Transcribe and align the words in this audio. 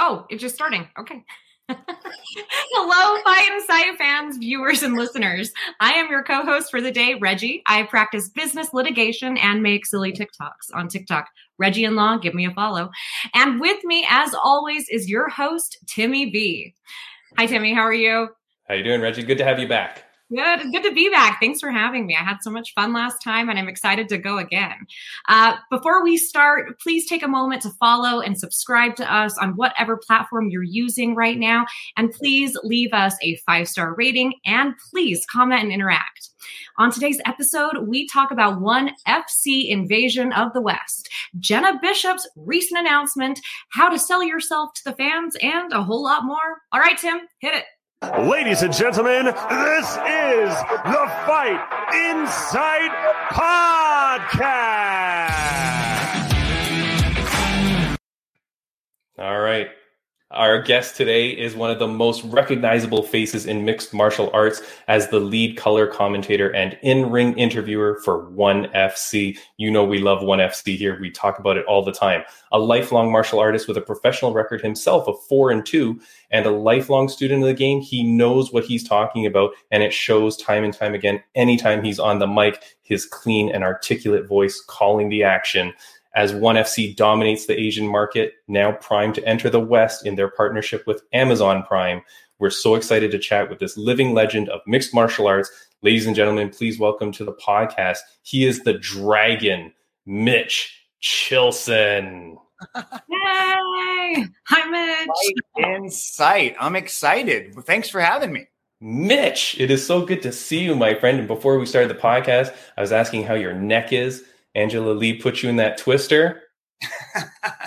Oh, 0.00 0.24
it's 0.30 0.40
just 0.40 0.54
starting. 0.54 0.88
Okay. 0.98 1.22
Hello, 1.68 3.22
Fight 3.22 3.86
and 3.86 3.98
fans, 3.98 4.38
viewers, 4.38 4.82
and 4.82 4.96
listeners. 4.96 5.52
I 5.78 5.92
am 5.92 6.10
your 6.10 6.24
co 6.24 6.42
host 6.42 6.70
for 6.70 6.80
the 6.80 6.90
day, 6.90 7.14
Reggie. 7.20 7.62
I 7.66 7.82
practice 7.82 8.30
business 8.30 8.72
litigation 8.72 9.36
and 9.36 9.62
make 9.62 9.84
silly 9.84 10.10
TikToks 10.12 10.74
on 10.74 10.88
TikTok. 10.88 11.28
Reggie 11.58 11.84
in 11.84 11.96
Law, 11.96 12.16
give 12.16 12.34
me 12.34 12.46
a 12.46 12.50
follow. 12.50 12.90
And 13.34 13.60
with 13.60 13.84
me, 13.84 14.06
as 14.08 14.34
always, 14.42 14.88
is 14.88 15.08
your 15.08 15.28
host, 15.28 15.76
Timmy 15.86 16.30
B. 16.30 16.74
Hi, 17.36 17.44
Timmy. 17.44 17.74
How 17.74 17.82
are 17.82 17.92
you? 17.92 18.28
How 18.68 18.74
you 18.76 18.82
doing, 18.82 19.02
Reggie? 19.02 19.22
Good 19.22 19.38
to 19.38 19.44
have 19.44 19.58
you 19.58 19.68
back. 19.68 20.09
Good, 20.34 20.70
good 20.70 20.84
to 20.84 20.92
be 20.92 21.08
back. 21.08 21.40
Thanks 21.40 21.58
for 21.58 21.72
having 21.72 22.06
me. 22.06 22.14
I 22.14 22.22
had 22.22 22.38
so 22.42 22.50
much 22.50 22.72
fun 22.74 22.92
last 22.92 23.20
time 23.20 23.48
and 23.48 23.58
I'm 23.58 23.68
excited 23.68 24.08
to 24.10 24.18
go 24.18 24.38
again. 24.38 24.86
Uh, 25.28 25.56
before 25.70 26.04
we 26.04 26.16
start, 26.16 26.78
please 26.78 27.08
take 27.08 27.24
a 27.24 27.28
moment 27.28 27.62
to 27.62 27.70
follow 27.80 28.20
and 28.20 28.38
subscribe 28.38 28.94
to 28.96 29.12
us 29.12 29.36
on 29.38 29.56
whatever 29.56 29.96
platform 29.96 30.48
you're 30.48 30.62
using 30.62 31.16
right 31.16 31.36
now. 31.36 31.66
And 31.96 32.12
please 32.12 32.56
leave 32.62 32.92
us 32.92 33.16
a 33.22 33.36
five 33.38 33.66
star 33.66 33.94
rating 33.96 34.34
and 34.46 34.74
please 34.92 35.26
comment 35.26 35.64
and 35.64 35.72
interact. 35.72 36.30
On 36.78 36.92
today's 36.92 37.20
episode, 37.26 37.88
we 37.88 38.06
talk 38.06 38.30
about 38.30 38.60
one 38.60 38.92
FC 39.08 39.68
invasion 39.68 40.32
of 40.32 40.52
the 40.52 40.62
West, 40.62 41.08
Jenna 41.38 41.78
Bishop's 41.82 42.28
recent 42.36 42.78
announcement, 42.78 43.40
how 43.72 43.88
to 43.88 43.98
sell 43.98 44.22
yourself 44.22 44.72
to 44.74 44.84
the 44.84 44.96
fans, 44.96 45.36
and 45.42 45.72
a 45.72 45.82
whole 45.82 46.02
lot 46.02 46.24
more. 46.24 46.62
All 46.72 46.80
right, 46.80 46.96
Tim, 46.96 47.20
hit 47.40 47.54
it. 47.54 47.64
Ladies 48.02 48.62
and 48.62 48.72
gentlemen, 48.72 49.26
this 49.26 49.34
is 49.34 50.50
the 50.88 51.06
Fight 51.26 51.60
Insight 51.92 52.90
Podcast. 53.30 54.40
All 59.18 59.38
right. 59.40 59.68
Our 60.32 60.62
guest 60.62 60.94
today 60.94 61.30
is 61.30 61.56
one 61.56 61.72
of 61.72 61.80
the 61.80 61.88
most 61.88 62.22
recognizable 62.22 63.02
faces 63.02 63.46
in 63.46 63.64
mixed 63.64 63.92
martial 63.92 64.30
arts 64.32 64.62
as 64.86 65.08
the 65.08 65.18
lead 65.18 65.56
color 65.56 65.88
commentator 65.88 66.54
and 66.54 66.78
in 66.82 67.10
ring 67.10 67.36
interviewer 67.36 68.00
for 68.04 68.30
1FC. 68.30 69.36
You 69.56 69.72
know, 69.72 69.82
we 69.82 69.98
love 69.98 70.20
1FC 70.20 70.76
here. 70.76 70.96
We 71.00 71.10
talk 71.10 71.40
about 71.40 71.56
it 71.56 71.66
all 71.66 71.84
the 71.84 71.90
time. 71.90 72.22
A 72.52 72.60
lifelong 72.60 73.10
martial 73.10 73.40
artist 73.40 73.66
with 73.66 73.76
a 73.76 73.80
professional 73.80 74.32
record 74.32 74.60
himself 74.60 75.08
of 75.08 75.20
four 75.24 75.50
and 75.50 75.66
two, 75.66 76.00
and 76.30 76.46
a 76.46 76.50
lifelong 76.50 77.08
student 77.08 77.42
of 77.42 77.48
the 77.48 77.54
game. 77.54 77.80
He 77.80 78.04
knows 78.04 78.52
what 78.52 78.64
he's 78.64 78.86
talking 78.86 79.26
about, 79.26 79.50
and 79.72 79.82
it 79.82 79.92
shows 79.92 80.36
time 80.36 80.62
and 80.62 80.72
time 80.72 80.94
again. 80.94 81.20
Anytime 81.34 81.82
he's 81.82 81.98
on 81.98 82.20
the 82.20 82.28
mic, 82.28 82.76
his 82.82 83.04
clean 83.04 83.50
and 83.50 83.64
articulate 83.64 84.28
voice 84.28 84.62
calling 84.64 85.08
the 85.08 85.24
action 85.24 85.72
as 86.14 86.34
ONE 86.34 86.56
FC 86.56 86.94
dominates 86.94 87.46
the 87.46 87.58
Asian 87.58 87.86
market, 87.86 88.34
now 88.48 88.72
primed 88.72 89.14
to 89.14 89.26
enter 89.26 89.48
the 89.48 89.60
West 89.60 90.06
in 90.06 90.16
their 90.16 90.30
partnership 90.30 90.86
with 90.86 91.02
Amazon 91.12 91.62
Prime. 91.62 92.02
We're 92.38 92.50
so 92.50 92.74
excited 92.74 93.10
to 93.10 93.18
chat 93.18 93.50
with 93.50 93.58
this 93.58 93.76
living 93.76 94.14
legend 94.14 94.48
of 94.48 94.60
mixed 94.66 94.94
martial 94.94 95.26
arts. 95.26 95.50
Ladies 95.82 96.06
and 96.06 96.16
gentlemen, 96.16 96.50
please 96.50 96.78
welcome 96.78 97.12
to 97.12 97.24
the 97.24 97.34
podcast. 97.34 97.98
He 98.22 98.44
is 98.44 98.62
the 98.64 98.74
dragon, 98.74 99.72
Mitch 100.06 100.86
Chilson. 101.00 102.36
Yay! 102.76 104.26
Hi, 104.46 104.68
Mitch. 104.68 105.34
In 105.56 105.90
sight. 105.90 106.56
I'm 106.58 106.76
excited. 106.76 107.54
Thanks 107.64 107.88
for 107.88 108.00
having 108.00 108.32
me. 108.32 108.46
Mitch, 108.80 109.60
it 109.60 109.70
is 109.70 109.86
so 109.86 110.04
good 110.04 110.22
to 110.22 110.32
see 110.32 110.64
you, 110.64 110.74
my 110.74 110.94
friend. 110.94 111.18
And 111.18 111.28
before 111.28 111.58
we 111.58 111.66
started 111.66 111.90
the 111.90 112.00
podcast, 112.00 112.54
I 112.76 112.80
was 112.80 112.92
asking 112.92 113.24
how 113.24 113.34
your 113.34 113.52
neck 113.52 113.92
is. 113.92 114.24
Angela 114.54 114.92
Lee 114.92 115.14
put 115.14 115.42
you 115.42 115.48
in 115.48 115.56
that 115.56 115.78
twister, 115.78 116.42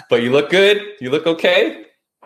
but 0.09 0.21
you 0.21 0.31
look 0.31 0.49
good. 0.49 0.81
You 0.99 1.09
look 1.09 1.25
okay. 1.25 1.85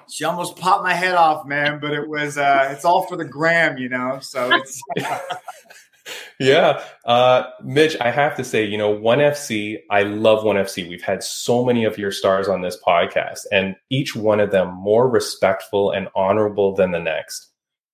She 0.09 0.23
almost 0.23 0.57
popped 0.57 0.83
my 0.83 0.93
head 0.93 1.15
off, 1.15 1.45
man. 1.45 1.79
But 1.79 1.91
it 1.91 2.07
was 2.07 2.37
uh, 2.37 2.69
it's 2.71 2.85
all 2.85 3.05
for 3.07 3.17
the 3.17 3.25
gram, 3.25 3.77
you 3.77 3.89
know. 3.89 4.19
So 4.21 4.49
it's 4.51 4.81
yeah, 6.39 6.83
uh, 7.05 7.43
Mitch. 7.63 7.97
I 7.99 8.11
have 8.11 8.35
to 8.37 8.43
say, 8.43 8.65
you 8.65 8.77
know, 8.77 8.89
One 8.89 9.19
FC. 9.19 9.77
I 9.91 10.03
love 10.03 10.43
One 10.43 10.55
FC. 10.55 10.87
We've 10.87 11.03
had 11.03 11.23
so 11.23 11.65
many 11.65 11.83
of 11.83 11.97
your 11.97 12.11
stars 12.11 12.47
on 12.47 12.61
this 12.61 12.77
podcast, 12.85 13.41
and 13.51 13.75
each 13.89 14.15
one 14.15 14.39
of 14.39 14.51
them 14.51 14.73
more 14.73 15.09
respectful 15.09 15.91
and 15.91 16.07
honorable 16.15 16.75
than 16.75 16.91
the 16.91 16.99
next. 16.99 17.51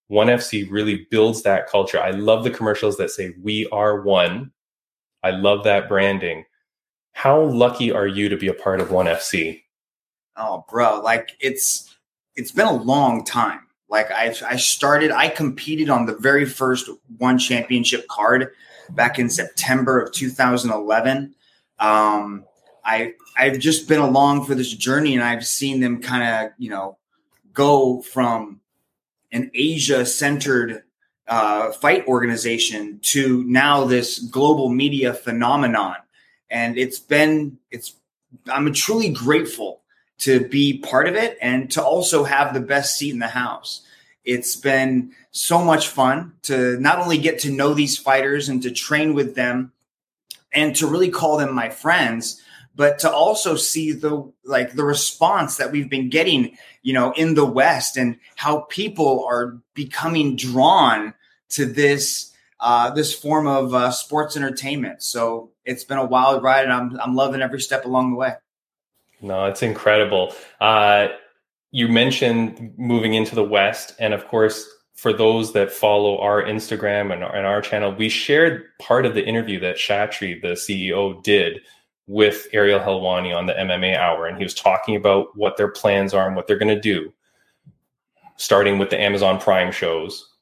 One 0.08 0.28
FC 0.28 0.70
really 0.70 1.08
builds 1.10 1.44
that 1.44 1.68
culture. 1.68 2.02
I 2.02 2.12
love 2.12 2.44
the 2.44 2.52
commercials 2.52 2.98
that 2.98 3.12
say 3.12 3.34
"We 3.42 3.68
are 3.72 4.02
one." 4.02 4.52
I 5.24 5.32
love 5.32 5.64
that 5.64 5.88
branding. 5.88 6.44
How 7.14 7.42
lucky 7.42 7.92
are 7.92 8.08
you 8.08 8.28
to 8.30 8.38
be 8.38 8.48
a 8.48 8.54
part 8.54 8.82
of 8.82 8.92
One 8.92 9.06
FC? 9.06 9.64
Oh, 10.36 10.66
bro, 10.70 11.00
like 11.00 11.38
it's 11.40 11.96
it's 12.36 12.52
been 12.52 12.68
a 12.68 12.74
long 12.74 13.24
time. 13.24 13.62
Like 13.90 14.12
I 14.12 14.36
I 14.46 14.58
started, 14.58 15.12
I 15.12 15.30
competed 15.30 15.90
on 15.90 16.06
the 16.06 16.16
very 16.16 16.46
first 16.46 16.90
one 17.18 17.38
championship 17.38 18.08
card 18.08 18.50
back 18.90 19.20
in 19.20 19.30
September 19.30 20.02
of 20.02 20.12
2011. 20.12 21.36
Um, 21.80 22.46
I 22.84 23.14
I've 23.38 23.60
just 23.60 23.88
been 23.88 24.00
along 24.00 24.46
for 24.46 24.56
this 24.56 24.74
journey, 24.74 25.14
and 25.14 25.24
I've 25.24 25.46
seen 25.46 25.80
them 25.80 26.02
kind 26.02 26.24
of 26.24 26.52
you 26.58 26.72
know 26.72 26.98
go 27.54 28.02
from 28.02 28.60
an 29.32 29.52
Asia 29.54 30.06
centered 30.06 30.84
uh, 31.28 31.72
fight 31.72 32.06
organization 32.08 33.00
to 33.02 33.44
now 33.46 33.86
this 33.86 34.20
global 34.20 34.70
media 34.70 35.14
phenomenon 35.14 35.96
and 36.54 36.78
it's 36.78 37.00
been 37.00 37.58
it's 37.72 37.96
i'm 38.48 38.72
truly 38.72 39.10
grateful 39.10 39.82
to 40.20 40.48
be 40.48 40.78
part 40.78 41.10
of 41.10 41.16
it 41.16 41.38
and 41.42 41.70
to 41.72 41.84
also 41.84 42.24
have 42.24 42.54
the 42.54 42.62
best 42.62 42.98
seat 42.98 43.12
in 43.12 43.20
the 43.20 43.28
house 43.28 43.82
it's 44.24 44.56
been 44.56 45.12
so 45.32 45.66
much 45.66 45.90
fun 45.90 46.32
to 46.44 46.80
not 46.80 47.00
only 47.00 47.18
get 47.18 47.40
to 47.40 47.52
know 47.52 47.74
these 47.74 47.98
fighters 47.98 48.48
and 48.48 48.62
to 48.62 48.72
train 48.72 49.14
with 49.14 49.36
them 49.36 49.74
and 50.54 50.76
to 50.76 50.88
really 50.88 51.10
call 51.10 51.38
them 51.38 51.54
my 51.54 51.70
friends 51.70 52.42
but 52.76 53.00
to 53.00 53.12
also 53.12 53.56
see 53.56 53.92
the 53.92 54.32
like 54.46 54.74
the 54.74 54.86
response 54.86 55.58
that 55.58 55.72
we've 55.72 55.90
been 55.90 56.10
getting 56.10 56.56
you 56.84 56.94
know 56.94 57.12
in 57.14 57.34
the 57.34 57.46
west 57.46 57.98
and 57.98 58.18
how 58.36 58.60
people 58.70 59.26
are 59.28 59.58
becoming 59.74 60.36
drawn 60.36 61.14
to 61.50 61.66
this 61.66 62.34
uh, 62.64 62.90
this 62.92 63.14
form 63.14 63.46
of 63.46 63.74
uh, 63.74 63.92
sports 63.92 64.38
entertainment. 64.38 65.04
So 65.04 65.52
it's 65.66 65.84
been 65.84 65.98
a 65.98 66.06
wild 66.06 66.44
ride, 66.44 66.64
and 66.64 66.74
I'm 66.74 67.00
I'm 67.00 67.16
loving 67.16 67.42
every 67.42 67.62
step 67.62 67.86
along 67.86 68.12
the 68.12 68.18
way. 68.18 68.34
No, 69.22 69.46
it's 69.46 69.62
incredible. 69.62 70.34
Uh, 70.60 71.08
you 71.72 71.88
mentioned 71.88 72.74
moving 72.78 73.14
into 73.14 73.36
the 73.36 73.44
West, 73.44 73.96
and 74.00 74.14
of 74.14 74.28
course, 74.28 74.68
for 74.96 75.14
those 75.14 75.54
that 75.54 75.72
follow 75.72 76.20
our 76.20 76.44
Instagram 76.44 77.14
and, 77.14 77.24
and 77.24 77.46
our 77.46 77.62
channel, 77.62 77.96
we 77.96 78.10
shared 78.10 78.66
part 78.80 79.06
of 79.06 79.16
the 79.16 79.26
interview 79.26 79.60
that 79.62 79.78
Chatri, 79.78 80.42
the 80.42 80.50
CEO, 80.50 81.22
did 81.24 81.62
with 82.06 82.48
Ariel 82.52 82.80
Helwani 82.80 83.36
on 83.36 83.46
the 83.46 83.54
MMA 83.54 83.98
Hour, 83.98 84.28
and 84.28 84.38
he 84.38 84.44
was 84.44 84.54
talking 84.54 84.96
about 84.96 85.36
what 85.36 85.58
their 85.58 85.70
plans 85.70 86.14
are 86.14 86.28
and 86.28 86.36
what 86.36 86.48
they're 86.48 86.58
going 86.58 86.76
to 86.76 86.80
do, 86.80 87.14
starting 88.36 88.78
with 88.78 88.90
the 88.90 89.00
Amazon 89.00 89.40
Prime 89.40 89.72
shows 89.72 90.33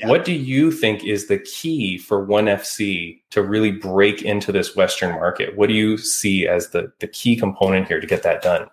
yeah. 0.00 0.08
What 0.08 0.24
do 0.24 0.32
you 0.32 0.72
think 0.72 1.04
is 1.04 1.28
the 1.28 1.38
key 1.38 1.98
for 1.98 2.24
ONE 2.24 2.46
FC 2.46 3.20
to 3.30 3.42
really 3.42 3.70
break 3.70 4.22
into 4.22 4.50
this 4.50 4.74
Western 4.74 5.10
market? 5.10 5.58
What 5.58 5.68
do 5.68 5.74
you 5.74 5.98
see 5.98 6.48
as 6.48 6.70
the, 6.70 6.90
the 7.00 7.06
key 7.06 7.36
component 7.36 7.86
here 7.86 8.00
to 8.00 8.06
get 8.06 8.22
that 8.22 8.40
done? 8.40 8.68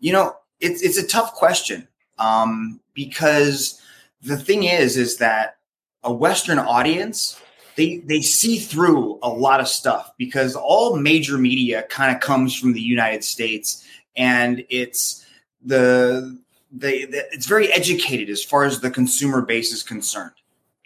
You 0.00 0.12
know, 0.12 0.36
it's 0.60 0.82
it's 0.82 0.96
a 0.96 1.06
tough 1.06 1.34
question 1.34 1.86
um, 2.18 2.80
because 2.94 3.80
the 4.22 4.38
thing 4.38 4.64
is, 4.64 4.96
is 4.96 5.18
that 5.18 5.58
a 6.02 6.12
Western 6.12 6.58
audience 6.58 7.38
they 7.76 7.98
they 7.98 8.22
see 8.22 8.58
through 8.58 9.18
a 9.22 9.28
lot 9.28 9.60
of 9.60 9.68
stuff 9.68 10.10
because 10.16 10.56
all 10.56 10.96
major 10.96 11.36
media 11.36 11.82
kind 11.90 12.14
of 12.14 12.22
comes 12.22 12.58
from 12.58 12.72
the 12.72 12.80
United 12.80 13.24
States, 13.24 13.86
and 14.16 14.64
it's 14.70 15.26
the 15.62 16.38
they, 16.74 17.04
they, 17.04 17.22
it's 17.32 17.46
very 17.46 17.72
educated 17.72 18.28
as 18.28 18.42
far 18.42 18.64
as 18.64 18.80
the 18.80 18.90
consumer 18.90 19.42
base 19.42 19.72
is 19.72 19.82
concerned. 19.82 20.32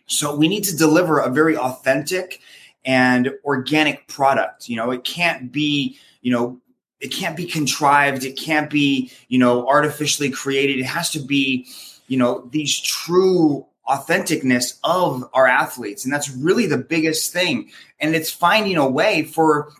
So 0.07 0.35
we 0.35 0.49
need 0.49 0.65
to 0.65 0.77
deliver 0.77 1.19
a 1.19 1.31
very 1.31 1.57
authentic 1.57 2.41
and 2.85 3.33
organic 3.45 4.07
product. 4.09 4.69
You 4.69 4.77
know, 4.77 4.91
it 4.91 5.05
can't 5.05 5.51
be, 5.51 5.99
you 6.23 6.33
know, 6.33 6.61
it 7.01 7.09
can't 7.09 7.37
be 7.37 7.47
contrived. 7.47 8.25
It 8.25 8.37
can't 8.37 8.71
be, 8.71 9.13
you 9.29 9.39
know, 9.39 9.67
artificially 9.67 10.31
created. 10.31 10.79
It 10.79 10.87
has 10.87 11.11
to 11.11 11.21
be, 11.21 11.67
you 12.07 12.17
know, 12.17 12.49
these 12.51 12.79
true 12.81 13.67
authenticness 13.89 14.79
of 14.85 15.25
our 15.33 15.47
athletes. 15.47 16.05
And 16.05 16.13
that's 16.13 16.31
really 16.31 16.67
the 16.67 16.79
biggest 16.79 17.33
thing. 17.33 17.71
And 18.01 18.15
it's 18.15 18.31
finding 18.31 18.77
a 18.77 18.89
way 18.89 19.23
for 19.23 19.73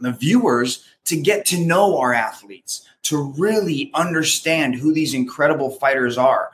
the 0.00 0.12
viewers 0.12 0.84
to 1.06 1.16
get 1.16 1.46
to 1.46 1.58
know 1.58 1.98
our 1.98 2.12
athletes, 2.12 2.86
to 3.08 3.32
really 3.36 3.90
understand 3.94 4.74
who 4.74 4.92
these 4.92 5.14
incredible 5.14 5.70
fighters 5.70 6.18
are 6.18 6.50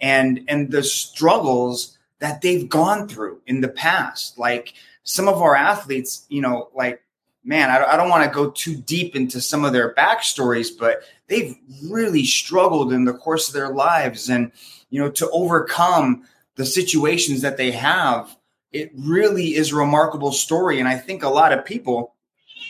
and 0.00 0.44
and 0.48 0.70
the 0.70 0.82
struggles 0.82 1.96
that 2.18 2.40
they've 2.40 2.68
gone 2.68 3.08
through 3.08 3.40
in 3.46 3.60
the 3.60 3.68
past. 3.68 4.38
Like 4.38 4.74
some 5.06 5.28
of 5.28 5.40
our 5.40 5.54
athletes 5.54 6.26
you 6.28 6.42
know 6.42 6.68
like 6.74 7.00
man 7.44 7.70
i, 7.70 7.82
I 7.82 7.96
don't 7.96 8.08
want 8.08 8.24
to 8.24 8.34
go 8.34 8.50
too 8.50 8.76
deep 8.76 9.14
into 9.14 9.40
some 9.40 9.64
of 9.64 9.72
their 9.72 9.94
backstories 9.94 10.68
but 10.78 11.02
they've 11.28 11.56
really 11.88 12.24
struggled 12.24 12.92
in 12.92 13.04
the 13.04 13.14
course 13.14 13.48
of 13.48 13.54
their 13.54 13.70
lives. 13.72 14.28
And 14.28 14.52
you 14.90 15.00
know 15.00 15.10
to 15.12 15.30
overcome 15.30 16.24
the 16.56 16.66
situations 16.66 17.42
that 17.42 17.56
they 17.56 17.70
have 17.70 18.36
it 18.72 18.90
really 18.94 19.54
is 19.54 19.72
a 19.72 19.76
remarkable 19.76 20.32
story. 20.32 20.80
And 20.80 20.88
i 20.88 20.96
think 20.96 21.22
a 21.22 21.28
lot 21.28 21.52
of 21.52 21.64
people 21.64 22.14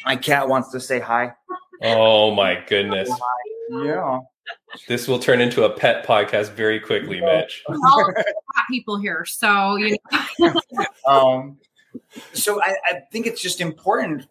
my 0.05 0.17
cat 0.17 0.49
wants 0.49 0.71
to 0.71 0.81
say 0.81 1.01
hi 1.01 1.33
oh 1.83 2.31
my 2.35 2.63
goodness. 2.67 3.11
Yeah. 3.71 4.21
This 4.87 5.09
will 5.09 5.19
turn 5.19 5.41
into 5.41 5.65
a 5.65 5.71
pet 5.71 6.07
podcast 6.07 6.53
very 6.53 6.79
quickly 6.79 7.21
mitch. 7.21 7.65
All 7.69 8.13
people 8.71 8.99
here 8.99 9.25
so 9.25 9.77
you 9.77 9.97
know. 10.39 10.61
Um 11.07 11.59
so 12.33 12.61
I, 12.63 12.75
I 12.85 13.01
think 13.11 13.27
it's 13.27 13.41
just 13.41 13.61
important 13.61 14.27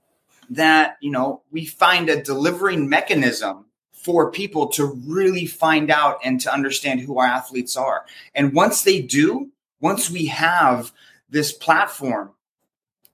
that 0.49 0.97
you 1.01 1.11
know 1.11 1.41
we 1.51 1.65
find 1.65 2.09
a 2.09 2.21
delivering 2.21 2.87
mechanism 2.89 3.65
for 4.05 4.29
people 4.29 4.67
to 4.67 4.85
really 5.07 5.47
find 5.47 5.89
out 5.89 6.19
and 6.23 6.39
to 6.39 6.53
understand 6.53 7.01
who 7.01 7.17
our 7.17 7.25
athletes 7.25 7.75
are. 7.75 8.05
And 8.35 8.53
once 8.53 8.83
they 8.83 9.01
do, 9.01 9.49
once 9.79 10.11
we 10.11 10.27
have 10.27 10.91
this 11.27 11.51
platform 11.51 12.31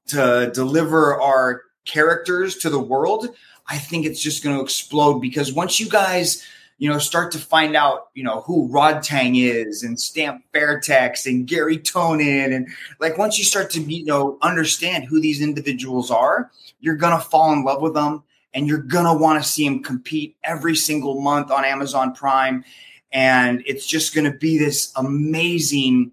to 0.08 0.52
deliver 0.54 1.20
our 1.22 1.62
characters 1.86 2.58
to 2.58 2.70
the 2.70 2.80
world, 2.80 3.30
I 3.68 3.78
think 3.78 4.06
it's 4.06 4.22
just 4.22 4.44
going 4.44 4.56
to 4.56 4.64
explode 4.64 5.20
because 5.20 5.54
once 5.54 5.80
you 5.80 5.90
guys, 5.90 6.46
you 6.78 6.90
know, 6.90 6.98
start 6.98 7.32
to 7.34 7.38
find 7.38 7.76
out, 7.76 8.10
you 8.16 8.24
know, 8.24 8.42
who 8.42 8.68
Rodtang 8.70 9.40
is 9.40 9.84
and 9.84 10.00
Stamp 10.00 10.44
Fairtex 10.54 11.26
and 11.26 11.48
Garry 11.48 11.78
Tonon 11.78 12.56
and 12.56 12.68
like 13.00 13.18
once 13.18 13.38
you 13.38 13.44
start 13.44 13.70
to, 13.72 13.82
you 13.82 14.06
know, 14.06 14.38
understand 14.42 15.06
who 15.06 15.22
these 15.22 15.42
individuals 15.42 16.10
are, 16.10 16.50
you're 16.80 16.96
going 16.96 17.18
to 17.18 17.24
fall 17.24 17.54
in 17.54 17.64
love 17.64 17.82
with 17.82 17.94
them 17.94 18.24
and 18.54 18.68
you're 18.68 18.80
going 18.80 19.06
to 19.06 19.14
want 19.14 19.42
to 19.42 19.48
see 19.48 19.68
them 19.68 19.84
compete 19.84 20.36
every 20.44 20.76
single 20.76 21.22
month 21.22 21.52
on 21.52 21.66
Amazon 21.66 22.14
Prime. 22.14 22.64
And 23.12 23.62
it's 23.66 23.86
just 23.86 24.16
going 24.16 24.30
to 24.32 24.38
be 24.38 24.58
this 24.58 24.92
amazing 24.96 26.12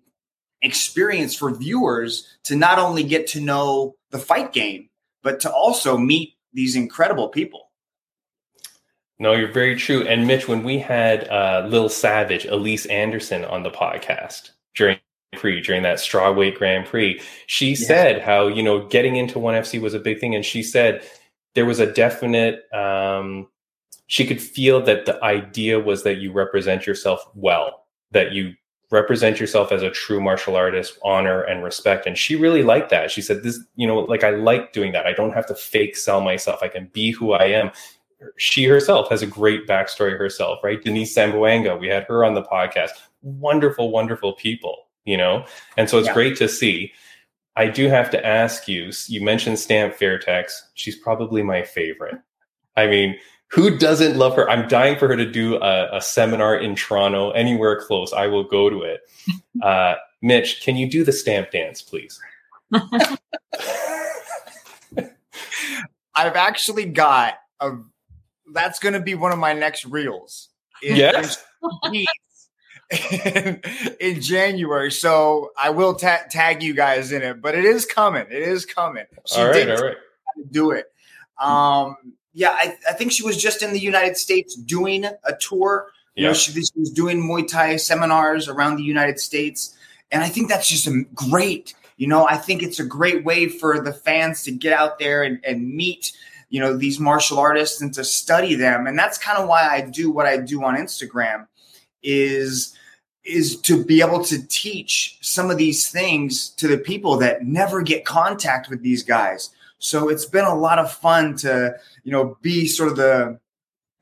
experience 0.62 1.35
for 1.35 1.55
viewers 1.55 2.27
to 2.45 2.56
not 2.56 2.79
only 2.79 3.05
get 3.05 3.29
to 3.29 3.41
know 3.41 3.97
the 4.11 4.19
fight 4.19 4.53
game, 4.53 4.89
but 5.23 5.41
to 5.41 5.53
also 5.53 5.97
meet 5.97 6.35
these 6.53 6.77
incredible 6.77 7.29
people. 7.29 7.71
No, 9.19 9.33
you're 9.33 9.53
very 9.53 9.77
true. 9.77 10.06
And 10.06 10.27
Mitch, 10.27 10.47
when 10.47 10.62
we 10.62 10.79
had 10.79 11.29
uh, 11.29 11.67
Lil 11.69 11.89
Savage, 11.89 12.45
Alyse 12.47 12.87
Anderson 12.87 13.45
on 13.45 13.65
the 13.65 13.71
podcast 13.71 14.50
during 14.77 14.99
Prix, 15.37 15.61
during 15.61 15.83
that 15.83 15.99
strawweight 15.99 16.56
Grand 16.56 16.87
Prix, 16.87 17.21
she 17.47 17.71
yeah. 17.71 17.87
said 17.87 18.23
how 18.23 18.47
you 18.47 18.62
know 18.62 18.87
getting 18.87 19.17
into 19.17 19.39
ONE 19.39 19.55
FC 19.55 19.81
was 19.81 19.95
a 19.95 19.99
big 19.99 20.21
thing, 20.21 20.35
and 20.35 20.45
she 20.45 20.62
said 20.62 21.03
there 21.55 21.67
was 21.67 21.81
a 21.81 21.93
definite 21.93 22.73
um, 22.73 23.49
she 24.06 24.27
could 24.27 24.41
feel 24.41 24.81
that 24.83 25.06
the 25.06 25.23
idea 25.23 25.79
was 25.79 26.03
that 26.03 26.19
you 26.19 26.33
represent 26.33 26.87
yourself 26.87 27.21
well 27.35 27.87
that 28.11 28.33
you 28.33 28.55
represent 28.90 29.38
yourself 29.38 29.70
as 29.70 29.82
a 29.82 29.90
true 29.90 30.20
martial 30.20 30.56
artist 30.56 30.99
honor 31.05 31.43
and 31.43 31.62
respect 31.62 32.06
and 32.06 32.17
she 32.17 32.37
really 32.37 32.62
liked 32.62 32.90
that 32.90 33.11
she 33.11 33.20
said 33.20 33.43
this 33.43 33.61
you 33.76 33.87
know 33.87 34.00
like 34.00 34.25
i 34.25 34.31
like 34.31 34.73
doing 34.73 34.93
that 34.93 35.06
i 35.06 35.12
don't 35.12 35.35
have 35.35 35.46
to 35.46 35.55
fake 35.55 35.96
sell 35.96 36.20
myself 36.20 36.62
i 36.62 36.69
can 36.69 36.88
be 36.93 37.11
who 37.11 37.32
i 37.32 37.44
am 37.44 37.70
she 38.37 38.64
herself 38.64 39.08
has 39.11 39.23
a 39.23 39.26
great 39.26 39.67
backstory 39.67 40.17
herself 40.17 40.58
right 40.64 40.82
denice 40.82 41.14
zamboanga 41.14 41.79
we 41.79 41.88
had 41.88 42.05
her 42.05 42.25
on 42.25 42.35
the 42.35 42.43
podcast 42.43 42.90
wonderful 43.23 43.90
wonderful 43.90 44.32
people 44.35 44.87
you 45.05 45.17
know 45.17 45.44
and 45.76 45.90
so 45.90 45.99
it's 45.99 46.08
yeah. 46.08 46.14
great 46.14 46.37
to 46.37 46.49
see 46.49 46.93
I 47.58 47.67
do 47.67 47.88
have 47.88 48.08
to 48.11 48.25
ask 48.25 48.69
you. 48.69 48.93
You 49.08 49.20
mentioned 49.20 49.58
Stamp 49.58 49.94
Fairtex. 49.94 50.62
She's 50.75 50.94
probably 50.94 51.43
my 51.43 51.64
favorite. 51.64 52.14
I 52.76 52.87
mean, 52.87 53.19
who 53.49 53.77
doesn't 53.77 54.17
love 54.17 54.37
her? 54.37 54.49
I'm 54.49 54.69
dying 54.69 54.99
for 54.99 55.09
her 55.09 55.17
to 55.17 55.31
do 55.31 55.56
a, 55.56 55.97
a 55.97 56.00
seminar 56.00 56.56
in 56.56 56.75
Toronto, 56.75 57.31
anywhere 57.31 57.81
close. 57.81 58.12
I 58.12 58.27
will 58.27 58.45
go 58.45 58.71
to 58.71 58.83
it. 58.83 59.00
Uh, 59.61 59.97
Mitch, 60.23 60.62
can 60.62 60.77
you 60.77 60.89
do 60.89 61.03
the 61.03 61.11
stamp 61.11 61.50
dance, 61.50 61.83
please? 61.83 62.21
I've 62.73 63.17
actually 66.15 66.85
got 66.85 67.35
a. 67.59 67.73
That's 68.53 68.79
going 68.79 68.93
to 68.93 69.00
be 69.00 69.17
one 69.17 69.33
of 69.33 69.39
my 69.41 69.53
next 69.53 69.85
reels. 69.85 70.49
yes 70.81 71.45
in, 72.91 73.61
in 74.00 74.21
January. 74.21 74.91
So 74.91 75.50
I 75.59 75.71
will 75.71 75.95
ta- 75.95 76.25
tag 76.31 76.62
you 76.62 76.75
guys 76.75 77.12
in 77.12 77.23
it, 77.23 77.41
but 77.41 77.55
it 77.55 77.65
is 77.65 77.87
coming. 77.87 78.27
It 78.31 78.43
is 78.43 78.67
coming. 78.67 79.05
She 79.27 79.41
all 79.41 79.49
right, 79.49 79.71
all 79.71 79.83
right. 79.83 79.97
Do 80.50 80.71
it. 80.73 80.87
Um, 81.41 81.97
yeah, 82.32 82.50
I, 82.50 82.76
I, 82.88 82.92
think 82.92 83.12
she 83.12 83.25
was 83.25 83.40
just 83.40 83.62
in 83.62 83.72
the 83.72 83.80
United 83.80 84.16
States 84.16 84.54
doing 84.54 85.04
a 85.04 85.34
tour. 85.40 85.88
You 86.14 86.25
yeah. 86.25 86.28
know, 86.28 86.34
she, 86.34 86.52
she, 86.52 86.78
was 86.78 86.90
doing 86.90 87.22
Muay 87.22 87.48
Thai 87.48 87.76
seminars 87.76 88.48
around 88.48 88.76
the 88.76 88.82
United 88.82 89.19
States, 89.19 89.76
and 90.10 90.22
I 90.22 90.28
think 90.28 90.48
that's 90.48 90.69
just 90.69 90.88
great. 91.14 91.75
You 91.96 92.06
know, 92.06 92.26
I 92.28 92.36
think 92.36 92.62
it's 92.62 92.80
a 92.80 92.84
great 92.84 93.25
way 93.25 93.48
for 93.48 93.80
the 93.80 93.92
fans 93.92 94.42
to 94.44 94.52
get 94.52 94.72
out 94.72 94.98
there 94.98 95.22
and, 95.22 95.40
and 95.44 95.75
meet 95.75 96.12
you 96.50 96.60
know 96.60 96.76
these 96.76 96.98
martial 96.98 97.38
artists 97.38 97.82
and 97.82 97.92
to 97.92 98.02
study 98.02 98.54
them 98.54 98.86
and 98.86 98.98
that's 98.98 99.19
kind 99.19 99.36
of 99.36 99.46
why 99.46 99.69
i 99.69 99.82
do 99.82 100.10
what 100.10 100.25
i 100.25 100.38
do 100.38 100.64
on 100.64 100.78
instagram 100.78 101.46
is 102.02 102.75
is 103.28 103.60
to 103.60 103.84
be 103.84 104.00
able 104.00 104.25
to 104.25 104.46
teach 104.48 105.19
some 105.20 105.50
of 105.50 105.58
these 105.58 105.90
things 105.90 106.48
to 106.50 106.66
the 106.66 106.78
people 106.78 107.16
that 107.19 107.44
never 107.44 107.82
get 107.82 108.04
contact 108.04 108.70
with 108.70 108.82
these 108.82 109.02
guys. 109.02 109.50
So 109.78 110.08
it's 110.08 110.26
been 110.26 110.44
a 110.44 110.54
lot 110.54 110.78
of 110.78 110.92
fun 110.92 111.36
to, 111.38 111.76
you 112.04 112.12
know, 112.12 112.36
be 112.42 112.66
sort 112.66 112.90
of 112.90 112.96
the, 112.96 113.38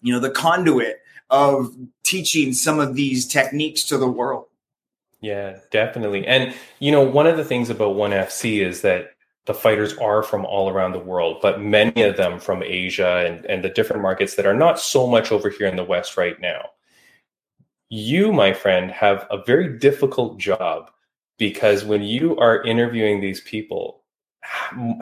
you 0.00 0.12
know, 0.12 0.20
the 0.20 0.30
conduit 0.30 1.00
of 1.30 1.74
teaching 2.02 2.52
some 2.52 2.78
of 2.78 2.94
these 2.94 3.26
techniques 3.26 3.82
to 3.84 3.98
the 3.98 4.08
world. 4.08 4.46
Yeah, 5.20 5.58
definitely. 5.70 6.26
And, 6.26 6.54
you 6.78 6.92
know, 6.92 7.02
one 7.02 7.26
of 7.26 7.36
the 7.36 7.44
things 7.44 7.70
about 7.70 7.94
ONE 7.94 8.12
FC 8.12 8.64
is 8.64 8.82
that 8.82 9.12
the 9.46 9.54
fighters 9.54 9.96
are 9.98 10.22
from 10.22 10.44
all 10.44 10.68
around 10.68 10.92
the 10.92 10.98
world, 10.98 11.38
but 11.40 11.60
many 11.60 12.02
of 12.02 12.16
them 12.16 12.38
from 12.38 12.62
Asia 12.62 13.24
and, 13.26 13.44
and 13.46 13.64
the 13.64 13.70
different 13.70 14.02
markets 14.02 14.34
that 14.36 14.46
are 14.46 14.56
not 14.56 14.78
so 14.78 15.06
much 15.06 15.32
over 15.32 15.50
here 15.50 15.66
in 15.66 15.76
the 15.76 15.84
West 15.84 16.16
right 16.16 16.40
now 16.40 16.70
you, 17.88 18.32
my 18.32 18.52
friend, 18.52 18.90
have 18.90 19.26
a 19.30 19.42
very 19.44 19.78
difficult 19.78 20.38
job 20.38 20.90
because 21.38 21.84
when 21.84 22.02
you 22.02 22.36
are 22.38 22.62
interviewing 22.62 23.20
these 23.20 23.40
people, 23.42 23.95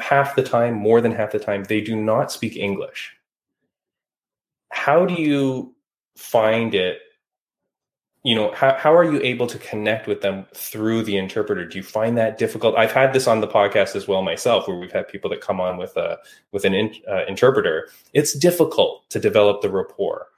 half 0.01 0.37
the 0.37 0.43
time, 0.43 0.75
more 0.75 1.01
than 1.01 1.13
half 1.13 1.33
the 1.33 1.39
time, 1.39 1.65
they 1.65 1.81
do 1.81 1.97
not 1.97 2.33
speak 2.33 2.57
English. 2.57 3.17
How 4.71 5.07
do 5.07 5.15
you 5.15 5.75
find 6.17 6.75
it? 6.75 6.99
You 8.23 8.35
know, 8.35 8.53
how, 8.53 8.75
how 8.79 8.95
are 8.95 9.05
you 9.05 9.21
able 9.23 9.47
to 9.47 9.59
connect 9.59 10.07
with 10.07 10.23
them 10.23 10.47
through 10.55 11.03
the 11.03 11.19
interpreter? 11.19 11.67
Do 11.67 11.77
you 11.77 11.85
find 11.85 12.17
that 12.17 12.39
difficult? 12.39 12.75
I've 12.77 12.93
had 12.93 13.13
this 13.13 13.27
on 13.27 13.43
the 13.43 13.49
podcast 13.49 13.95
as 13.95 14.09
well 14.09 14.23
myself, 14.23 14.67
where 14.67 14.79
we've 14.79 14.93
had 14.93 15.09
people 15.09 15.29
that 15.31 15.43
come 15.43 15.61
on 15.61 15.77
with 15.77 15.95
a 15.97 16.19
with 16.51 16.65
an 16.65 16.73
in, 16.73 16.95
uh, 17.07 17.27
interpreter. 17.27 17.91
It's 18.15 18.33
difficult 18.33 19.09
to 19.11 19.21
develop 19.21 19.61
the 19.61 19.71
rapport. 19.71 20.29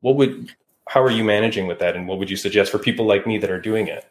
What 0.00 0.16
would 0.16 0.52
how 0.88 1.02
are 1.02 1.10
you 1.10 1.22
managing 1.22 1.68
with 1.68 1.78
that 1.78 1.94
and 1.94 2.08
what 2.08 2.18
would 2.18 2.30
you 2.30 2.36
suggest 2.36 2.72
for 2.72 2.78
people 2.78 3.06
like 3.06 3.26
me 3.26 3.38
that 3.38 3.50
are 3.50 3.60
doing 3.60 3.86
it 3.86 4.06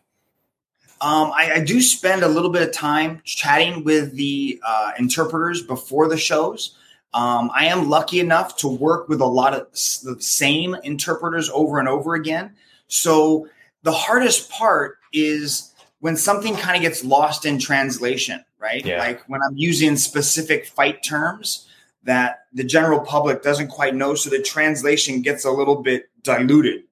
um, 1.01 1.31
I, 1.35 1.53
I, 1.55 1.59
do 1.59 1.81
spend 1.81 2.23
a 2.23 2.27
little 2.27 2.49
bit 2.49 2.61
of 2.61 2.73
time 2.73 3.21
chatting 3.23 3.83
with 3.83 4.15
the 4.15 4.61
uh, 4.65 4.91
interpreters 4.97 5.61
before 5.61 6.07
the 6.07 6.17
shows 6.17 6.75
um, 7.13 7.49
i 7.53 7.65
am 7.65 7.89
lucky 7.89 8.19
enough 8.19 8.57
to 8.57 8.67
work 8.67 9.09
with 9.09 9.21
a 9.21 9.25
lot 9.25 9.53
of 9.53 9.71
the 9.71 10.17
same 10.19 10.75
interpreters 10.83 11.49
over 11.53 11.79
and 11.79 11.87
over 11.87 12.15
again 12.15 12.53
so 12.87 13.47
the 13.83 13.91
hardest 13.91 14.49
part 14.49 14.97
is 15.13 15.73
when 15.99 16.15
something 16.15 16.55
kind 16.55 16.75
of 16.75 16.81
gets 16.81 17.03
lost 17.03 17.45
in 17.45 17.59
translation 17.59 18.43
right 18.59 18.85
yeah. 18.85 18.99
like 18.99 19.23
when 19.27 19.41
i'm 19.43 19.57
using 19.57 19.95
specific 19.95 20.65
fight 20.65 21.03
terms 21.03 21.67
that 22.07 22.45
the 22.53 22.63
general 22.63 23.01
public 23.01 23.43
doesn't 23.43 23.67
quite 23.67 23.93
know. 23.93 24.15
So 24.15 24.29
the 24.29 24.41
translation 24.41 25.21
gets 25.21 25.45
a 25.45 25.51
little 25.51 25.75
bit 25.83 26.09
diluted. 26.23 26.83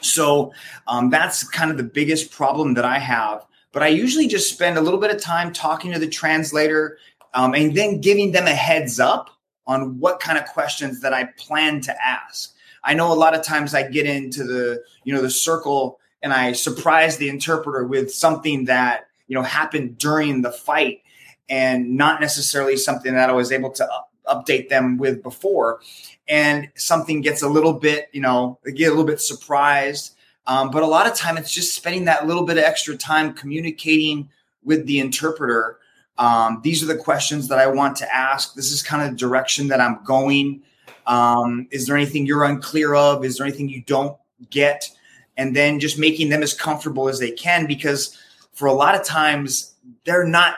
So 0.00 0.52
um, 0.86 1.10
that's 1.10 1.44
kind 1.44 1.70
of 1.70 1.76
the 1.76 1.84
biggest 1.84 2.30
problem 2.30 2.74
that 2.74 2.84
I 2.84 2.98
have. 2.98 3.44
But 3.72 3.82
I 3.82 3.88
usually 3.88 4.28
just 4.28 4.52
spend 4.52 4.78
a 4.78 4.80
little 4.80 5.00
bit 5.00 5.14
of 5.14 5.20
time 5.20 5.52
talking 5.52 5.92
to 5.92 5.98
the 5.98 6.08
translator 6.08 6.98
um, 7.34 7.54
and 7.54 7.74
then 7.76 8.00
giving 8.00 8.32
them 8.32 8.46
a 8.46 8.54
heads 8.54 8.98
up 8.98 9.30
on 9.66 9.98
what 10.00 10.20
kind 10.20 10.38
of 10.38 10.46
questions 10.46 11.02
that 11.02 11.12
I 11.12 11.24
plan 11.36 11.80
to 11.82 11.94
ask. 12.04 12.54
I 12.82 12.94
know 12.94 13.12
a 13.12 13.14
lot 13.14 13.34
of 13.34 13.42
times 13.42 13.74
I 13.74 13.88
get 13.88 14.06
into 14.06 14.44
the 14.44 14.82
you 15.04 15.14
know 15.14 15.20
the 15.20 15.30
circle 15.30 16.00
and 16.22 16.32
I 16.32 16.52
surprise 16.52 17.18
the 17.18 17.28
interpreter 17.28 17.84
with 17.84 18.12
something 18.12 18.64
that 18.64 19.08
you 19.26 19.34
know 19.34 19.42
happened 19.42 19.98
during 19.98 20.42
the 20.42 20.50
fight 20.50 21.02
and 21.48 21.96
not 21.96 22.20
necessarily 22.20 22.76
something 22.76 23.14
that 23.14 23.30
I 23.30 23.32
was 23.32 23.52
able 23.52 23.70
to 23.72 23.88
update 24.26 24.68
them 24.68 24.98
with 24.98 25.22
before. 25.22 25.80
And 26.28 26.68
something 26.76 27.20
gets 27.20 27.42
a 27.42 27.48
little 27.48 27.72
bit, 27.72 28.08
you 28.12 28.20
know, 28.20 28.58
they 28.64 28.72
get 28.72 28.86
a 28.86 28.90
little 28.90 29.04
bit 29.04 29.20
surprised. 29.20 30.16
Um, 30.46 30.70
but 30.70 30.82
a 30.82 30.86
lot 30.86 31.06
of 31.06 31.14
time 31.14 31.36
it's 31.36 31.52
just 31.52 31.74
spending 31.74 32.04
that 32.06 32.26
little 32.26 32.44
bit 32.44 32.58
of 32.58 32.64
extra 32.64 32.96
time 32.96 33.34
communicating 33.34 34.28
with 34.62 34.86
the 34.86 34.98
interpreter. 34.98 35.78
Um, 36.18 36.60
these 36.62 36.82
are 36.82 36.86
the 36.86 36.96
questions 36.96 37.48
that 37.48 37.58
I 37.58 37.66
want 37.66 37.96
to 37.98 38.14
ask. 38.14 38.54
This 38.54 38.72
is 38.72 38.82
kind 38.82 39.02
of 39.02 39.10
the 39.10 39.16
direction 39.16 39.68
that 39.68 39.80
I'm 39.80 40.02
going. 40.04 40.62
Um, 41.06 41.68
is 41.70 41.86
there 41.86 41.96
anything 41.96 42.26
you're 42.26 42.44
unclear 42.44 42.94
of? 42.94 43.24
Is 43.24 43.38
there 43.38 43.46
anything 43.46 43.68
you 43.68 43.82
don't 43.82 44.16
get? 44.50 44.90
And 45.36 45.54
then 45.54 45.80
just 45.80 45.98
making 45.98 46.28
them 46.28 46.42
as 46.42 46.52
comfortable 46.52 47.08
as 47.08 47.18
they 47.18 47.30
can 47.30 47.66
because 47.66 48.18
for 48.52 48.66
a 48.66 48.72
lot 48.72 48.94
of 48.94 49.04
times 49.04 49.74
they're 50.04 50.26
not 50.26 50.56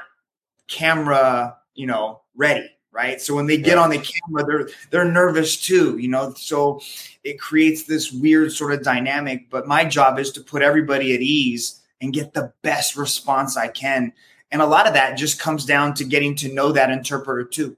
camera, 0.68 1.56
you 1.74 1.86
know, 1.86 2.22
ready, 2.34 2.68
right? 2.92 3.20
So 3.20 3.34
when 3.34 3.46
they 3.46 3.56
get 3.56 3.78
on 3.78 3.90
the 3.90 3.98
camera, 3.98 4.44
they're 4.44 4.68
they're 4.90 5.10
nervous 5.10 5.56
too, 5.56 5.98
you 5.98 6.08
know. 6.08 6.32
So 6.34 6.80
it 7.24 7.38
creates 7.38 7.84
this 7.84 8.12
weird 8.12 8.52
sort 8.52 8.72
of 8.72 8.82
dynamic. 8.82 9.50
But 9.50 9.66
my 9.66 9.84
job 9.84 10.18
is 10.18 10.32
to 10.32 10.40
put 10.40 10.62
everybody 10.62 11.14
at 11.14 11.20
ease 11.20 11.80
and 12.00 12.12
get 12.12 12.34
the 12.34 12.52
best 12.62 12.96
response 12.96 13.56
I 13.56 13.68
can. 13.68 14.12
And 14.50 14.60
a 14.60 14.66
lot 14.66 14.86
of 14.86 14.94
that 14.94 15.16
just 15.16 15.38
comes 15.38 15.64
down 15.64 15.94
to 15.94 16.04
getting 16.04 16.34
to 16.36 16.52
know 16.52 16.72
that 16.72 16.90
interpreter 16.90 17.44
too. 17.44 17.76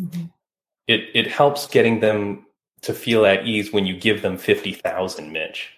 Mm-hmm. 0.00 0.24
It 0.88 1.08
it 1.14 1.26
helps 1.28 1.66
getting 1.66 2.00
them 2.00 2.46
to 2.82 2.94
feel 2.94 3.26
at 3.26 3.46
ease 3.46 3.72
when 3.72 3.86
you 3.86 3.96
give 3.96 4.22
them 4.22 4.36
fifty 4.36 4.72
thousand, 4.72 5.32
Mitch. 5.32 5.70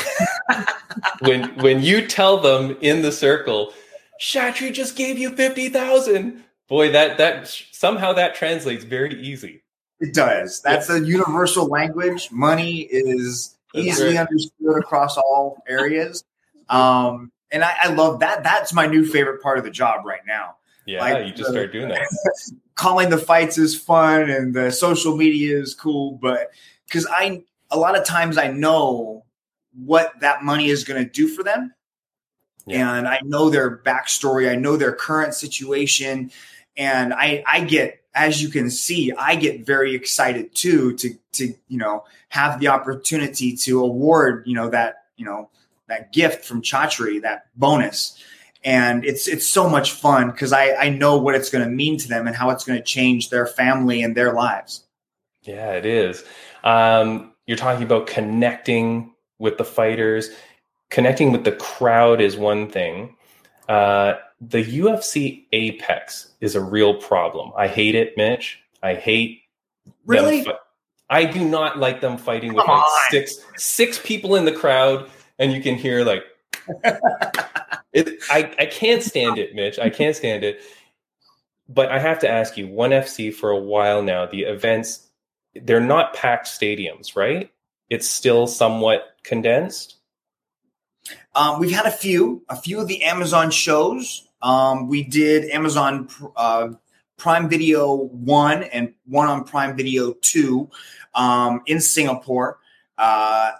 when 1.20 1.54
when 1.58 1.82
you 1.82 2.06
tell 2.06 2.38
them 2.38 2.76
in 2.80 3.02
the 3.02 3.12
circle, 3.12 3.72
Chatri 4.20 4.72
just 4.72 4.96
gave 4.96 5.18
you 5.18 5.30
fifty 5.36 5.68
thousand. 5.68 6.42
Boy, 6.68 6.92
that 6.92 7.18
that 7.18 7.48
somehow 7.72 8.12
that 8.14 8.34
translates 8.34 8.84
very 8.84 9.20
easy. 9.20 9.62
It 10.00 10.14
does. 10.14 10.60
That's 10.62 10.88
yeah. 10.88 10.96
a 10.96 11.00
universal 11.00 11.66
language. 11.66 12.30
Money 12.30 12.80
is 12.80 13.56
That's 13.72 13.86
easily 13.86 14.16
right. 14.16 14.26
understood 14.26 14.76
across 14.78 15.16
all 15.16 15.62
areas. 15.68 16.24
Um, 16.68 17.30
and 17.50 17.62
I, 17.62 17.74
I, 17.82 17.88
love 17.88 18.20
that. 18.20 18.42
That's 18.42 18.72
my 18.72 18.86
new 18.86 19.04
favorite 19.04 19.42
part 19.42 19.58
of 19.58 19.64
the 19.64 19.70
job 19.70 20.04
right 20.04 20.22
now. 20.26 20.56
Yeah, 20.86 21.00
like, 21.00 21.26
you 21.26 21.32
just 21.32 21.50
start 21.50 21.72
doing 21.72 21.88
that. 21.88 22.02
calling 22.74 23.10
the 23.10 23.18
fights 23.18 23.58
is 23.58 23.78
fun, 23.78 24.28
and 24.30 24.54
the 24.54 24.70
social 24.70 25.16
media 25.16 25.58
is 25.58 25.74
cool, 25.74 26.18
but 26.20 26.50
because 26.86 27.06
I 27.10 27.42
a 27.70 27.78
lot 27.78 27.96
of 27.96 28.04
times 28.04 28.38
I 28.38 28.48
know 28.48 29.24
what 29.74 30.12
that 30.20 30.42
money 30.42 30.68
is 30.68 30.84
going 30.84 31.02
to 31.02 31.10
do 31.10 31.28
for 31.28 31.42
them, 31.42 31.72
yeah. 32.66 32.94
and 32.94 33.08
I 33.08 33.20
know 33.22 33.50
their 33.50 33.76
backstory, 33.76 34.50
I 34.50 34.56
know 34.56 34.76
their 34.76 34.92
current 34.92 35.34
situation, 35.34 36.30
and 36.76 37.12
I 37.12 37.44
I 37.46 37.60
get 37.60 38.00
as 38.14 38.40
you 38.40 38.48
can 38.48 38.70
see, 38.70 39.12
I 39.12 39.34
get 39.34 39.66
very 39.66 39.94
excited 39.94 40.54
too 40.54 40.94
to 40.96 41.14
to 41.32 41.54
you 41.68 41.78
know 41.78 42.04
have 42.28 42.60
the 42.60 42.68
opportunity 42.68 43.56
to 43.56 43.80
award 43.82 44.44
you 44.46 44.54
know 44.54 44.68
that 44.70 45.04
you 45.16 45.24
know 45.24 45.50
that 45.88 46.12
gift 46.12 46.44
from 46.44 46.62
Chatri, 46.62 47.22
that 47.22 47.46
bonus. 47.56 48.18
And 48.64 49.04
it's 49.04 49.28
it's 49.28 49.46
so 49.46 49.68
much 49.68 49.92
fun 49.92 50.30
because 50.30 50.52
I, 50.52 50.74
I 50.74 50.88
know 50.88 51.18
what 51.18 51.34
it's 51.34 51.50
going 51.50 51.64
to 51.64 51.70
mean 51.70 51.98
to 51.98 52.08
them 52.08 52.26
and 52.26 52.34
how 52.34 52.50
it's 52.50 52.64
going 52.64 52.78
to 52.78 52.84
change 52.84 53.28
their 53.28 53.46
family 53.46 54.02
and 54.02 54.16
their 54.16 54.32
lives. 54.32 54.84
Yeah, 55.42 55.72
it 55.72 55.84
is. 55.84 56.24
Um, 56.62 57.34
you're 57.46 57.58
talking 57.58 57.82
about 57.82 58.06
connecting 58.06 59.12
with 59.38 59.58
the 59.58 59.64
fighters, 59.64 60.30
connecting 60.94 61.32
with 61.32 61.42
the 61.42 61.50
crowd 61.50 62.20
is 62.20 62.36
one 62.36 62.70
thing. 62.70 63.16
Uh, 63.68 64.14
the 64.40 64.64
UFC 64.64 65.44
Apex 65.52 66.30
is 66.40 66.54
a 66.54 66.60
real 66.60 66.94
problem. 66.94 67.50
I 67.56 67.66
hate 67.66 67.96
it, 67.96 68.16
Mitch. 68.16 68.60
I 68.80 68.94
hate 68.94 69.42
really. 70.06 70.44
Fi- 70.44 70.54
I 71.10 71.24
do 71.24 71.46
not 71.46 71.78
like 71.78 72.00
them 72.00 72.16
fighting 72.16 72.54
with 72.54 72.66
like 72.66 72.84
six 73.10 73.44
six 73.56 73.98
people 73.98 74.36
in 74.36 74.44
the 74.44 74.52
crowd 74.52 75.10
and 75.38 75.52
you 75.52 75.60
can 75.60 75.74
hear 75.74 76.04
like 76.04 76.22
it, 77.92 78.22
I, 78.30 78.54
I 78.58 78.66
can't 78.66 79.02
stand 79.02 79.38
it, 79.38 79.54
Mitch. 79.54 79.78
I 79.80 79.90
can't 79.90 80.14
stand 80.14 80.44
it. 80.44 80.60
But 81.68 81.90
I 81.90 81.98
have 81.98 82.20
to 82.20 82.28
ask 82.28 82.56
you, 82.56 82.68
one 82.68 82.90
FC 82.90 83.34
for 83.34 83.50
a 83.50 83.58
while 83.58 84.00
now, 84.00 84.26
the 84.26 84.42
events 84.42 85.08
they're 85.54 85.80
not 85.80 86.14
packed 86.14 86.46
stadiums, 86.46 87.16
right? 87.16 87.50
It's 87.90 88.08
still 88.08 88.46
somewhat 88.46 89.16
condensed. 89.24 89.96
Um, 91.34 91.58
we've 91.58 91.72
had 91.72 91.86
a 91.86 91.90
few, 91.90 92.44
a 92.48 92.56
few 92.56 92.80
of 92.80 92.88
the 92.88 93.02
Amazon 93.04 93.50
shows. 93.50 94.28
Um, 94.42 94.88
we 94.88 95.02
did 95.02 95.50
Amazon 95.50 96.08
uh, 96.36 96.68
Prime 97.16 97.48
Video 97.48 97.94
one 97.94 98.62
and 98.64 98.94
one 99.06 99.28
on 99.28 99.44
Prime 99.44 99.76
Video 99.76 100.12
two 100.20 100.70
um, 101.14 101.62
in 101.66 101.80
Singapore. 101.80 102.58
Uh, 102.96 103.52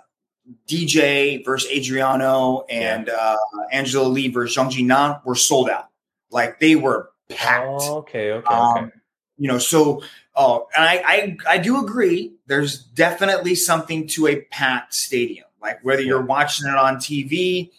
DJ 0.69 1.45
versus 1.45 1.71
Adriano 1.71 2.64
and 2.69 3.09
uh, 3.09 3.37
Angela 3.73 4.07
Lee 4.07 4.28
versus 4.28 4.57
Zhang 4.57 4.71
Jingnan 4.71 5.25
were 5.25 5.35
sold 5.35 5.71
out. 5.71 5.88
Like 6.31 6.61
they 6.61 6.76
were 6.76 7.11
packed. 7.31 7.66
Oh, 7.66 7.97
okay, 7.99 8.33
okay, 8.33 8.47
um, 8.47 8.85
okay. 8.85 8.93
You 9.38 9.49
know, 9.49 9.59
so 9.59 10.02
oh, 10.37 10.69
and 10.76 10.85
I, 10.85 11.02
I 11.04 11.37
I 11.49 11.59
do 11.59 11.83
agree. 11.83 12.35
There's 12.47 12.78
definitely 12.78 13.54
something 13.54 14.07
to 14.09 14.26
a 14.26 14.43
packed 14.43 14.95
stadium. 14.95 15.44
Like 15.64 15.85
whether 15.85 16.02
you're 16.02 16.23
watching 16.23 16.68
it 16.68 16.76
on 16.76 16.97
TV 16.97 17.71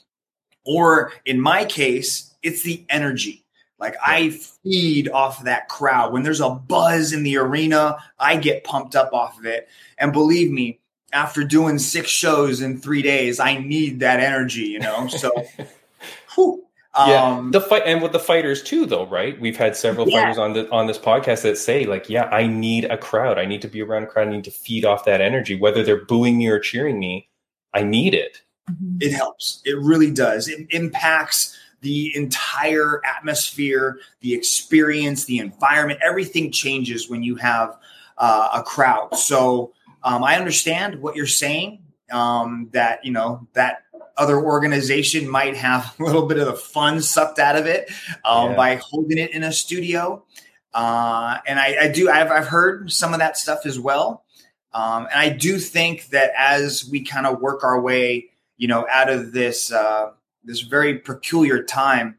or 0.66 1.14
in 1.24 1.40
my 1.40 1.64
case, 1.64 2.36
it's 2.44 2.64
the 2.64 2.84
energy. 2.90 3.46
Like. 3.80 3.96
I 4.06 4.32
feed 4.66 5.10
off 5.10 5.40
of 5.40 5.46
that 5.46 5.70
crowd. 5.70 6.12
When 6.12 6.24
there's 6.24 6.42
a 6.42 6.50
buzz 6.50 7.14
in 7.14 7.22
the 7.24 7.38
arena, 7.38 7.98
I 8.18 8.38
get 8.38 8.64
pumped 8.64 8.96
up 8.96 9.14
off 9.14 9.38
of 9.38 9.46
it. 9.46 9.70
And 10.00 10.12
believe 10.12 10.52
me, 10.52 10.80
after 11.14 11.44
doing 11.44 11.78
six 11.78 12.10
shows 12.10 12.62
in 12.62 12.80
three 12.80 13.04
days, 13.04 13.40
I 13.40 13.58
need 13.58 14.00
that 14.00 14.20
energy, 14.20 14.64
you 14.64 14.80
know? 14.80 15.08
So, 15.08 15.32
whew, 16.36 16.66
yeah, 16.96 17.38
um, 17.38 17.52
the 17.52 17.60
fight 17.60 17.84
and 17.86 18.02
with 18.02 18.14
the 18.14 18.20
fighters 18.20 18.64
too, 18.64 18.86
though, 18.86 19.06
right? 19.06 19.40
We've 19.40 19.58
had 19.58 19.76
several 19.76 20.10
yeah. 20.10 20.22
fighters 20.22 20.38
on 20.38 20.54
the 20.54 20.70
on 20.72 20.88
this 20.88 20.98
podcast 20.98 21.42
that 21.42 21.58
say, 21.58 21.86
like, 21.86 22.10
yeah, 22.10 22.26
I 22.26 22.48
need 22.48 22.86
a 22.86 22.98
crowd. 22.98 23.38
I 23.38 23.46
need 23.46 23.62
to 23.64 23.68
be 23.68 23.82
around 23.82 24.04
a 24.04 24.08
crowd. 24.08 24.30
I 24.30 24.32
need 24.32 24.46
to 24.46 24.52
feed 24.52 24.86
off 24.86 25.04
that 25.06 25.20
energy, 25.20 25.56
whether 25.56 25.84
they're 25.84 26.06
booing 26.06 26.38
me 26.38 26.48
or 26.48 26.58
cheering 26.58 26.98
me. 26.98 27.28
I 27.76 27.84
need 27.84 28.14
it. 28.16 28.42
Mm-hmm. 28.70 28.98
It 29.02 29.14
helps. 29.14 29.62
It 29.66 29.78
really 29.78 30.10
does. 30.10 30.48
It 30.48 30.66
impacts 30.72 31.56
the 31.82 32.16
entire 32.16 33.02
atmosphere, 33.06 34.00
the 34.22 34.34
experience, 34.34 35.26
the 35.26 35.38
environment. 35.38 36.00
Everything 36.04 36.52
changes 36.52 37.10
when 37.10 37.22
you 37.22 37.36
have 37.36 37.78
uh, 38.18 38.50
a 38.56 38.64
crowd. 38.64 39.16
So 39.16 39.74
um, 40.04 40.24
I 40.24 40.36
understand 40.38 41.02
what 41.02 41.16
you're 41.16 41.28
saying. 41.28 41.82
Um, 42.12 42.70
that 42.72 43.04
you 43.04 43.12
know 43.12 43.48
that 43.54 43.86
other 44.18 44.40
organization 44.40 45.30
might 45.30 45.56
have 45.56 45.94
a 46.00 46.04
little 46.04 46.26
bit 46.26 46.38
of 46.38 46.46
the 46.46 46.54
fun 46.54 47.02
sucked 47.02 47.40
out 47.40 47.56
of 47.56 47.66
it 47.66 47.92
um, 48.24 48.52
yeah. 48.52 48.56
by 48.56 48.76
holding 48.76 49.18
it 49.18 49.32
in 49.32 49.44
a 49.44 49.52
studio. 49.52 50.24
Uh, 50.74 51.38
and 51.48 51.58
I, 51.58 51.78
I 51.84 51.88
do. 51.88 52.10
I've, 52.10 52.30
I've, 52.30 52.48
heard 52.48 52.92
some 52.92 53.14
of 53.14 53.20
that 53.20 53.38
stuff 53.38 53.66
as 53.66 53.80
well. 53.80 54.25
Um, 54.76 55.08
and 55.10 55.20
I 55.22 55.30
do 55.30 55.58
think 55.58 56.10
that 56.10 56.34
as 56.38 56.88
we 56.92 57.02
kind 57.02 57.26
of 57.26 57.40
work 57.40 57.64
our 57.64 57.80
way, 57.80 58.30
you 58.58 58.68
know, 58.68 58.86
out 58.92 59.10
of 59.10 59.32
this 59.32 59.72
uh, 59.72 60.12
this 60.44 60.62
very 60.62 61.00
peculiar 61.00 61.64
time, 61.64 62.18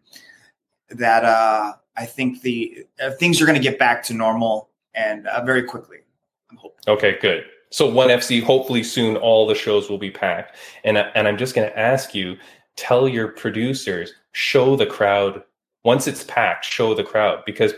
that 0.88 1.22
uh, 1.22 1.74
I 1.96 2.06
think 2.06 2.40
the 2.40 2.86
uh, 2.98 3.10
things 3.10 3.42
are 3.42 3.46
going 3.46 3.58
to 3.58 3.62
get 3.62 3.78
back 3.78 4.02
to 4.04 4.14
normal 4.14 4.70
and 4.94 5.26
uh, 5.26 5.44
very 5.44 5.64
quickly. 5.64 5.98
I'm 6.50 6.56
hoping. 6.56 6.78
Okay, 6.88 7.18
good. 7.20 7.44
So 7.70 7.90
one 7.90 8.08
FC, 8.08 8.42
hopefully 8.42 8.82
soon, 8.82 9.18
all 9.18 9.46
the 9.46 9.54
shows 9.54 9.90
will 9.90 9.98
be 9.98 10.10
packed. 10.10 10.56
And 10.82 10.96
and 10.96 11.28
I'm 11.28 11.36
just 11.36 11.54
going 11.54 11.68
to 11.68 11.78
ask 11.78 12.14
you, 12.14 12.38
tell 12.76 13.06
your 13.06 13.28
producers, 13.28 14.14
show 14.32 14.76
the 14.76 14.86
crowd 14.86 15.42
once 15.84 16.06
it's 16.06 16.24
packed, 16.24 16.64
show 16.64 16.94
the 16.94 17.04
crowd 17.04 17.42
because 17.44 17.74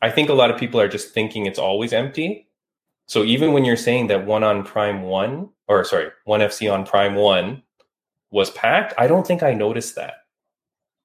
I 0.00 0.10
think 0.10 0.30
a 0.30 0.34
lot 0.34 0.50
of 0.50 0.58
people 0.58 0.80
are 0.80 0.88
just 0.88 1.12
thinking 1.12 1.44
it's 1.44 1.58
always 1.58 1.92
empty. 1.92 2.46
So 3.06 3.24
even 3.24 3.52
when 3.52 3.64
you're 3.64 3.76
saying 3.76 4.08
that 4.08 4.26
one 4.26 4.42
on 4.42 4.64
Prime 4.64 5.02
One, 5.02 5.50
or 5.68 5.84
sorry, 5.84 6.10
one 6.24 6.40
FC 6.40 6.72
on 6.72 6.84
Prime 6.84 7.14
One 7.14 7.62
was 8.30 8.50
packed, 8.50 8.94
I 8.98 9.06
don't 9.06 9.26
think 9.26 9.42
I 9.42 9.54
noticed 9.54 9.94
that. 9.94 10.24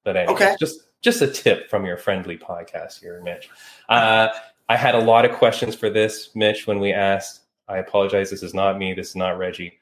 But 0.03 0.17
anyway, 0.17 0.34
okay, 0.34 0.55
just 0.60 0.81
just 1.01 1.22
a 1.22 1.27
tip 1.27 1.70
from 1.70 1.86
your 1.86 1.98
friendly 1.98 2.38
podcast 2.38 3.00
here, 3.00 3.22
Mitch. 3.24 3.50
Uh, 3.89 4.29
I 4.70 4.77
had 4.77 4.96
a 4.96 5.00
lot 5.00 5.25
of 5.25 5.31
questions 5.31 5.75
for 5.75 5.89
this, 5.89 6.29
Mitch, 6.36 6.65
when 6.65 6.79
we 6.79 6.93
asked 6.93 7.41
I 7.72 7.77
apologize. 7.77 8.29
This 8.29 8.43
is 8.43 8.53
not 8.53 8.77
me. 8.77 8.93
This 8.93 9.10
is 9.10 9.15
not 9.15 9.38
Reggie. 9.38 9.79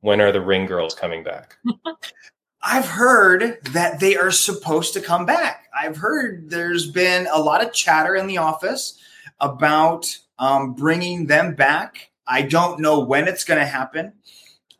When 0.00 0.20
are 0.20 0.32
the 0.32 0.40
Ring 0.40 0.66
Girls 0.66 0.94
coming 0.94 1.22
back? 1.22 1.56
I've 2.62 2.88
heard 2.88 3.58
that 3.72 4.00
they 4.00 4.16
are 4.16 4.30
supposed 4.30 4.94
to 4.94 5.00
come 5.00 5.26
back. 5.26 5.68
I've 5.78 5.96
heard 5.96 6.50
there's 6.50 6.90
been 6.90 7.28
a 7.30 7.38
lot 7.38 7.62
of 7.62 7.72
chatter 7.72 8.16
in 8.16 8.26
the 8.26 8.38
office 8.38 8.98
about 9.40 10.18
um, 10.38 10.74
bringing 10.74 11.26
them 11.26 11.54
back. 11.54 12.10
I 12.26 12.42
don't 12.42 12.80
know 12.80 13.00
when 13.00 13.28
it's 13.28 13.44
going 13.44 13.60
to 13.60 13.66
happen. 13.66 14.12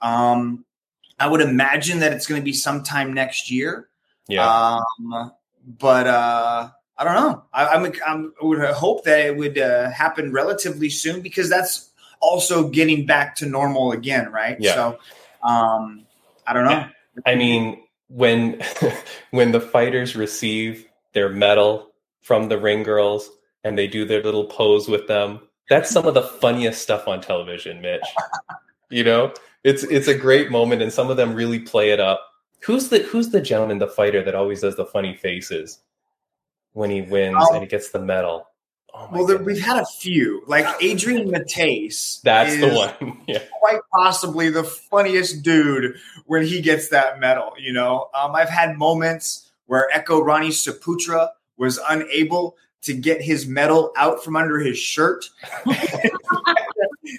Um, 0.00 0.64
I 1.18 1.28
would 1.28 1.40
imagine 1.40 2.00
that 2.00 2.12
it's 2.12 2.26
going 2.26 2.40
to 2.40 2.44
be 2.44 2.52
sometime 2.52 3.12
next 3.12 3.50
year. 3.50 3.88
Yeah. 4.28 4.46
Um, 4.46 5.32
but 5.66 6.06
uh, 6.06 6.68
I 6.98 7.04
don't 7.04 7.14
know. 7.14 7.44
I, 7.52 7.66
I'm, 7.68 7.92
I'm, 8.06 8.32
i 8.42 8.44
would 8.44 8.60
hope 8.70 9.04
that 9.04 9.20
it 9.20 9.36
would 9.36 9.58
uh, 9.58 9.90
happen 9.90 10.32
relatively 10.32 10.90
soon 10.90 11.20
because 11.20 11.48
that's 11.48 11.90
also 12.20 12.68
getting 12.68 13.06
back 13.06 13.36
to 13.36 13.46
normal 13.46 13.92
again, 13.92 14.30
right? 14.30 14.56
Yeah. 14.58 14.75
So 14.75 14.98
um, 15.42 16.06
I 16.46 16.52
don't 16.52 16.64
know. 16.64 16.86
I 17.25 17.34
mean, 17.34 17.82
when 18.08 18.60
when 19.30 19.52
the 19.52 19.60
fighters 19.60 20.16
receive 20.16 20.86
their 21.12 21.28
medal 21.28 21.92
from 22.22 22.48
the 22.48 22.58
ring 22.58 22.82
girls 22.82 23.30
and 23.66 23.76
they 23.76 23.88
do 23.88 24.04
their 24.04 24.23
little 24.23 24.44
pose 24.44 24.88
with 24.88 25.08
them, 25.08 25.40
That's 25.68 25.90
some 25.90 26.06
of 26.06 26.14
the 26.14 26.23
funniest 26.23 26.82
stuff 26.82 27.08
on 27.08 27.20
television, 27.20 27.80
Mitch. 27.80 28.00
you 28.90 29.02
know, 29.02 29.35
it's 29.64 29.82
it's 29.82 30.06
a 30.06 30.14
great 30.16 30.50
moment, 30.50 30.82
and 30.82 30.92
some 30.92 31.11
of 31.11 31.16
them 31.16 31.35
really 31.35 31.58
play 31.58 31.90
it 31.90 31.99
up. 31.99 32.20
Who's 32.61 32.88
the 32.88 32.99
Who's 33.00 33.30
the 33.30 33.40
gentleman, 33.40 33.78
the 33.78 33.88
fighter 33.88 34.23
that 34.23 34.35
always 34.37 34.61
does 34.61 34.76
the 34.76 34.87
funny 34.87 35.16
faces 35.16 35.80
when 36.73 36.90
he 36.90 37.02
wins 37.02 37.37
Um, 37.37 37.54
and 37.54 37.62
he 37.62 37.68
gets 37.68 37.90
the 37.90 37.99
medal? 38.00 38.49
Oh 38.94 39.08
Well, 39.11 39.26
there, 39.26 39.38
we've 39.38 39.61
had 39.61 39.82
a 39.82 39.87
few. 40.00 40.42
Like 40.46 40.66
Adrian 40.80 41.28
Mattheis. 41.28 42.20
That's 42.23 42.56
the 42.58 42.68
one. 42.73 43.23
Yeah. 43.26 43.42
Quite 43.58 43.80
possibly 43.92 44.49
the 44.50 44.62
funniest 44.64 45.42
dude 45.42 45.96
when 46.26 46.44
he 46.46 46.61
gets 46.62 46.88
that 46.90 47.18
medal. 47.18 47.52
You 47.58 47.73
know, 47.73 48.08
um, 48.14 48.37
I've 48.37 48.49
had 48.49 48.78
moments 48.78 49.50
where 49.66 49.88
Eko 49.92 50.23
Roni 50.23 50.50
Saputra 50.50 51.30
was 51.56 51.80
unable 51.88 52.56
to 52.87 52.95
get 52.95 53.21
his 53.21 53.47
medal 53.47 53.93
out 53.97 54.25
from 54.25 54.35
under 54.37 54.59
his 54.59 54.78
shirt. 54.78 55.25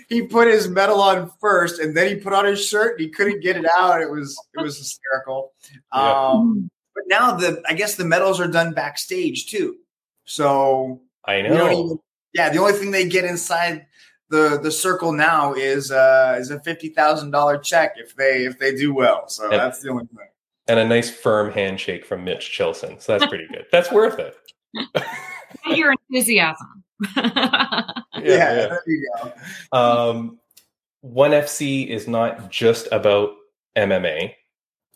he 0.09 0.23
put 0.23 0.47
his 0.47 0.67
medal 0.67 1.01
on 1.01 1.31
first, 1.39 1.79
and 1.79 1.95
then 1.95 2.07
he 2.07 2.15
put 2.15 2.33
on 2.33 2.45
his 2.45 2.65
shirt. 2.65 2.93
And 2.93 3.01
he 3.01 3.09
couldn't 3.09 3.41
get 3.41 3.55
it 3.57 3.65
out. 3.77 4.01
It 4.01 4.09
was 4.09 4.37
it 4.57 4.61
was 4.61 4.77
hysterical. 4.77 5.53
Yeah. 5.93 6.27
Um, 6.29 6.69
but 6.95 7.03
now 7.07 7.35
the 7.35 7.61
I 7.67 7.73
guess 7.73 7.95
the 7.95 8.05
medals 8.05 8.39
are 8.39 8.47
done 8.47 8.73
backstage 8.73 9.47
too. 9.47 9.77
So 10.25 11.01
I 11.25 11.41
know. 11.41 11.71
even- 11.71 11.99
yeah, 12.33 12.49
the 12.49 12.59
only 12.59 12.73
thing 12.73 12.91
they 12.91 13.07
get 13.07 13.25
inside 13.25 13.85
the 14.29 14.59
the 14.61 14.71
circle 14.71 15.11
now 15.11 15.53
is 15.53 15.91
uh 15.91 16.37
is 16.39 16.51
a 16.51 16.59
fifty 16.59 16.89
thousand 16.89 17.31
dollar 17.31 17.57
check 17.57 17.93
if 17.97 18.15
they 18.15 18.45
if 18.45 18.59
they 18.59 18.75
do 18.75 18.93
well. 18.93 19.27
So 19.29 19.49
Yeah. 19.49 19.57
that's 19.57 19.81
the 19.81 19.89
only 19.89 20.05
thing. 20.05 20.27
and 20.67 20.79
a 20.79 20.85
nice 20.85 21.09
firm 21.09 21.51
handshake 21.51 22.05
from 22.05 22.23
Mitch 22.25 22.51
Chilson. 22.51 22.99
So 23.01 23.17
that's 23.17 23.25
pretty 23.29 23.47
good. 23.47 23.65
That's 23.71 23.91
worth 23.91 24.19
it. 24.19 24.35
Your 25.67 25.93
enthusiasm. 26.09 26.83
Yeah, 28.23 28.53
there 28.53 28.83
you 28.87 29.07
go. 29.21 29.33
Um, 29.77 30.39
One 31.01 31.31
FC 31.31 31.87
is 31.87 32.07
not 32.07 32.49
just 32.49 32.87
about 32.91 33.35
MMA, 33.77 34.33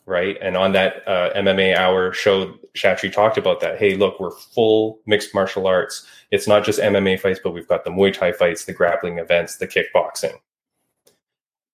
right? 0.08 0.38
And 0.42 0.58
on 0.58 0.72
that 0.74 1.08
uh, 1.08 1.32
MMA 1.36 1.76
hour 1.76 2.14
show, 2.14 2.56
Chatri 2.76 3.14
talked 3.14 3.38
about 3.38 3.60
that. 3.62 3.78
Hey, 3.78 3.96
look, 3.96 4.20
we're 4.20 4.32
full 4.32 5.00
mixed 5.06 5.36
martial 5.36 5.68
arts. 5.68 6.06
It's 6.32 6.48
not 6.48 6.66
just 6.66 6.80
MMA 6.80 7.20
fights, 7.20 7.40
but 7.44 7.52
we've 7.52 7.68
got 7.68 7.84
the 7.84 7.92
Muay 7.92 8.12
Thai 8.12 8.32
fights, 8.32 8.66
the 8.66 8.74
grappling 8.74 9.20
events, 9.20 9.58
the 9.58 9.68
kickboxing. 9.68 10.34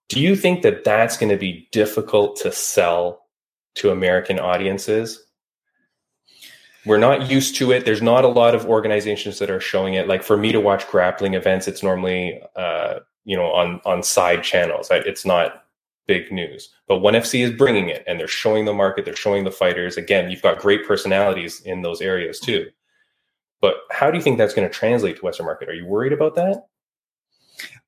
Do 0.10 0.19
you 0.19 0.36
think 0.36 0.62
that 0.63 0.84
that's 0.84 1.17
going 1.17 1.29
to 1.29 1.38
be 1.38 1.67
difficult 1.72 2.36
to 2.38 2.51
sell 2.51 3.25
to 3.75 3.91
American 3.91 4.39
audiences? 4.39 5.24
We're 6.86 6.98
not 6.98 7.29
used 7.29 7.55
to 7.57 7.72
it. 7.72 7.86
There's 7.86 8.01
not 8.01 8.24
a 8.24 8.29
lot 8.29 8.55
of 8.55 8.65
organizations 8.65 9.39
that 9.39 9.50
are 9.50 9.60
showing 9.60 9.96
it. 9.96 10.07
Like 10.07 10.24
for 10.24 10.38
me 10.38 10.51
to 10.51 10.62
watch 10.62 10.88
grappling 10.88 11.34
events, 11.34 11.67
it's 11.67 11.84
normally 11.84 12.41
uh, 12.55 13.00
you 13.25 13.36
know 13.36 13.51
on 13.51 13.81
on 13.86 14.03
side 14.03 14.43
channels. 14.43 14.88
It's 14.91 15.25
not 15.25 15.65
big 16.07 16.31
news. 16.31 16.69
But 16.88 17.00
One 17.00 17.13
FC 17.13 17.43
is 17.43 17.51
bringing 17.51 17.89
it, 17.89 18.03
and 18.07 18.19
they're 18.19 18.27
showing 18.27 18.65
the 18.65 18.74
market. 18.74 19.05
They're 19.05 19.15
showing 19.15 19.43
the 19.43 19.51
fighters. 19.51 19.98
Again, 19.98 20.31
you've 20.31 20.41
got 20.41 20.60
great 20.60 20.88
personalities 20.88 21.62
in 21.62 21.81
those 21.81 22.01
areas 22.01 22.39
too. 22.39 22.67
But 23.60 23.75
how 23.91 24.10
do 24.10 24.17
you 24.17 24.24
think 24.24 24.38
that's 24.38 24.53
going 24.53 24.67
to 24.67 24.74
translate 24.74 25.17
to 25.17 25.25
Western 25.25 25.46
market? 25.46 25.69
Are 25.69 25.74
you 25.74 25.86
worried 25.86 26.13
about 26.13 26.36
that? 26.36 26.67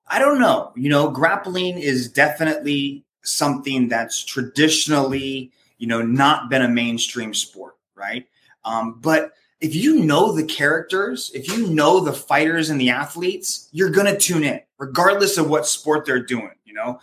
I 0.08 0.19
don't 0.19 0.39
know. 0.39 0.74
You 0.75 0.89
know, 0.89 1.10
grappling 1.10 1.77
is 1.77 2.12
definitely 2.12 3.05
something 3.24 3.88
that's 3.88 4.24
traditionally, 4.24 5.51
you 5.77 5.88
know, 5.88 6.01
not 6.01 6.50
been 6.50 6.63
a 6.63 6.67
mainstream 6.67 7.34
sport, 7.34 7.75
right? 7.96 8.27
Um, 8.66 9.00
but 9.00 9.34
if 9.62 9.75
you 9.75 10.00
know 10.04 10.32
the 10.32 10.44
characters, 10.44 11.32
if 11.34 11.48
you 11.50 11.68
know 11.68 12.00
the 12.00 12.13
fighters 12.13 12.70
and 12.70 12.80
the 12.80 12.89
athletes, 12.89 13.68
you're 13.72 13.89
going 13.89 14.08
to 14.08 14.18
tune 14.18 14.44
in, 14.44 14.62
regardless 14.78 15.38
of 15.38 15.50
what 15.50 15.66
sport 15.68 16.06
they're 16.06 16.24
doing. 16.24 16.51
You 16.66 16.74
know, 16.74 17.00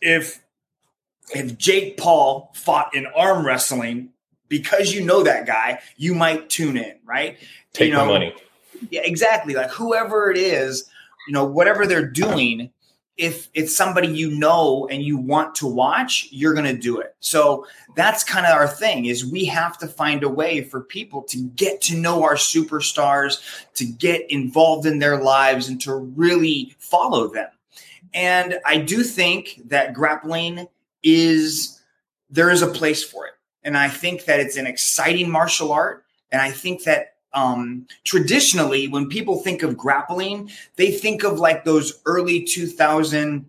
if 0.00 0.42
if 1.34 1.56
Jake 1.56 1.96
Paul 1.96 2.50
fought 2.54 2.94
in 2.94 3.06
arm 3.06 3.46
wrestling, 3.46 4.10
because 4.48 4.92
you 4.92 5.04
know 5.04 5.22
that 5.22 5.46
guy, 5.46 5.78
you 5.96 6.14
might 6.14 6.50
tune 6.50 6.76
in, 6.76 6.96
right? 7.04 7.38
Take 7.72 7.88
you 7.88 7.96
the 7.96 8.04
know, 8.04 8.12
money. 8.12 8.34
yeah, 8.90 9.02
exactly. 9.04 9.54
Like 9.54 9.70
whoever 9.70 10.30
it 10.30 10.36
is, 10.36 10.90
you 11.26 11.32
know, 11.32 11.44
whatever 11.44 11.86
they're 11.86 12.06
doing, 12.06 12.70
if 13.16 13.48
it's 13.54 13.76
somebody 13.76 14.08
you 14.08 14.30
know 14.30 14.88
and 14.90 15.02
you 15.02 15.16
want 15.16 15.54
to 15.56 15.66
watch, 15.66 16.28
you're 16.30 16.54
going 16.54 16.74
to 16.74 16.80
do 16.80 16.98
it. 16.98 17.14
So 17.20 17.66
that's 17.94 18.24
kind 18.24 18.46
of 18.46 18.52
our 18.52 18.66
thing 18.66 19.04
is 19.04 19.24
we 19.24 19.44
have 19.46 19.76
to 19.78 19.86
find 19.86 20.22
a 20.22 20.28
way 20.28 20.62
for 20.62 20.80
people 20.80 21.22
to 21.24 21.42
get 21.50 21.80
to 21.82 21.96
know 21.96 22.22
our 22.22 22.36
superstars, 22.36 23.42
to 23.74 23.84
get 23.84 24.30
involved 24.30 24.86
in 24.86 24.98
their 24.98 25.22
lives 25.22 25.68
and 25.68 25.80
to 25.82 25.94
really 25.94 26.74
follow 26.78 27.28
them. 27.28 27.48
And 28.14 28.58
I 28.64 28.78
do 28.78 29.02
think 29.02 29.60
that 29.66 29.94
grappling 29.94 30.66
is 31.02 31.80
there 32.30 32.50
is 32.50 32.62
a 32.62 32.66
place 32.66 33.04
for 33.04 33.26
it. 33.26 33.32
And 33.62 33.76
I 33.76 33.88
think 33.88 34.24
that 34.24 34.40
it's 34.40 34.56
an 34.56 34.66
exciting 34.66 35.30
martial 35.30 35.72
art. 35.72 36.04
And 36.30 36.40
I 36.40 36.50
think 36.50 36.84
that 36.84 37.11
um, 37.34 37.86
traditionally, 38.04 38.88
when 38.88 39.08
people 39.08 39.38
think 39.38 39.62
of 39.62 39.76
grappling, 39.76 40.50
they 40.76 40.90
think 40.90 41.24
of 41.24 41.38
like 41.38 41.64
those 41.64 42.00
early 42.06 42.42
2000 42.44 43.48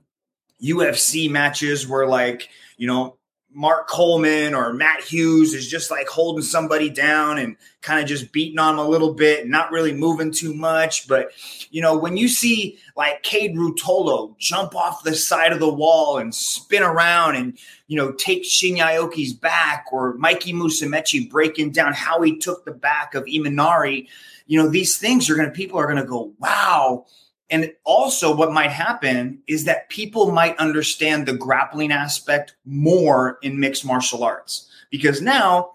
UFC 0.61 1.29
matches 1.29 1.87
where, 1.87 2.07
like, 2.07 2.49
you 2.77 2.87
know, 2.87 3.17
Mark 3.53 3.87
Coleman 3.87 4.53
or 4.53 4.73
Matt 4.73 5.01
Hughes 5.01 5.53
is 5.53 5.67
just 5.67 5.91
like 5.91 6.07
holding 6.07 6.43
somebody 6.43 6.89
down 6.89 7.37
and 7.37 7.55
kind 7.81 8.01
of 8.01 8.07
just 8.07 8.31
beating 8.31 8.59
on 8.59 8.77
them 8.77 8.85
a 8.85 8.89
little 8.89 9.13
bit, 9.13 9.41
and 9.41 9.51
not 9.51 9.71
really 9.71 9.93
moving 9.93 10.31
too 10.31 10.53
much. 10.53 11.07
But, 11.07 11.31
you 11.69 11.81
know, 11.81 11.97
when 11.97 12.17
you 12.17 12.27
see 12.27 12.79
like 12.95 13.23
Kade 13.23 13.55
Ruotolo 13.55 14.37
jump 14.37 14.75
off 14.75 15.03
the 15.03 15.15
side 15.15 15.51
of 15.51 15.59
the 15.59 15.73
wall 15.73 16.17
and 16.17 16.33
spin 16.33 16.83
around 16.83 17.35
and, 17.35 17.57
you 17.87 17.97
know, 17.97 18.11
take 18.11 18.43
Shinya 18.43 18.97
Aoki's 18.97 19.33
back 19.33 19.85
or 19.91 20.13
Mikey 20.15 20.53
Musumeci 20.53 21.29
breaking 21.29 21.71
down 21.71 21.93
how 21.93 22.21
he 22.21 22.37
took 22.37 22.65
the 22.65 22.71
back 22.71 23.15
of 23.15 23.25
Imanari, 23.25 24.07
you 24.47 24.61
know, 24.61 24.69
these 24.69 24.97
things 24.97 25.29
are 25.29 25.35
going 25.35 25.47
to, 25.47 25.53
people 25.53 25.79
are 25.79 25.87
going 25.87 25.97
to 25.97 26.05
go, 26.05 26.33
wow. 26.39 27.05
And 27.53 27.71
also, 27.83 28.35
what 28.35 28.51
might 28.51 28.71
happen 28.71 29.37
is 29.45 29.65
that 29.65 29.87
people 29.89 30.31
might 30.31 30.57
understand 30.57 31.27
the 31.27 31.33
grappling 31.33 31.91
aspect 31.91 32.55
more 32.65 33.37
in 33.43 33.59
mixed 33.59 33.85
martial 33.85 34.23
arts 34.23 34.71
because 34.89 35.21
now, 35.21 35.73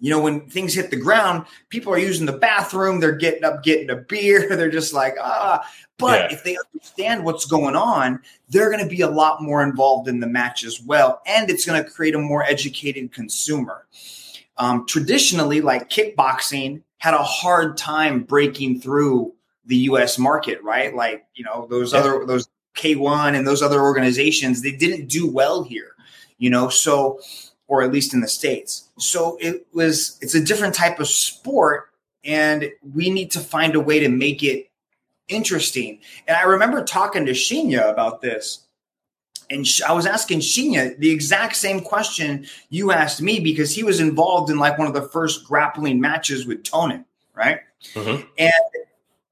you 0.00 0.10
know, 0.10 0.20
when 0.20 0.42
things 0.50 0.74
hit 0.74 0.90
the 0.90 0.98
ground, 0.98 1.46
people 1.70 1.94
are 1.94 1.98
using 1.98 2.26
the 2.26 2.32
bathroom, 2.36 3.00
they're 3.00 3.16
getting 3.16 3.42
up, 3.42 3.62
getting 3.62 3.88
a 3.88 3.96
beer, 3.96 4.48
they're 4.50 4.70
just 4.70 4.92
like, 4.92 5.14
ah. 5.18 5.66
But 5.96 6.30
Yeah. 6.30 6.36
if 6.36 6.44
they 6.44 6.58
understand 6.74 7.24
what's 7.24 7.46
going 7.46 7.74
on, 7.74 8.20
they're 8.50 8.70
going 8.70 8.84
to 8.84 8.94
be 8.96 9.00
a 9.00 9.08
lot 9.08 9.42
more 9.42 9.62
involved 9.62 10.08
in 10.08 10.20
the 10.20 10.26
match 10.26 10.62
as 10.62 10.78
well. 10.82 11.22
And 11.26 11.48
it's 11.48 11.64
going 11.64 11.82
to 11.82 11.88
create 11.88 12.16
a 12.16 12.18
more 12.18 12.44
educated 12.44 13.12
consumer. 13.12 13.86
Um, 14.58 14.84
traditionally, 14.86 15.62
like 15.62 15.88
kickboxing 15.88 16.82
had 16.98 17.14
a 17.14 17.22
hard 17.22 17.78
time 17.78 18.24
breaking 18.24 18.82
through 18.82 19.32
the 19.68 19.76
US 19.76 20.18
market, 20.18 20.62
right? 20.62 20.94
Like, 20.94 21.26
you 21.34 21.44
know, 21.44 21.66
those 21.70 21.92
Yeah. 21.92 22.00
other 22.00 22.26
those 22.26 22.48
K1 22.74 23.36
and 23.36 23.46
those 23.46 23.62
other 23.62 23.80
organizations, 23.80 24.62
they 24.62 24.72
didn't 24.72 25.08
do 25.08 25.26
well 25.26 25.62
here, 25.62 25.92
you 26.38 26.50
know, 26.50 26.68
so 26.68 27.20
or 27.68 27.82
at 27.82 27.92
least 27.92 28.14
in 28.14 28.20
the 28.20 28.28
states. 28.28 28.88
So 28.98 29.36
it 29.40 29.66
was 29.72 30.18
it's 30.20 30.34
a 30.34 30.40
different 30.42 30.74
type 30.74 30.98
of 30.98 31.08
sport 31.08 31.90
and 32.24 32.70
we 32.94 33.10
need 33.10 33.30
to 33.32 33.40
find 33.40 33.74
a 33.74 33.80
way 33.80 34.00
to 34.00 34.08
make 34.08 34.42
it 34.42 34.70
interesting. 35.28 36.00
And 36.26 36.36
I 36.36 36.42
remember 36.42 36.82
talking 36.82 37.26
to 37.26 37.32
Shinya 37.32 37.88
about 37.90 38.20
this. 38.22 38.64
And 39.50 39.66
I 39.86 39.92
was 39.92 40.04
asking 40.04 40.40
Shinya 40.40 40.98
the 40.98 41.10
exact 41.10 41.56
same 41.56 41.80
question 41.80 42.46
you 42.68 42.92
asked 42.92 43.22
me 43.22 43.40
because 43.40 43.74
he 43.74 43.82
was 43.82 43.98
involved 43.98 44.50
in 44.50 44.58
like 44.58 44.78
one 44.78 44.86
of 44.88 44.94
the 44.94 45.08
first 45.08 45.44
grappling 45.46 46.00
matches 46.00 46.46
with 46.46 46.62
Tonon, 46.64 47.04
right? 47.34 47.60
Mhm. 47.94 48.26
And 48.38 48.52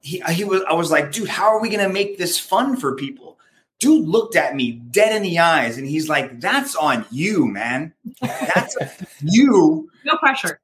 he, 0.07 0.21
he 0.33 0.45
was, 0.45 0.63
I 0.69 0.75
was 0.75 0.91
like, 0.91 1.11
dude, 1.11 1.29
how 1.29 1.47
are 1.49 1.61
we 1.61 1.69
going 1.69 1.87
to 1.87 1.93
make 1.93 2.17
this 2.17 2.39
fun 2.39 2.77
for 2.77 2.95
people? 2.95 3.39
Dude 3.81 4.07
looked 4.07 4.37
at 4.37 4.55
me 4.55 4.73
dead 4.91 5.15
in 5.15 5.23
the 5.23 5.39
eyes 5.41 5.77
and 5.77 5.87
he's 5.87 6.09
like, 6.09 6.41
that's 6.41 6.77
on 6.77 7.05
you, 7.11 7.47
man. 7.47 7.93
That's 8.23 8.77
you, 9.21 9.91
No 10.05 10.17
pressure. 10.17 10.61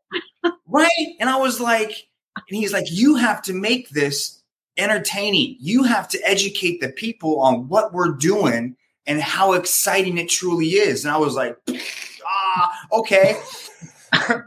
right? 0.69 0.89
And 1.21 1.29
I 1.29 1.37
was 1.37 1.61
like, 1.61 2.09
and 2.37 2.57
he's 2.57 2.73
like, 2.73 2.87
you 2.91 3.17
have 3.17 3.43
to 3.43 3.53
make 3.53 3.91
this 3.91 4.41
entertaining. 4.79 5.57
You 5.61 5.83
have 5.83 6.09
to 6.09 6.21
educate 6.25 6.81
the 6.81 6.89
people 6.91 7.41
on 7.41 7.69
what 7.69 7.93
we're 7.93 8.13
doing 8.13 8.77
and 9.07 9.21
how 9.21 9.53
exciting 9.55 10.17
it 10.19 10.29
truly 10.29 10.69
is. 10.69 11.05
And 11.05 11.13
I 11.13 11.19
was 11.19 11.35
like, 11.35 11.59
ah, 12.25 12.79
okay. 12.93 13.39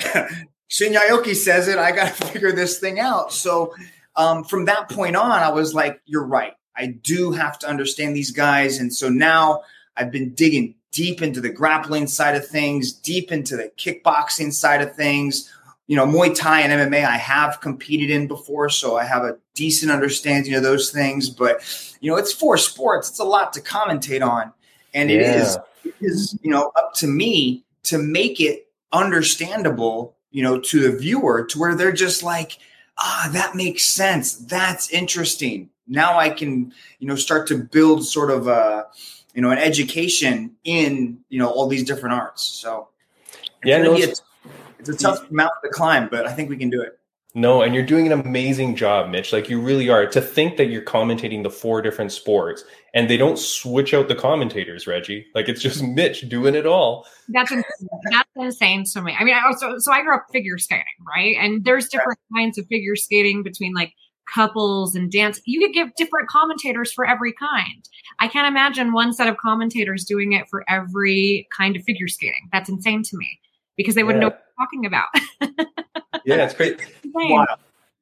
Shinya 0.70 0.98
Aoki 1.08 1.36
says 1.36 1.68
it. 1.68 1.78
I 1.78 1.92
got 1.92 2.14
to 2.16 2.26
figure 2.26 2.52
this 2.52 2.78
thing 2.80 2.98
out. 2.98 3.32
So 3.32 3.72
um, 4.16 4.44
from 4.44 4.66
that 4.66 4.88
point 4.88 5.16
on, 5.16 5.30
I 5.30 5.50
was 5.50 5.74
like, 5.74 6.00
you're 6.06 6.26
right. 6.26 6.54
I 6.76 6.86
do 6.86 7.32
have 7.32 7.58
to 7.60 7.68
understand 7.68 8.16
these 8.16 8.30
guys. 8.30 8.78
And 8.78 8.92
so 8.92 9.08
now 9.08 9.62
I've 9.96 10.10
been 10.10 10.34
digging 10.34 10.74
deep 10.92 11.22
into 11.22 11.40
the 11.40 11.50
grappling 11.50 12.06
side 12.06 12.36
of 12.36 12.46
things, 12.46 12.92
deep 12.92 13.32
into 13.32 13.56
the 13.56 13.70
kickboxing 13.76 14.52
side 14.52 14.80
of 14.80 14.94
things, 14.94 15.50
you 15.86 15.96
know, 15.96 16.06
Muay 16.06 16.34
Thai 16.34 16.60
and 16.60 16.92
MMA 16.92 17.04
I 17.04 17.16
have 17.16 17.60
competed 17.60 18.10
in 18.10 18.26
before, 18.26 18.70
so 18.70 18.96
I 18.96 19.04
have 19.04 19.22
a 19.22 19.36
decent 19.54 19.92
understanding 19.92 20.54
of 20.54 20.62
those 20.62 20.90
things. 20.90 21.28
But 21.28 21.62
you 22.00 22.10
know, 22.10 22.16
it's 22.16 22.32
four 22.32 22.56
sports; 22.56 23.10
it's 23.10 23.18
a 23.18 23.24
lot 23.24 23.52
to 23.52 23.60
commentate 23.60 24.26
on, 24.26 24.52
and 24.94 25.10
it 25.10 25.20
Yeah. 25.20 25.42
is 25.42 25.58
it 25.84 25.94
is 26.00 26.38
you 26.42 26.50
know 26.50 26.72
up 26.76 26.94
to 26.94 27.06
me 27.06 27.64
to 27.84 27.98
make 27.98 28.40
it 28.40 28.68
understandable, 28.92 30.16
you 30.30 30.42
know, 30.42 30.58
to 30.58 30.80
the 30.80 30.96
viewer, 30.96 31.44
to 31.44 31.58
where 31.58 31.74
they're 31.74 31.92
just 31.92 32.22
like, 32.22 32.58
ah, 32.98 33.30
that 33.32 33.54
makes 33.54 33.84
sense. 33.84 34.34
That's 34.34 34.90
interesting. 34.90 35.70
Now 35.86 36.18
I 36.18 36.30
can 36.30 36.72
you 36.98 37.06
know 37.08 37.16
start 37.16 37.46
to 37.48 37.58
build 37.58 38.06
sort 38.06 38.30
of 38.30 38.46
a 38.48 38.86
you 39.34 39.42
know 39.42 39.50
an 39.50 39.58
education 39.58 40.56
in 40.64 41.18
you 41.28 41.38
know 41.38 41.48
all 41.50 41.66
these 41.68 41.84
different 41.84 42.14
arts. 42.14 42.42
So 42.42 42.88
Yeah, 43.64 43.78
no, 43.78 43.92
it's- 44.04 44.22
it's 44.78 44.88
a 44.90 44.96
tough 44.96 45.30
mountain 45.30 45.62
to 45.64 45.70
climb, 45.70 46.08
but 46.10 46.26
I 46.26 46.32
think 46.32 46.50
we 46.50 46.56
can 46.58 46.68
do 46.70 46.82
it. 46.82 46.98
No, 47.36 47.62
and 47.62 47.74
you're 47.74 47.84
doing 47.84 48.06
an 48.06 48.12
amazing 48.12 48.76
job, 48.76 49.10
Mitch. 49.10 49.32
Like 49.32 49.48
you 49.48 49.60
really 49.60 49.88
are. 49.88 50.06
To 50.06 50.20
think 50.20 50.56
that 50.56 50.66
you're 50.66 50.82
commentating 50.82 51.42
the 51.42 51.50
four 51.50 51.82
different 51.82 52.12
sports 52.12 52.62
and 52.94 53.10
they 53.10 53.16
don't 53.16 53.38
switch 53.38 53.92
out 53.92 54.06
the 54.06 54.14
commentators, 54.14 54.86
Reggie. 54.86 55.26
Like 55.34 55.48
it's 55.48 55.60
just 55.60 55.82
Mitch 55.94 56.28
doing 56.28 56.54
it 56.54 56.64
all. 56.64 57.06
That's 57.28 57.50
insane. 57.50 57.88
that's 58.10 58.30
insane 58.36 58.84
to 58.92 59.02
me. 59.02 59.16
I 59.18 59.24
mean, 59.24 59.34
I 59.34 59.44
also 59.46 59.78
so 59.78 59.92
I 59.92 60.02
grew 60.02 60.14
up 60.14 60.26
figure 60.32 60.58
skating, 60.58 60.84
right? 61.04 61.36
And 61.40 61.64
there's 61.64 61.88
different 61.88 62.20
kinds 62.32 62.56
of 62.56 62.66
figure 62.68 62.94
skating 62.94 63.42
between 63.42 63.74
like 63.74 63.92
couples 64.32 64.94
and 64.94 65.10
dance. 65.10 65.40
You 65.44 65.58
could 65.58 65.74
give 65.74 65.92
different 65.96 66.28
commentators 66.28 66.92
for 66.92 67.04
every 67.04 67.32
kind. 67.32 67.88
I 68.20 68.28
can't 68.28 68.46
imagine 68.46 68.92
one 68.92 69.12
set 69.12 69.26
of 69.26 69.38
commentators 69.38 70.04
doing 70.04 70.34
it 70.34 70.48
for 70.48 70.64
every 70.68 71.48
kind 71.54 71.74
of 71.74 71.82
figure 71.82 72.06
skating. 72.06 72.48
That's 72.52 72.68
insane 72.68 73.02
to 73.02 73.16
me 73.16 73.40
because 73.76 73.96
they 73.96 74.04
wouldn't 74.04 74.20
know 74.20 74.28
what 74.28 74.40
they're 74.56 74.66
talking 74.66 74.86
about. 74.86 75.08
Yeah, 76.24 76.44
it's 76.44 76.54
great. 76.54 76.80
Insane. 77.14 77.32
Wild. 77.32 77.48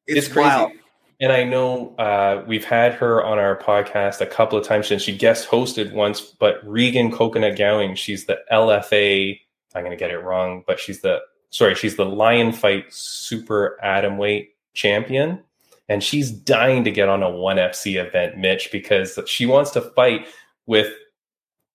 It's, 0.06 0.18
It's 0.26 0.28
crazy. 0.28 0.48
wild. 0.48 0.72
And 1.20 1.32
I 1.32 1.44
know 1.44 1.94
uh, 1.98 2.42
we've 2.48 2.64
had 2.64 2.94
her 2.94 3.24
on 3.24 3.38
our 3.38 3.56
podcast 3.56 4.20
a 4.20 4.26
couple 4.26 4.58
of 4.58 4.66
times 4.66 4.88
since 4.88 5.02
she 5.02 5.16
guest 5.16 5.48
hosted 5.48 5.92
once, 5.92 6.20
but 6.20 6.56
Regan 6.68 7.12
Coconut 7.12 7.56
Gowing, 7.56 7.94
she's 7.94 8.24
the 8.26 8.38
LFA, 8.50 9.38
I'm 9.74 9.82
going 9.82 9.92
to 9.92 9.96
get 9.96 10.10
it 10.10 10.18
wrong, 10.18 10.64
but 10.66 10.80
she's 10.80 11.00
the, 11.00 11.20
sorry, 11.50 11.76
she's 11.76 11.94
the 11.94 12.04
Lion 12.04 12.50
Fight 12.52 12.92
Super 12.92 13.78
Atom 13.84 14.18
Weight 14.18 14.56
champion. 14.74 15.40
And 15.88 16.02
she's 16.02 16.30
dying 16.30 16.82
to 16.84 16.90
get 16.90 17.08
on 17.08 17.22
a 17.22 17.26
1FC 17.26 18.04
event, 18.04 18.38
Mitch, 18.38 18.70
because 18.72 19.18
she 19.26 19.46
wants 19.46 19.70
to 19.72 19.80
fight 19.80 20.26
with 20.66 20.92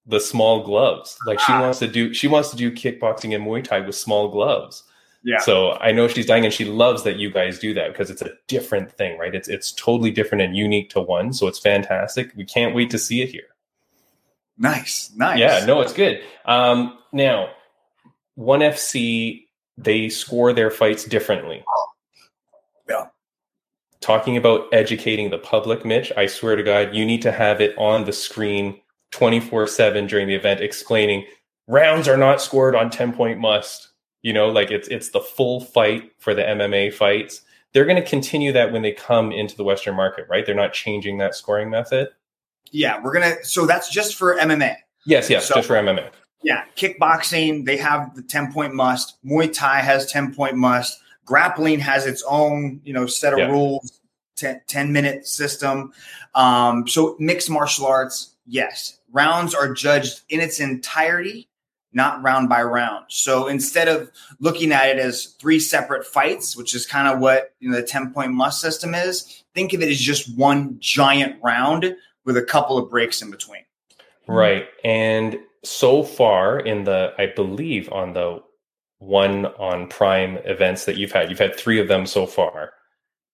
the 0.06 0.20
small 0.20 0.64
gloves. 0.64 1.18
Like 1.26 1.40
she 1.40 1.52
wants 1.52 1.80
to 1.80 1.88
do, 1.88 2.14
she 2.14 2.28
wants 2.28 2.50
to 2.52 2.58
do 2.58 2.72
kickboxing 2.72 3.36
and 3.36 3.46
Muay 3.46 3.64
Thai 3.64 3.82
with 3.82 3.96
small 3.96 4.30
gloves. 4.30 4.84
Yeah. 5.24 5.40
So 5.40 5.74
I 5.74 5.92
know 5.92 6.08
she's 6.08 6.26
dying 6.26 6.46
and 6.46 6.54
she 6.54 6.66
loves 6.66 7.04
that 7.04 7.18
you 7.18 7.32
guys 7.32 7.60
do 7.60 7.74
that 7.74 7.92
because 7.92 8.10
it's 8.10 8.22
a 8.22 8.32
different 8.48 8.92
thing, 8.92 9.18
right? 9.18 9.34
It's 9.34 9.48
it's 9.48 9.72
totally 9.74 10.12
different 10.12 10.44
and 10.44 10.56
unique 10.56 10.90
to 10.92 11.02
one. 11.02 11.34
So 11.34 11.48
it's 11.48 11.60
fantastic. 11.60 12.32
We 12.36 12.46
can't 12.46 12.76
wait 12.76 12.90
to 12.92 12.98
see 12.98 13.22
it 13.22 13.30
here. 13.30 13.48
Nice. 14.58 15.12
Nice. 15.16 15.40
Yeah, 15.40 15.66
no, 15.66 15.82
it's 15.82 15.94
good. 15.94 16.22
Um, 16.46 16.98
now, 17.12 17.50
one 18.36 18.62
FC 18.62 19.48
they 19.78 20.10
score 20.10 20.54
their 20.54 20.72
fights 20.72 21.06
differently. 21.06 21.64
Yeah. 22.90 23.06
Talking 24.00 24.38
about 24.38 24.68
educating 24.72 25.30
the 25.30 25.38
public, 25.38 25.86
Mitch, 25.86 26.12
I 26.18 26.26
swear 26.26 26.56
to 26.56 26.64
God, 26.64 26.96
you 26.96 27.06
need 27.06 27.22
to 27.24 27.32
have 27.32 27.62
it 27.62 27.78
on 27.78 28.06
the 28.06 28.14
screen 28.14 28.80
24 29.12 29.68
7 29.68 30.08
during 30.08 30.28
the 30.28 30.36
event 30.36 30.62
explaining 30.62 31.26
rounds 31.68 32.08
are 32.08 32.18
not 32.18 32.42
scored 32.42 32.76
on 32.76 32.90
10 32.90 33.14
point 33.14 33.40
must. 33.40 33.90
You 34.24 34.34
know, 34.34 34.50
like 34.50 34.72
it's 34.72 34.88
it's 34.88 35.10
the 35.10 35.20
full 35.22 35.62
fight 35.62 36.12
for 36.20 36.34
the 36.34 36.42
MMA 36.44 36.94
fights. 36.94 37.42
They're 37.74 37.86
going 37.86 38.02
to 38.02 38.08
continue 38.10 38.52
that 38.54 38.72
when 38.72 38.82
they 38.82 38.92
come 38.92 39.32
into 39.32 39.56
the 39.56 39.64
Western 39.64 39.96
market, 39.96 40.26
right? 40.30 40.46
They're 40.46 40.56
not 40.56 40.74
changing 40.74 41.18
that 41.20 41.36
scoring 41.36 41.70
method. 41.70 42.10
Yeah. 42.72 43.00
We're 43.02 43.14
gonna. 43.14 43.36
So 43.44 43.66
that's 43.66 43.90
just 43.90 44.16
for 44.16 44.36
MMA. 44.38 44.76
Yes, 45.06 45.30
yes, 45.30 45.48
So- 45.48 45.56
just 45.56 45.68
for 45.68 45.76
MMA. 45.76 46.10
Yeah. 46.44 46.64
Kickboxing, 46.76 47.66
they 47.66 47.78
have 47.78 48.16
the 48.16 48.22
ten 48.22 48.52
point 48.52 48.74
must. 48.74 49.24
Muay 49.26 49.52
Thai 49.54 49.80
has 49.82 50.06
ten 50.12 50.34
point 50.34 50.56
must. 50.56 51.00
Grappling 51.26 51.80
has 51.80 52.06
its 52.06 52.24
own, 52.28 52.80
you 52.84 52.94
know, 52.94 53.06
set 53.06 53.34
of 53.34 53.40
Yeah. 53.40 53.48
rules. 53.50 54.00
10, 54.38 54.62
10 54.68 54.94
minute 54.94 55.26
system. 55.28 55.92
Um, 56.36 56.88
so 56.88 57.16
mixed 57.20 57.50
martial 57.50 57.88
arts, 57.88 58.36
yes. 58.46 59.00
Rounds 59.12 59.56
are 59.56 59.74
judged 59.74 60.22
in 60.30 60.40
its 60.40 60.60
entirety, 60.60 61.50
not 61.98 62.24
round 62.24 62.48
by 62.48 62.64
round. 62.64 63.04
So 63.10 63.48
instead 63.48 63.90
of 63.90 64.10
looking 64.40 64.72
at 64.72 64.88
it 64.88 65.00
as 65.00 65.36
three 65.40 65.60
separate 65.60 66.06
fights, 66.06 66.56
which 66.56 66.74
is 66.74 66.86
kind 66.86 67.10
of 67.10 67.20
what 67.20 67.54
you 67.60 67.70
know 67.70 67.76
the 67.76 67.84
10 67.84 68.14
point 68.14 68.32
must 68.32 68.62
system 68.62 68.96
is, 68.96 69.44
think 69.54 69.74
of 69.74 69.82
it 69.82 69.90
as 69.90 70.00
just 70.00 70.38
one 70.38 70.78
giant 70.80 71.36
round 71.44 71.94
with 72.24 72.38
a 72.38 72.44
couple 72.44 72.78
of 72.78 72.90
breaks 72.90 73.22
in 73.22 73.32
between. 73.32 73.64
Right. 74.28 74.68
And 74.84 75.40
so 75.64 76.04
far 76.04 76.60
in 76.60 76.84
the, 76.84 77.14
I 77.18 77.28
believe 77.36 77.92
on 77.92 78.14
the 78.14 78.42
one 79.00 79.46
on 79.46 79.88
Prime 79.88 80.38
events 80.46 80.86
that 80.86 80.98
you've 80.98 81.12
had, 81.12 81.30
you've 81.30 81.40
had 81.40 81.56
three 81.56 81.80
of 81.80 81.88
them 81.88 82.06
so 82.06 82.26
far, 82.26 82.74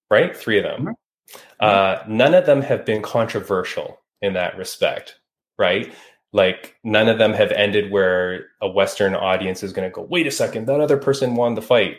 right? 0.10 0.36
Three 0.36 0.58
of 0.58 0.64
them. 0.64 0.96
Uh, 1.60 2.04
none 2.08 2.34
of 2.34 2.46
them 2.46 2.62
have 2.62 2.86
been 2.86 3.02
controversial 3.02 4.00
in 4.22 4.34
that 4.34 4.58
respect, 4.58 5.20
right? 5.58 5.92
Like 6.34 6.76
none 6.84 7.08
of 7.08 7.20
them 7.20 7.32
have 7.34 7.52
ended 7.52 7.92
where 7.92 8.48
a 8.60 8.68
Western 8.68 9.16
audience 9.16 9.64
is 9.64 9.72
going 9.72 9.90
to 9.90 9.94
go, 9.94 10.02
wait 10.02 10.28
a 10.28 10.32
second, 10.32 10.66
that 10.66 10.82
other 10.82 10.98
person 10.98 11.36
won 11.36 11.54
the 11.54 11.62
fight 11.62 11.98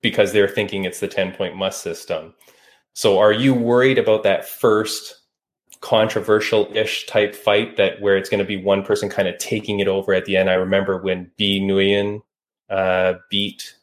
because 0.00 0.32
they're 0.32 0.48
thinking 0.48 0.84
it's 0.84 1.00
the 1.00 1.08
10 1.08 1.32
point 1.32 1.56
must 1.56 1.82
system. 1.82 2.34
So 2.94 3.18
are 3.18 3.32
you 3.32 3.52
worried 3.52 3.98
about 3.98 4.22
that 4.22 4.48
first 4.48 5.14
controversial 5.82 6.68
ish 6.74 7.06
type 7.06 7.34
fight 7.34 7.76
that 7.76 8.00
where 8.00 8.16
it's 8.16 8.30
going 8.30 8.38
to 8.38 8.44
be 8.44 8.56
one 8.56 8.82
person 8.82 9.10
kind 9.10 9.28
of 9.28 9.36
taking 9.36 9.80
it 9.80 9.88
over 9.88 10.14
at 10.14 10.24
the 10.24 10.36
end? 10.38 10.48
I 10.48 10.54
remember 10.54 11.02
when 11.02 11.30
Bi 11.38 11.60
Nguyen 11.60 12.22
uh, 12.70 13.14
beat 13.30 13.74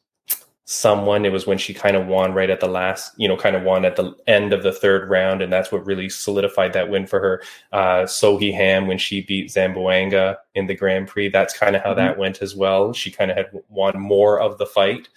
someone. 0.66 1.26
It 1.26 1.32
was 1.32 1.46
when 1.46 1.58
she 1.58 1.74
kind 1.74 1.98
of 1.98 2.08
won 2.08 2.34
right 2.34 2.50
at 2.50 2.60
the 2.60 2.68
last, 2.68 3.14
you 3.18 3.28
know, 3.28 3.36
kind 3.36 3.56
of 3.56 3.64
won 3.64 3.84
at 3.86 3.96
the 3.96 4.14
end 4.28 4.54
of 4.54 4.64
the 4.64 4.72
third 4.72 5.10
round, 5.10 5.42
and 5.42 5.52
that's 5.52 5.72
what 5.72 5.86
really 5.86 6.10
solidified 6.10 6.74
that 6.74 6.90
win 6.90 7.06
for 7.06 7.20
her. 7.20 7.44
Uh, 7.72 8.04
Seo 8.04 8.40
Hee 8.40 8.52
Ham 8.54 8.88
when 8.88 8.98
she 8.98 9.22
beat 9.22 9.52
Zamboanga 9.52 10.38
in 10.56 10.68
the 10.68 10.76
Grand 10.76 11.08
Prix, 11.08 11.30
that's 11.30 11.58
kind 11.58 11.76
of 11.76 11.84
how 11.84 11.94
that 11.94 12.18
went 12.18 12.42
as 12.42 12.56
well. 12.56 12.94
She 12.94 13.12
kind 13.12 13.30
of 13.30 13.38
had 13.38 13.48
won 13.70 14.00
more 14.00 14.40
of 14.40 14.58
the 14.58 14.66
fight. 14.66 15.10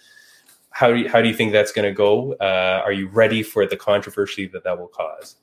How 0.71 0.91
do 0.91 0.97
you, 0.97 1.09
how 1.09 1.21
do 1.21 1.27
you 1.27 1.33
think 1.33 1.53
that's 1.53 1.71
going 1.71 1.87
to 1.87 1.95
go? 1.95 2.33
Uh, 2.33 2.81
are 2.83 2.91
you 2.91 3.07
ready 3.07 3.41
for 3.41 3.65
the 3.65 3.77
controversy 3.77 4.47
that 4.47 4.63
that 4.63 4.77
will 4.77 4.89
cause? 4.89 5.37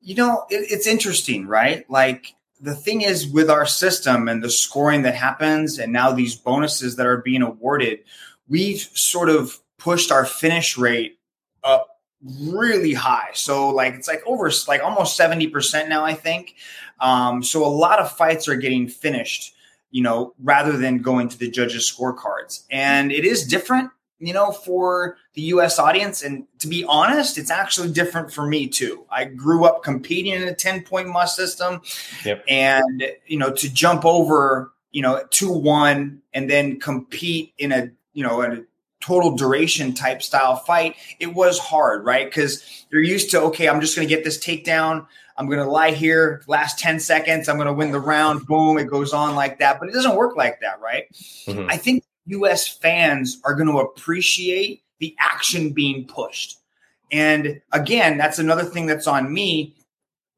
You 0.00 0.14
know, 0.14 0.46
it, 0.48 0.70
it's 0.70 0.86
interesting, 0.86 1.46
right? 1.46 1.84
Like 1.90 2.34
the 2.60 2.74
thing 2.74 3.02
is 3.02 3.26
with 3.26 3.50
our 3.50 3.66
system 3.66 4.28
and 4.28 4.42
the 4.42 4.50
scoring 4.50 5.02
that 5.02 5.14
happens, 5.14 5.78
and 5.78 5.92
now 5.92 6.12
these 6.12 6.36
bonuses 6.36 6.96
that 6.96 7.06
are 7.06 7.18
being 7.18 7.42
awarded, 7.42 8.00
we've 8.48 8.80
sort 8.80 9.28
of 9.28 9.58
pushed 9.78 10.10
our 10.10 10.24
finish 10.24 10.78
rate 10.78 11.18
up 11.62 11.88
really 12.22 12.94
high. 12.94 13.30
So 13.34 13.68
like 13.68 13.94
it's 13.94 14.08
like 14.08 14.22
over 14.26 14.50
like 14.68 14.82
almost 14.82 15.18
70% 15.18 15.88
now, 15.88 16.04
I 16.04 16.14
think. 16.14 16.54
Um, 17.00 17.42
so 17.42 17.64
a 17.64 17.68
lot 17.68 17.98
of 17.98 18.10
fights 18.10 18.48
are 18.48 18.56
getting 18.56 18.88
finished, 18.88 19.54
you 19.90 20.02
know, 20.02 20.34
rather 20.42 20.76
than 20.76 20.98
going 20.98 21.28
to 21.28 21.38
the 21.38 21.50
judges' 21.50 21.92
scorecards. 21.92 22.64
And 22.70 23.12
it 23.12 23.24
is 23.24 23.46
different, 23.46 23.90
you 24.18 24.32
know, 24.32 24.50
for 24.50 25.18
the 25.34 25.42
US 25.42 25.78
audience. 25.78 26.22
And 26.22 26.46
to 26.60 26.68
be 26.68 26.84
honest, 26.84 27.36
it's 27.36 27.50
actually 27.50 27.92
different 27.92 28.32
for 28.32 28.46
me 28.46 28.66
too. 28.66 29.04
I 29.10 29.26
grew 29.26 29.64
up 29.64 29.82
competing 29.82 30.32
in 30.32 30.48
a 30.48 30.54
10 30.54 30.84
point 30.84 31.08
must 31.08 31.36
system. 31.36 31.82
Yep. 32.24 32.44
And, 32.48 33.04
you 33.26 33.38
know, 33.38 33.52
to 33.52 33.72
jump 33.72 34.04
over, 34.04 34.72
you 34.90 35.02
know, 35.02 35.22
2 35.30 35.52
1 35.52 36.22
and 36.32 36.50
then 36.50 36.80
compete 36.80 37.52
in 37.58 37.72
a, 37.72 37.90
you 38.16 38.22
know, 38.22 38.40
a 38.42 38.62
total 39.00 39.36
duration 39.36 39.92
type 39.92 40.22
style 40.22 40.56
fight, 40.56 40.96
it 41.20 41.34
was 41.34 41.58
hard, 41.58 42.04
right? 42.04 42.26
Because 42.26 42.86
you're 42.90 43.02
used 43.02 43.30
to, 43.30 43.42
okay, 43.42 43.68
I'm 43.68 43.80
just 43.80 43.94
going 43.94 44.08
to 44.08 44.12
get 44.14 44.24
this 44.24 44.38
takedown. 44.38 45.06
I'm 45.36 45.46
going 45.46 45.58
to 45.58 45.70
lie 45.70 45.90
here, 45.90 46.42
last 46.46 46.78
10 46.78 46.98
seconds. 46.98 47.46
I'm 47.46 47.56
going 47.56 47.66
to 47.66 47.74
win 47.74 47.92
the 47.92 48.00
round. 48.00 48.46
Boom. 48.46 48.78
It 48.78 48.84
goes 48.84 49.12
on 49.12 49.34
like 49.34 49.58
that. 49.58 49.78
But 49.78 49.90
it 49.90 49.92
doesn't 49.92 50.16
work 50.16 50.34
like 50.34 50.60
that, 50.62 50.80
right? 50.80 51.04
Mhm. 51.46 51.70
I 51.70 51.76
think 51.76 52.04
US 52.28 52.66
fans 52.66 53.38
are 53.44 53.54
going 53.54 53.68
to 53.68 53.78
appreciate 53.78 54.82
the 54.98 55.14
action 55.20 55.74
being 55.74 56.06
pushed. 56.06 56.56
And 57.12 57.60
again, 57.72 58.16
that's 58.16 58.38
another 58.38 58.64
thing 58.64 58.86
that's 58.86 59.06
on 59.06 59.30
me 59.30 59.76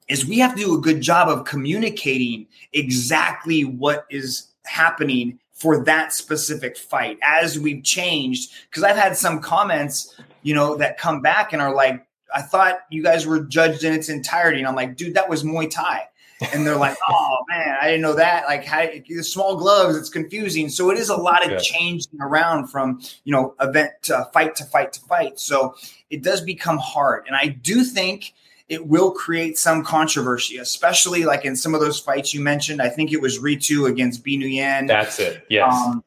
is 0.09 0.27
we 0.27 0.41
have 0.41 0.57
to 0.57 0.61
do 0.65 0.77
a 0.77 0.81
good 0.81 1.01
job 1.01 1.29
of 1.29 1.45
communicating 1.45 2.49
exactly 2.73 3.65
what 3.65 4.05
is 4.11 4.49
happening 4.65 5.39
for 5.59 5.85
that 5.85 6.13
specific 6.13 6.77
fight 6.77 7.19
as 7.23 7.59
we've 7.59 7.83
changed 7.85 8.53
because 8.71 8.85
I've 8.85 8.97
had 8.97 9.17
some 9.17 9.41
comments, 9.41 10.15
you 10.43 10.55
know, 10.55 10.77
that 10.77 10.99
come 10.99 11.21
back 11.21 11.53
and 11.53 11.61
are 11.61 11.75
like 11.75 12.07
I 12.35 12.43
thought 12.43 12.81
you 12.91 13.03
guys 13.03 13.27
were 13.27 13.41
judged 13.41 13.85
in 13.85 13.93
its 13.93 14.09
entirety 14.09 14.59
and 14.61 14.69
I'm 14.69 14.77
like, 14.77 14.97
dude, 14.97 15.15
that 15.15 15.29
was 15.29 15.43
Muay 15.45 15.71
Thai. 15.71 16.09
and 16.53 16.65
they're 16.65 16.77
like, 16.77 16.97
"Oh 17.11 17.37
man, 17.49 17.77
I 17.81 17.87
didn't 17.87 18.03
know 18.03 18.15
that." 18.15 18.45
Like, 18.47 18.65
how, 18.65 18.87
the 19.09 19.23
small 19.25 19.57
gloves, 19.57 19.97
it's 19.97 20.09
confusing. 20.09 20.69
So 20.69 20.89
it 20.91 20.97
is 20.99 21.09
a 21.09 21.17
lot 21.17 21.45
of 21.45 21.51
Yeah. 21.51 21.59
changing 21.59 22.21
around 22.21 22.69
from 22.69 23.01
you 23.25 23.33
know 23.33 23.57
event 23.61 23.91
to 24.03 24.29
fight 24.33 24.55
to 24.57 24.65
fight 24.65 24.93
to 24.93 25.01
fight. 25.01 25.41
So 25.41 25.75
it 26.11 26.23
does 26.23 26.41
become 26.41 26.79
hard, 26.79 27.25
and 27.27 27.35
I 27.35 27.49
do 27.49 27.83
think 27.83 28.35
it 28.69 28.87
will 28.87 29.11
create 29.11 29.59
some 29.59 29.83
controversy, 29.83 30.59
especially 30.59 31.25
like 31.25 31.45
in 31.45 31.57
some 31.57 31.75
of 31.75 31.81
those 31.81 31.99
fights 31.99 32.35
you 32.35 32.41
mentioned. 32.41 32.83
I 32.83 32.89
think 32.89 33.13
it 33.13 33.21
was 33.21 33.39
Ritu 33.39 33.89
against 33.89 34.25
Bi 34.25 34.33
Nguyen. 34.33 34.89
That's 34.89 35.19
it. 35.19 35.45
Yes. 35.49 35.73
Um, 35.73 36.05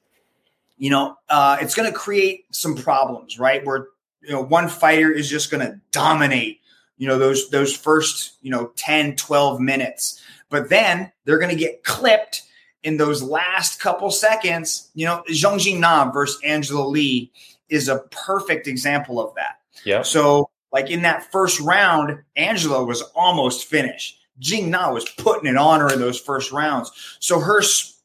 you 0.78 0.90
know, 0.90 1.18
uh, 1.30 1.58
it's 1.62 1.76
going 1.76 1.92
to 1.92 1.98
create 1.98 2.46
some 2.52 2.76
problems, 2.76 3.40
right? 3.40 3.66
Where 3.66 3.88
you 4.22 4.32
know 4.32 4.42
one 4.42 4.68
fighter 4.68 5.12
is 5.12 5.30
just 5.30 5.52
going 5.52 5.66
to 5.66 5.80
dominate, 5.92 6.60
you 6.98 7.08
know, 7.08 7.18
those 7.18 7.50
those 7.50 7.76
first 7.76 8.34
you 8.42 8.52
know 8.52 8.72
10, 8.76 9.16
12 9.16 9.60
minutes, 9.60 10.22
but 10.50 10.70
then 10.70 11.12
they're 11.26 11.40
going 11.40 11.56
to 11.56 11.60
get 11.60 11.84
clipped 11.84 12.44
in 12.84 12.98
those 12.98 13.22
last 13.22 13.80
couple 13.80 14.10
seconds. 14.12 14.90
You 14.94 15.06
know, 15.06 15.24
Zhang 15.30 15.60
Jingnan 15.60 16.14
versus 16.14 16.40
Angela 16.44 16.88
Lee 16.88 17.32
is 17.70 17.88
a 17.88 18.00
perfect 18.12 18.68
example 18.68 19.20
of 19.20 19.34
that. 19.36 19.60
Yeah. 19.86 20.02
So, 20.02 20.50
like 20.72 20.90
in 20.90 21.02
that 21.04 21.32
first 21.32 21.60
round, 21.60 22.24
Angela 22.36 22.84
was 22.84 23.02
almost 23.16 23.68
finished. 23.68 24.20
Jingnan 24.40 24.94
was 24.94 25.08
putting 25.18 25.50
it 25.50 25.58
on 25.58 25.82
her 25.82 25.94
in 25.94 26.00
those 26.00 26.20
first 26.20 26.52
rounds. 26.52 26.92
So 27.20 27.40
her 27.40 27.62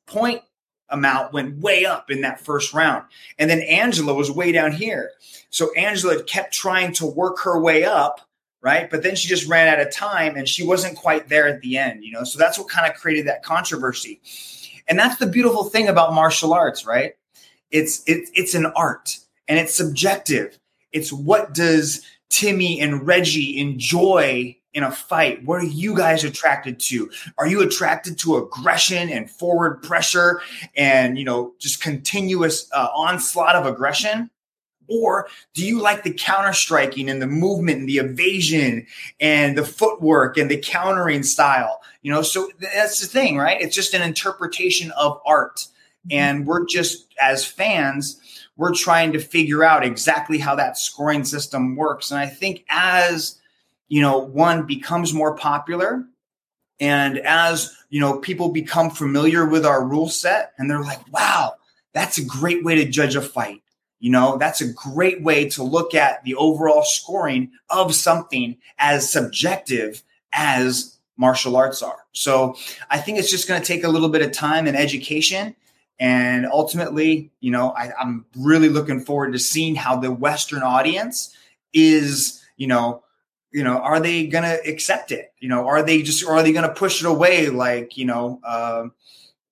point 0.07 0.43
amount 0.89 1.33
went 1.33 1.59
way 1.59 1.85
up 1.85 2.11
in 2.11 2.21
that 2.21 2.41
first 2.41 2.73
round. 2.73 3.05
And 3.39 3.51
then 3.51 3.61
Angela 3.63 4.15
was 4.15 4.31
way 4.31 4.53
down 4.53 4.73
here. 4.73 5.11
So 5.51 5.73
Angela 5.75 6.23
kept 6.23 6.55
trying 6.55 6.93
to 6.95 7.07
work 7.07 7.41
her 7.41 7.61
way 7.61 7.85
up, 7.85 8.21
right? 8.61 8.89
But 8.91 9.03
then 9.03 9.17
she 9.17 9.29
just 9.29 9.49
ran 9.49 9.69
out 9.69 9.85
of 9.85 9.93
time 9.93 10.37
and 10.37 10.49
she 10.49 10.65
wasn't 10.65 10.97
quite 10.97 11.29
there 11.29 11.49
at 11.49 11.61
the 11.61 11.79
end, 11.79 12.05
you 12.05 12.13
know? 12.13 12.25
So 12.25 12.39
that's 12.39 12.59
what 12.59 12.69
kind 12.69 12.91
of 12.91 12.99
created 12.99 13.27
that 13.27 13.43
controversy. 13.43 14.21
And 14.89 14.99
that's 14.99 15.17
the 15.17 15.27
beautiful 15.27 15.65
thing 15.65 15.89
about 15.89 16.15
martial 16.15 16.53
arts, 16.53 16.87
right? 16.87 17.15
It's 17.71 18.03
it, 18.07 18.29
it's 18.35 18.55
an 18.55 18.67
art 18.77 19.19
and 19.49 19.59
it's 19.59 19.75
subjective. 19.75 20.59
It's 20.93 21.13
what 21.13 21.53
does 21.53 22.03
Timmy 22.29 22.81
and 22.81 23.07
Reggie 23.07 23.59
enjoy 23.59 24.57
in 24.75 24.83
a 24.83 24.93
fight? 24.93 25.45
What 25.45 25.61
are 25.61 25.67
you 25.67 25.97
guys 25.97 26.23
attracted 26.23 26.79
to? 26.81 27.11
Are 27.39 27.47
you 27.47 27.63
attracted 27.63 28.19
to 28.19 28.37
aggression 28.37 29.09
and 29.09 29.31
forward 29.31 29.83
pressure 29.83 30.41
and 30.77 31.19
you 31.19 31.25
know 31.25 31.55
just 31.59 31.83
continuous 31.83 32.69
uh, 32.73 32.89
onslaught 32.95 33.57
of 33.57 33.67
aggression? 33.67 34.31
Or 34.89 35.29
do 35.55 35.67
you 35.67 35.81
like 35.81 36.05
the 36.05 36.13
counter 36.13 36.53
striking 36.53 37.11
and 37.11 37.21
the 37.21 37.27
movement 37.27 37.81
and 37.81 37.89
the 37.89 37.99
evasion 37.99 38.87
and 39.21 39.59
the 39.59 39.65
footwork 39.65 40.37
and 40.37 40.51
the 40.51 40.59
countering 40.59 41.23
style? 41.23 41.83
You 42.03 42.13
know, 42.13 42.23
so 42.23 42.51
that's 42.61 43.01
the 43.01 43.07
thing, 43.07 43.37
right? 43.37 43.61
It's 43.61 43.75
just 43.75 43.95
an 43.95 44.03
interpretation 44.03 44.93
of 44.93 45.21
art. 45.27 45.67
And 46.09 46.47
we're 46.47 46.65
just, 46.67 47.13
as 47.21 47.45
fans, 47.45 48.21
we're 48.57 48.75
trying 48.75 49.13
to 49.13 49.19
figure 49.19 49.63
out 49.63 49.85
exactly 49.85 50.39
how 50.39 50.55
that 50.57 50.79
scoring 50.79 51.25
system 51.25 51.77
works. 51.77 52.11
And 52.11 52.19
I 52.19 52.27
think 52.27 52.65
as, 52.69 53.39
you 53.89 54.01
know, 54.01 54.19
one 54.19 54.67
becomes 54.67 55.13
more 55.13 55.37
popular 55.37 56.07
and 56.81 57.19
as, 57.19 57.75
you 57.89 58.01
know, 58.01 58.19
people 58.19 58.51
become 58.51 58.91
familiar 58.91 59.47
with 59.47 59.65
our 59.65 59.85
rule 59.85 60.09
set 60.09 60.53
and 60.59 60.71
they're 60.71 60.83
like, 60.83 61.01
wow, 61.13 61.55
that's 61.93 62.19
a 62.19 62.25
great 62.25 62.65
way 62.65 62.75
to 62.77 62.91
judge 62.91 63.17
a 63.17 63.23
fight. 63.23 63.63
You 63.99 64.11
know, 64.11 64.37
that's 64.37 64.61
a 64.61 64.73
great 64.73 65.23
way 65.23 65.49
to 65.51 65.63
look 65.63 65.95
at 65.95 66.23
the 66.25 66.35
overall 66.35 66.83
scoring 66.83 67.51
of 67.71 67.95
something 67.95 68.59
as 68.79 69.11
subjective 69.11 70.03
as 70.33 70.99
martial 71.17 71.57
arts 71.57 71.83
are. 71.83 72.05
So 72.13 72.57
I 72.91 72.99
think 72.99 73.19
it's 73.19 73.31
just 73.31 73.49
going 73.49 73.61
to 73.61 73.67
take 73.67 73.85
a 73.85 73.89
little 73.89 74.11
bit 74.11 74.21
of 74.21 74.33
time 74.33 74.67
and 74.67 74.77
education. 74.77 75.57
And 75.99 76.47
ultimately, 76.47 77.31
you 77.41 77.51
know, 77.51 77.71
I, 77.71 77.91
I'm 77.99 78.27
really 78.37 78.69
looking 78.69 79.01
forward 79.01 79.33
to 79.33 79.39
seeing 79.39 79.75
how 79.75 79.97
the 79.97 80.11
Western 80.13 80.63
audience 80.63 81.35
is, 81.73 82.43
you 82.57 82.67
know, 82.67 83.03
you 83.53 83.65
know, 83.65 83.79
are 83.79 84.01
they 84.01 84.27
going 84.27 84.45
to 84.45 84.61
accept 84.69 85.11
it? 85.13 85.33
You 85.39 85.49
know, 85.49 85.67
are 85.67 85.83
they 85.83 86.03
just, 86.03 86.25
are 86.27 86.43
they 86.43 86.53
going 86.53 86.69
to 86.69 86.75
push 86.75 87.01
it 87.03 87.07
away? 87.07 87.49
Like, 87.49 87.97
you 87.97 88.05
know, 88.05 88.41
um, 88.45 88.93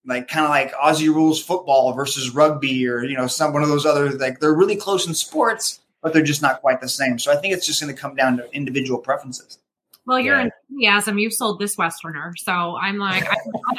like 0.04 0.28
kind 0.28 0.44
of 0.44 0.50
like 0.50 0.74
Aussie 0.74 1.08
rules 1.08 1.42
football 1.42 1.94
versus 1.94 2.34
rugby 2.34 2.86
or, 2.86 3.02
you 3.04 3.16
know, 3.16 3.26
some, 3.26 3.54
one 3.54 3.62
of 3.62 3.70
those 3.70 3.86
other, 3.86 4.10
like 4.12 4.40
they're 4.40 4.52
really 4.52 4.76
close 4.76 5.06
in 5.06 5.14
sports, 5.14 5.80
but 6.02 6.12
they're 6.12 6.22
just 6.22 6.42
not 6.42 6.60
quite 6.60 6.82
the 6.82 6.88
same. 6.88 7.18
So 7.18 7.32
I 7.32 7.36
think 7.36 7.54
it's 7.54 7.64
just 7.66 7.80
going 7.80 7.94
to 7.94 7.98
come 7.98 8.14
down 8.14 8.36
to 8.36 8.50
individual 8.52 8.98
preferences. 8.98 9.58
Well, 10.06 10.20
your 10.20 10.36
Yeah. 10.38 10.50
enthusiasm, 10.68 11.18
you've 11.18 11.32
sold 11.32 11.58
this 11.58 11.78
Westerner. 11.78 12.34
So 12.36 12.52
I'm 12.76 12.98
like, 12.98 13.24
I'm, 13.26 13.38
I'm 13.66 13.76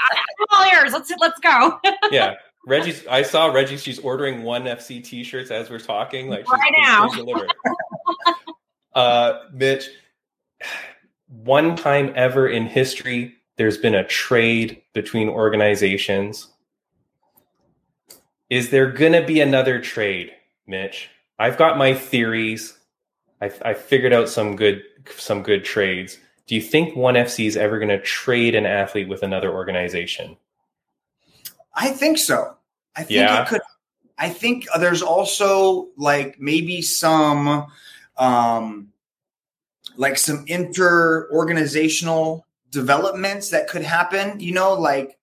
all 0.49 0.65
ears. 0.73 0.91
Let's 0.91 1.11
let's 1.19 1.39
go. 1.39 1.79
yeah. 2.09 2.33
Reggie's. 2.65 3.05
I 3.07 3.21
saw 3.21 3.47
Reggie. 3.47 3.77
She's 3.77 3.99
ordering 3.99 4.43
one 4.43 4.63
FC 4.63 5.03
T-shirts 5.03 5.51
as 5.51 5.69
we're 5.69 5.79
talking. 5.79 6.29
Like 6.29 6.45
she's, 6.45 6.51
Right 6.51 6.73
now. 6.77 7.09
uh, 8.93 9.39
Mitch. 9.53 9.89
One 11.27 11.75
time 11.75 12.13
ever 12.15 12.47
in 12.47 12.65
history, 12.65 13.35
there's 13.57 13.77
been 13.77 13.95
a 13.95 14.05
trade 14.05 14.81
between 14.93 15.29
organizations. 15.29 16.47
Is 18.49 18.69
there 18.69 18.91
gonna 18.91 19.25
be 19.25 19.41
another 19.41 19.79
trade, 19.79 20.31
Mitch? 20.67 21.09
I've 21.37 21.57
got 21.57 21.77
my 21.77 21.93
theories. 21.93 22.77
I, 23.41 23.51
I 23.63 23.73
figured 23.73 24.13
out 24.13 24.29
some 24.29 24.55
good 24.55 24.83
some 25.17 25.43
good 25.43 25.65
trades. 25.65 26.17
Do 26.47 26.55
you 26.55 26.61
think 26.61 26.95
One 26.95 27.15
FC 27.15 27.47
is 27.47 27.57
ever 27.57 27.79
going 27.79 27.89
to 27.89 28.01
trade 28.01 28.53
an 28.53 28.65
athlete 28.65 29.07
with 29.07 29.23
another 29.23 29.51
organization? 29.51 30.37
I 31.75 31.89
think 31.89 32.17
so. 32.17 32.55
I 32.95 33.01
think 33.03 33.11
Yeah. 33.19 33.43
it 33.43 33.47
could. 33.47 33.61
I 34.17 34.29
think 34.29 34.65
there's 34.79 35.01
also 35.01 35.89
like 35.97 36.39
maybe 36.39 36.81
some, 36.81 37.67
um, 38.17 38.93
like 39.97 40.17
some 40.17 40.45
inter 40.47 41.29
organizational 41.31 42.45
developments 42.71 43.49
that 43.49 43.67
could 43.67 43.83
happen. 43.83 44.39
You 44.39 44.53
know, 44.53 44.73
like 44.73 45.17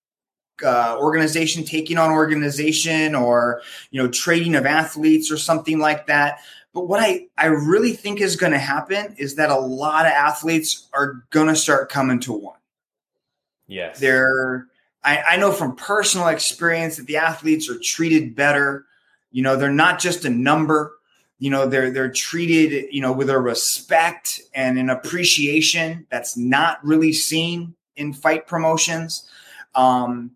uh, 0.63 0.97
organization 0.99 1.65
taking 1.65 1.97
on 1.99 2.11
organization, 2.11 3.15
or 3.15 3.63
you 3.91 4.03
know, 4.03 4.09
trading 4.11 4.55
of 4.55 4.67
athletes 4.67 5.31
or 5.31 5.39
something 5.39 5.79
like 5.79 6.07
that. 6.07 6.41
But 6.75 6.89
what 6.89 7.01
I, 7.03 7.27
I 7.37 7.47
really 7.47 7.93
think 7.93 8.21
is 8.21 8.37
going 8.37 8.53
to 8.53 8.59
happen 8.59 9.15
is 9.19 9.35
that 9.37 9.51
a 9.51 9.59
lot 9.59 10.07
of 10.07 10.13
athletes 10.13 10.89
are 10.95 11.25
going 11.31 11.49
to 11.49 11.57
start 11.57 11.91
coming 11.91 12.19
to 12.21 12.33
one 12.33 12.57
Yes. 13.67 13.99
they're 13.99 14.69
I, 15.05 15.23
I 15.31 15.37
know 15.37 15.53
from 15.53 15.77
personal 15.77 16.29
experience 16.29 16.97
that 16.97 17.07
the 17.07 17.17
athletes 17.17 17.69
are 17.69 17.79
treated 17.79 18.35
better. 18.35 18.87
You 19.31 19.43
know 19.43 19.57
they're 19.57 19.71
not 19.73 19.99
just 19.99 20.25
a 20.25 20.31
number. 20.31 20.99
You 21.39 21.51
know 21.51 21.67
they're 21.67 21.91
they're 21.91 22.13
treated 22.13 22.93
you 22.93 23.01
know 23.01 23.13
with 23.13 23.31
a 23.31 23.39
respect 23.39 24.41
and 24.55 24.79
an 24.79 24.91
appreciation 24.91 26.07
that's 26.11 26.37
not 26.37 26.85
really 26.85 27.13
seen 27.13 27.75
in 27.97 28.13
fight 28.13 28.47
promotions. 28.47 29.29
Um 29.75 30.33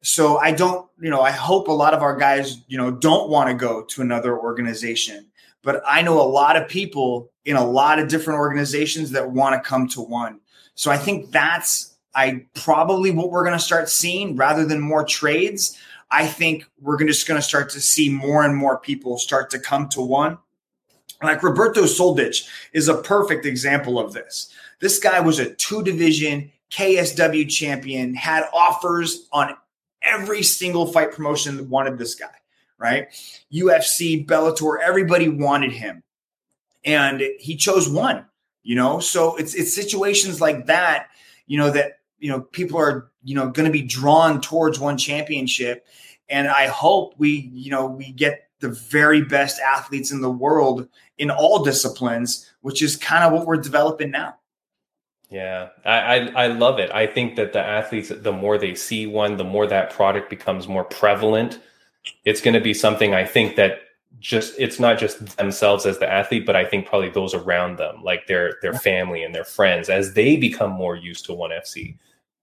so 0.00 0.38
i 0.38 0.52
don't 0.52 0.88
you 1.00 1.10
know 1.10 1.22
i 1.22 1.30
hope 1.32 1.66
a 1.66 1.72
lot 1.72 1.92
of 1.92 2.02
our 2.02 2.16
guys 2.16 2.58
you 2.68 2.78
know 2.78 2.88
don't 2.88 3.28
want 3.28 3.48
to 3.48 3.54
go 3.54 3.82
to 3.82 4.00
another 4.00 4.38
organization 4.38 5.26
but 5.62 5.82
i 5.84 6.00
know 6.00 6.20
a 6.20 6.22
lot 6.22 6.56
of 6.56 6.68
people 6.68 7.30
in 7.48 7.56
a 7.56 7.66
lot 7.66 7.98
of 7.98 8.08
different 8.08 8.38
organizations 8.38 9.10
that 9.10 9.30
want 9.30 9.54
to 9.54 9.68
come 9.68 9.88
to 9.88 10.02
one. 10.02 10.38
So 10.74 10.90
i 10.90 10.98
think 10.98 11.30
that's 11.30 11.87
I 12.14 12.46
probably 12.54 13.10
what 13.10 13.30
we're 13.30 13.44
going 13.44 13.58
to 13.58 13.64
start 13.64 13.88
seeing 13.88 14.36
rather 14.36 14.64
than 14.64 14.80
more 14.80 15.04
trades. 15.04 15.78
I 16.10 16.26
think 16.26 16.64
we're 16.80 17.02
just 17.04 17.28
going 17.28 17.40
to 17.40 17.46
start 17.46 17.70
to 17.70 17.80
see 17.80 18.08
more 18.08 18.44
and 18.44 18.56
more 18.56 18.78
people 18.78 19.18
start 19.18 19.50
to 19.50 19.58
come 19.58 19.88
to 19.90 20.00
one. 20.00 20.38
Like 21.22 21.42
Roberto 21.42 21.82
Soldić 21.82 22.48
is 22.72 22.88
a 22.88 23.02
perfect 23.02 23.44
example 23.44 23.98
of 23.98 24.12
this. 24.12 24.52
This 24.80 24.98
guy 24.98 25.20
was 25.20 25.38
a 25.38 25.54
two 25.54 25.82
division 25.82 26.50
KSW 26.70 27.48
champion, 27.48 28.14
had 28.14 28.44
offers 28.52 29.26
on 29.32 29.56
every 30.02 30.42
single 30.42 30.86
fight 30.86 31.12
promotion 31.12 31.56
that 31.56 31.66
wanted 31.66 31.98
this 31.98 32.14
guy, 32.14 32.34
right? 32.78 33.08
UFC, 33.52 34.26
Bellator, 34.26 34.76
everybody 34.80 35.28
wanted 35.28 35.72
him. 35.72 36.02
And 36.84 37.22
he 37.38 37.56
chose 37.56 37.88
one, 37.88 38.26
you 38.62 38.76
know? 38.76 39.00
So 39.00 39.36
it's 39.36 39.54
it's 39.54 39.74
situations 39.74 40.40
like 40.40 40.66
that, 40.66 41.08
you 41.46 41.58
know, 41.58 41.70
that 41.70 41.97
you 42.18 42.30
know 42.30 42.40
people 42.40 42.78
are 42.78 43.10
you 43.22 43.34
know 43.34 43.48
going 43.48 43.66
to 43.66 43.72
be 43.72 43.82
drawn 43.82 44.40
towards 44.40 44.78
one 44.78 44.96
championship 44.96 45.86
and 46.28 46.48
i 46.48 46.66
hope 46.66 47.14
we 47.18 47.50
you 47.52 47.70
know 47.70 47.86
we 47.86 48.12
get 48.12 48.48
the 48.60 48.68
very 48.68 49.22
best 49.22 49.60
athletes 49.60 50.10
in 50.10 50.20
the 50.20 50.30
world 50.30 50.88
in 51.18 51.30
all 51.30 51.62
disciplines 51.62 52.50
which 52.60 52.82
is 52.82 52.96
kind 52.96 53.24
of 53.24 53.32
what 53.32 53.46
we're 53.46 53.56
developing 53.56 54.10
now 54.10 54.34
Yeah, 55.30 55.68
I, 55.84 55.98
I 55.98 56.44
I 56.44 56.46
love 56.46 56.78
it. 56.78 56.90
I 56.90 57.06
think 57.06 57.36
that 57.36 57.52
the 57.52 57.60
athletes, 57.60 58.08
the 58.08 58.32
more 58.32 58.56
they 58.56 58.74
see 58.74 59.06
one, 59.06 59.36
the 59.36 59.44
more 59.44 59.66
that 59.66 59.90
product 59.90 60.30
becomes 60.30 60.66
more 60.66 60.84
prevalent. 60.84 61.60
It's 62.24 62.40
going 62.40 62.54
to 62.54 62.60
be 62.60 62.72
something 62.72 63.12
I 63.12 63.26
think 63.26 63.56
that 63.56 63.80
just 64.20 64.54
it's 64.58 64.80
not 64.80 64.98
just 64.98 65.36
themselves 65.36 65.86
as 65.86 65.98
the 65.98 66.10
athlete, 66.10 66.46
but 66.46 66.56
I 66.56 66.64
think 66.64 66.86
probably 66.86 67.10
those 67.10 67.34
around 67.34 67.76
them, 67.76 68.02
like 68.02 68.26
their 68.26 68.54
their 68.62 68.72
family 68.72 69.22
and 69.22 69.34
their 69.34 69.44
friends, 69.44 69.88
as 69.88 70.14
they 70.14 70.36
become 70.36 70.70
more 70.70 70.96
used 70.96 71.26
to 71.26 71.34
one 71.34 71.50
FC. 71.50 71.96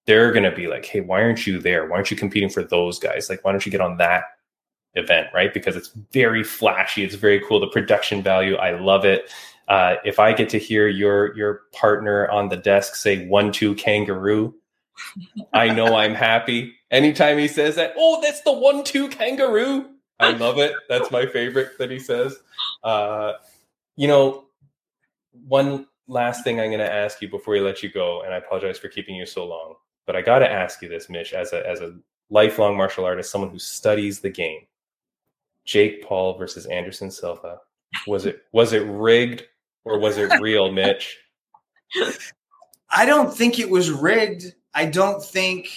They're 0.06 0.32
going 0.32 0.44
to 0.44 0.56
be 0.56 0.68
like, 0.68 0.86
hey, 0.86 1.02
why 1.02 1.22
aren't 1.22 1.48
you 1.48 1.60
there? 1.60 1.88
Why 1.88 1.98
aren't 1.98 2.12
you 2.12 2.18
competing 2.18 2.50
for 2.50 2.64
those 2.64 3.00
guys? 3.00 3.30
Like, 3.30 3.44
why 3.44 3.52
don't 3.52 3.66
you 3.66 3.72
get 3.72 3.82
on 3.82 3.98
that 3.98 4.24
event, 4.94 5.28
right? 5.34 5.54
Because 5.54 5.76
it's 5.76 5.90
very 6.12 6.44
flashy, 6.44 7.04
it's 7.04 7.16
very 7.16 7.42
cool. 7.42 7.60
The 7.60 7.68
production 7.68 8.22
value, 8.22 8.56
I 8.56 8.80
love 8.80 9.06
it. 9.06 9.32
Uh, 9.68 9.96
if 10.06 10.20
I 10.20 10.34
get 10.34 10.50
to 10.50 10.60
hear 10.60 10.88
your 10.88 11.36
your 11.36 11.62
partner 11.74 12.30
on 12.30 12.50
the 12.50 12.58
desk 12.58 12.96
say 12.96 13.28
one 13.28 13.52
two 13.52 13.74
kangaroo, 13.76 14.54
I 15.54 15.70
know 15.70 15.96
I'm 15.96 16.14
happy. 16.14 16.76
Anytime 16.92 17.40
he 17.40 17.48
says 17.48 17.76
that, 17.76 17.94
oh, 17.98 18.22
that's 18.22 18.42
the 18.42 18.54
one 18.54 18.84
two 18.84 19.08
kangaroo. 19.10 19.90
I 20.20 20.32
love 20.32 20.60
it. 20.60 20.74
That's 20.88 21.12
my 21.12 21.26
favorite 21.26 21.78
that 21.80 21.92
he 21.92 22.00
says. 22.00 22.38
Uh, 22.84 23.34
you 23.98 24.08
know, 24.08 24.46
one 25.48 25.88
last 26.08 26.44
thing 26.44 26.60
I'm 26.60 26.70
going 26.70 26.80
to 26.80 26.92
ask 26.92 27.22
you 27.22 27.28
before 27.28 27.54
we 27.56 27.60
let 27.60 27.84
you 27.84 27.90
go, 27.90 28.22
and 28.22 28.34
I 28.34 28.38
apologize 28.38 28.78
for 28.78 28.88
keeping 28.88 29.16
you 29.16 29.26
so 29.26 29.46
long, 29.46 29.76
but 30.06 30.16
I 30.16 30.22
got 30.22 30.40
to 30.40 30.52
ask 30.52 30.82
you 30.82 30.90
this, 30.90 31.10
Mitch, 31.10 31.34
as 31.34 31.54
a 31.54 31.68
as 31.68 31.82
a 31.82 31.96
lifelong 32.30 32.78
martial 32.78 33.06
artist, 33.06 33.32
someone 33.32 33.50
who 33.50 33.60
studies 33.60 34.20
the 34.20 34.30
game. 34.30 34.62
Jake 35.66 36.04
Paul 36.04 36.38
versus 36.38 36.68
Anderson 36.68 37.10
Silva. 37.10 37.60
Was 38.08 38.26
it 38.26 38.44
was 38.52 38.74
it 38.74 38.88
rigged 38.88 39.44
or 39.84 40.00
was 40.00 40.18
it 40.18 40.40
real, 40.40 40.72
Mitch? 40.72 41.18
I 42.90 43.06
don't 43.06 43.36
think 43.36 43.60
it 43.60 43.70
was 43.70 43.92
rigged. 43.92 44.54
I 44.74 44.86
don't 44.86 45.24
think. 45.24 45.70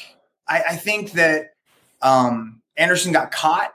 I, 0.47 0.63
I 0.71 0.77
think 0.77 1.13
that 1.13 1.55
um, 2.03 2.63
Anderson 2.77 3.13
got 3.13 3.31
caught. 3.31 3.73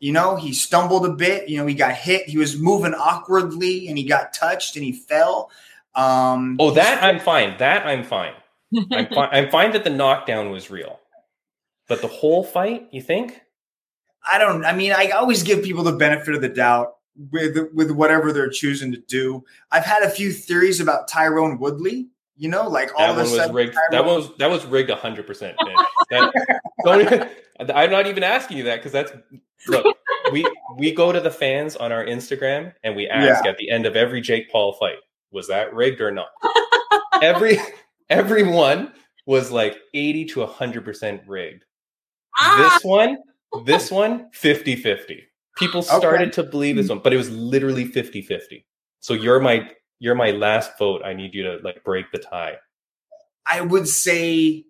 You 0.00 0.12
know, 0.12 0.36
he 0.36 0.52
stumbled 0.52 1.06
a 1.06 1.12
bit. 1.12 1.48
You 1.48 1.58
know, 1.58 1.66
he 1.66 1.74
got 1.74 1.94
hit. 1.94 2.28
He 2.28 2.36
was 2.36 2.58
moving 2.58 2.94
awkwardly, 2.94 3.88
and 3.88 3.96
he 3.96 4.04
got 4.04 4.34
touched, 4.34 4.76
and 4.76 4.84
he 4.84 4.92
fell. 4.92 5.50
Um, 5.94 6.56
oh, 6.60 6.72
that 6.72 7.02
I'm 7.02 7.20
fine. 7.20 7.56
That 7.58 7.86
I'm 7.86 8.04
fine. 8.04 8.34
I'm 8.92 9.08
fine. 9.08 9.28
I'm 9.32 9.50
fine 9.50 9.72
that 9.72 9.84
the 9.84 9.90
knockdown 9.90 10.50
was 10.50 10.70
real, 10.70 11.00
but 11.88 12.00
the 12.00 12.08
whole 12.08 12.42
fight, 12.44 12.88
you 12.92 13.02
think? 13.02 13.40
I 14.26 14.38
don't. 14.38 14.64
I 14.64 14.74
mean, 14.74 14.92
I 14.92 15.10
always 15.10 15.42
give 15.42 15.62
people 15.62 15.82
the 15.84 15.92
benefit 15.92 16.34
of 16.34 16.40
the 16.42 16.48
doubt 16.48 16.94
with 17.30 17.56
with 17.74 17.90
whatever 17.90 18.32
they're 18.32 18.48
choosing 18.50 18.90
to 18.92 18.98
do. 18.98 19.44
I've 19.70 19.84
had 19.84 20.02
a 20.02 20.10
few 20.10 20.32
theories 20.32 20.80
about 20.80 21.08
Tyron 21.10 21.58
Woodley. 21.58 22.08
You 22.36 22.48
know, 22.48 22.68
like 22.68 22.90
all 22.98 23.14
that 23.14 23.20
of 23.20 23.26
a 23.26 23.30
sudden, 23.30 23.54
rigged. 23.54 23.74
Tyron- 23.74 23.90
that 23.92 24.04
was 24.04 24.36
that 24.38 24.50
was 24.50 24.64
rigged 24.66 24.90
hundred 24.90 25.26
percent. 25.26 25.56
I'm 26.12 27.90
not 27.90 28.06
even 28.06 28.22
asking 28.24 28.56
you 28.58 28.64
that 28.64 28.76
because 28.76 28.92
that's 28.92 29.12
look. 29.68 29.86
We 30.32 30.44
we 30.76 30.92
go 30.92 31.12
to 31.12 31.20
the 31.20 31.30
fans 31.30 31.76
on 31.76 31.92
our 31.92 32.04
Instagram 32.04 32.72
and 32.82 32.96
we 32.96 33.08
ask 33.08 33.44
Yeah. 33.44 33.50
at 33.50 33.58
the 33.58 33.70
end 33.70 33.86
of 33.86 33.94
every 33.94 34.20
Jake 34.20 34.50
Paul 34.50 34.72
fight, 34.72 34.96
was 35.30 35.48
that 35.48 35.72
rigged 35.74 36.00
or 36.00 36.10
not? 36.10 36.28
every 37.22 37.58
everyone 38.14 38.92
was 39.26 39.50
like 39.50 39.76
eighty 39.92 40.24
to 40.26 40.46
hundred 40.46 40.84
percent 40.84 41.22
rigged. 41.26 41.64
Ah, 42.38 42.72
This 42.74 42.84
one, 42.84 43.18
this 43.64 43.90
one, 43.90 44.28
50-50. 44.32 45.20
People 45.56 45.82
started 45.82 46.32
to 46.32 46.42
believe 46.42 46.76
this 46.76 46.88
one, 46.88 46.98
but 46.98 47.12
it 47.12 47.16
was 47.16 47.30
literally 47.30 47.84
50-50. 47.84 48.64
So 49.00 49.14
you're 49.14 49.38
my 49.40 49.70
you're 50.00 50.14
my 50.16 50.32
last 50.32 50.76
vote. 50.78 51.02
I 51.04 51.12
need 51.14 51.34
you 51.34 51.44
to 51.44 51.58
like 51.62 51.84
break 51.84 52.06
the 52.12 52.18
tie. 52.18 52.56
I 53.46 53.60
would 53.60 53.86
say, 53.86 54.64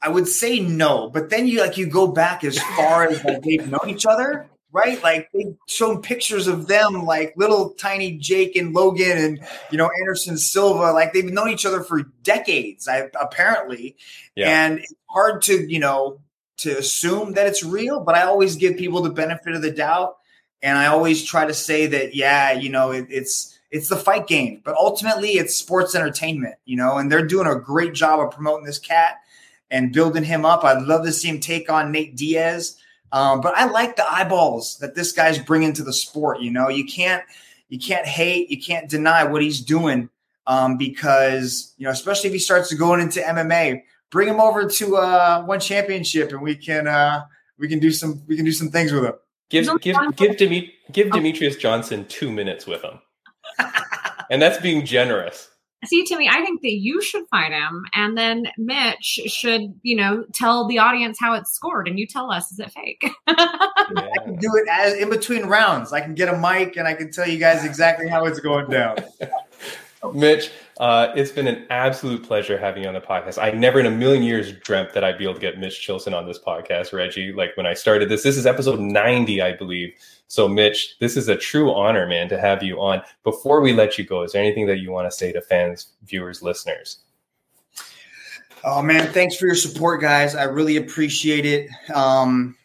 I 0.00 0.08
would 0.08 0.28
say 0.28 0.60
no. 0.60 1.10
But 1.10 1.28
then 1.30 1.46
you 1.46 1.60
like 1.60 1.76
you 1.76 1.86
go 1.86 2.06
back 2.06 2.44
as 2.44 2.58
far 2.58 3.04
as 3.04 3.22
like 3.24 3.42
they've 3.42 3.68
known 3.68 3.88
each 3.88 4.06
other, 4.06 4.48
right? 4.74 5.00
Like 5.02 5.30
they've 5.32 5.56
shown 5.68 6.02
pictures 6.02 6.48
of 6.48 6.66
them, 6.66 7.04
like 7.04 7.32
little 7.36 7.70
tiny 7.70 8.18
Jake 8.18 8.56
and 8.56 8.74
Logan, 8.74 9.16
and 9.16 9.40
you 9.70 9.78
know 9.78 9.88
Anderson 10.00 10.36
Silva. 10.36 10.92
Like 10.92 11.14
they've 11.14 11.24
known 11.24 11.48
each 11.48 11.64
other 11.64 11.82
for 11.82 12.02
decades, 12.22 12.88
I, 12.88 13.08
apparently. 13.18 13.96
Yeah. 14.34 14.66
And 14.66 14.80
it's 14.80 14.92
hard 15.08 15.42
to 15.42 15.72
you 15.72 15.78
know 15.78 16.20
to 16.58 16.76
assume 16.76 17.34
that 17.34 17.46
it's 17.46 17.62
real, 17.64 18.00
but 18.00 18.16
I 18.16 18.22
always 18.22 18.56
give 18.56 18.76
people 18.76 19.00
the 19.00 19.10
benefit 19.10 19.54
of 19.54 19.62
the 19.62 19.70
doubt, 19.70 20.18
and 20.60 20.76
I 20.76 20.86
always 20.86 21.24
try 21.24 21.46
to 21.46 21.54
say 21.54 21.86
that 21.86 22.14
yeah, 22.14 22.52
you 22.52 22.68
know, 22.68 22.90
it, 22.90 23.06
it's 23.08 23.58
it's 23.70 23.88
the 23.88 23.96
fight 23.96 24.26
game, 24.26 24.60
but 24.64 24.74
ultimately 24.74 25.30
it's 25.30 25.54
sports 25.54 25.94
entertainment, 25.94 26.56
you 26.64 26.76
know, 26.76 26.98
and 26.98 27.10
they're 27.10 27.26
doing 27.26 27.46
a 27.46 27.58
great 27.58 27.94
job 27.94 28.20
of 28.20 28.32
promoting 28.32 28.66
this 28.66 28.78
cat 28.78 29.20
and 29.70 29.92
building 29.92 30.24
him 30.24 30.44
up. 30.44 30.64
I'd 30.64 30.82
love 30.82 31.04
to 31.04 31.12
see 31.12 31.28
him 31.28 31.40
take 31.40 31.70
on 31.70 31.90
Nate 31.90 32.16
Diaz, 32.16 32.76
um, 33.14 33.40
but 33.40 33.54
I 33.54 33.66
like 33.66 33.94
the 33.94 34.12
eyeballs 34.12 34.76
that 34.78 34.96
this 34.96 35.12
guy's 35.12 35.38
bringing 35.38 35.72
to 35.74 35.84
the 35.84 35.92
sport. 35.92 36.40
You 36.40 36.50
know, 36.50 36.68
you 36.68 36.84
can't 36.84 37.22
you 37.68 37.78
can't 37.78 38.04
hate, 38.04 38.50
you 38.50 38.60
can't 38.60 38.90
deny 38.90 39.22
what 39.22 39.40
he's 39.40 39.60
doing 39.60 40.10
um, 40.48 40.76
because 40.76 41.74
you 41.78 41.84
know, 41.84 41.92
especially 41.92 42.26
if 42.26 42.34
he 42.34 42.40
starts 42.40 42.74
going 42.74 43.00
into 43.00 43.20
MMA, 43.20 43.82
bring 44.10 44.28
him 44.28 44.40
over 44.40 44.68
to 44.68 44.96
uh, 44.96 45.44
one 45.44 45.60
championship 45.60 46.32
and 46.32 46.42
we 46.42 46.56
can 46.56 46.88
uh, 46.88 47.22
we 47.56 47.68
can 47.68 47.78
do 47.78 47.92
some 47.92 48.20
we 48.26 48.34
can 48.34 48.44
do 48.44 48.50
some 48.50 48.68
things 48.68 48.90
with 48.90 49.04
him. 49.04 49.14
Give 49.48 49.80
give 49.80 49.96
give 50.16 50.36
Demi- 50.36 50.74
give 50.90 51.06
Oh. 51.12 51.16
Demetrious 51.16 51.56
Johnson 51.56 52.06
two 52.06 52.32
minutes 52.32 52.66
with 52.66 52.82
him, 52.82 52.98
and 54.28 54.42
that's 54.42 54.58
being 54.58 54.84
generous. 54.84 55.50
See, 55.86 56.04
Timmy, 56.04 56.28
I 56.28 56.42
think 56.42 56.62
that 56.62 56.72
you 56.72 57.00
should 57.00 57.26
fight 57.28 57.52
him, 57.52 57.84
and 57.94 58.16
then 58.16 58.46
Mitch 58.56 59.20
should, 59.26 59.78
you 59.82 59.96
know, 59.96 60.24
tell 60.32 60.66
the 60.66 60.78
audience 60.78 61.18
how 61.20 61.34
it's 61.34 61.52
scored, 61.52 61.88
and 61.88 61.98
you 61.98 62.06
tell 62.06 62.30
us 62.30 62.52
is 62.52 62.58
it 62.58 62.70
fake? 62.70 63.02
Yeah. 63.02 63.12
I 63.36 64.24
can 64.24 64.36
do 64.36 64.50
it 64.56 64.68
as 64.70 64.94
in 64.94 65.10
between 65.10 65.46
rounds. 65.46 65.92
I 65.92 66.00
can 66.00 66.14
get 66.14 66.32
a 66.32 66.38
mic 66.38 66.76
and 66.76 66.86
I 66.86 66.94
can 66.94 67.10
tell 67.10 67.28
you 67.28 67.38
guys 67.38 67.64
exactly 67.64 68.08
how 68.08 68.24
it's 68.26 68.40
going 68.40 68.70
down. 68.70 68.96
Mitch, 70.14 70.50
uh, 70.80 71.12
it's 71.14 71.30
been 71.30 71.46
an 71.46 71.66
absolute 71.70 72.22
pleasure 72.22 72.58
having 72.58 72.82
you 72.82 72.88
on 72.88 72.94
the 72.94 73.00
podcast. 73.00 73.40
I 73.40 73.50
never 73.52 73.78
in 73.78 73.86
a 73.86 73.90
million 73.90 74.22
years 74.22 74.52
dreamt 74.52 74.92
that 74.94 75.04
I'd 75.04 75.18
be 75.18 75.24
able 75.24 75.34
to 75.34 75.40
get 75.40 75.58
Mitch 75.58 75.86
Chilson 75.86 76.14
on 76.14 76.26
this 76.26 76.38
podcast, 76.38 76.92
Reggie. 76.92 77.32
Like 77.32 77.56
when 77.56 77.66
I 77.66 77.74
started 77.74 78.08
this, 78.08 78.22
this 78.22 78.36
is 78.36 78.46
episode 78.46 78.80
90, 78.80 79.40
I 79.40 79.52
believe. 79.52 79.94
So, 80.26 80.48
Mitch, 80.48 80.98
this 80.98 81.16
is 81.16 81.28
a 81.28 81.36
true 81.36 81.72
honor, 81.72 82.06
man, 82.06 82.28
to 82.28 82.40
have 82.40 82.62
you 82.62 82.80
on. 82.80 83.02
Before 83.22 83.60
we 83.60 83.72
let 83.72 83.98
you 83.98 84.04
go, 84.04 84.22
is 84.22 84.32
there 84.32 84.42
anything 84.42 84.66
that 84.66 84.78
you 84.78 84.90
want 84.90 85.10
to 85.10 85.16
say 85.16 85.32
to 85.32 85.40
fans, 85.40 85.92
viewers, 86.02 86.42
listeners? 86.42 86.98
Oh 88.64 88.80
man, 88.80 89.12
thanks 89.12 89.36
for 89.36 89.44
your 89.46 89.54
support, 89.54 90.00
guys. 90.00 90.34
I 90.34 90.44
really 90.44 90.78
appreciate 90.78 91.44
it. 91.44 91.68
Um, 91.94 92.56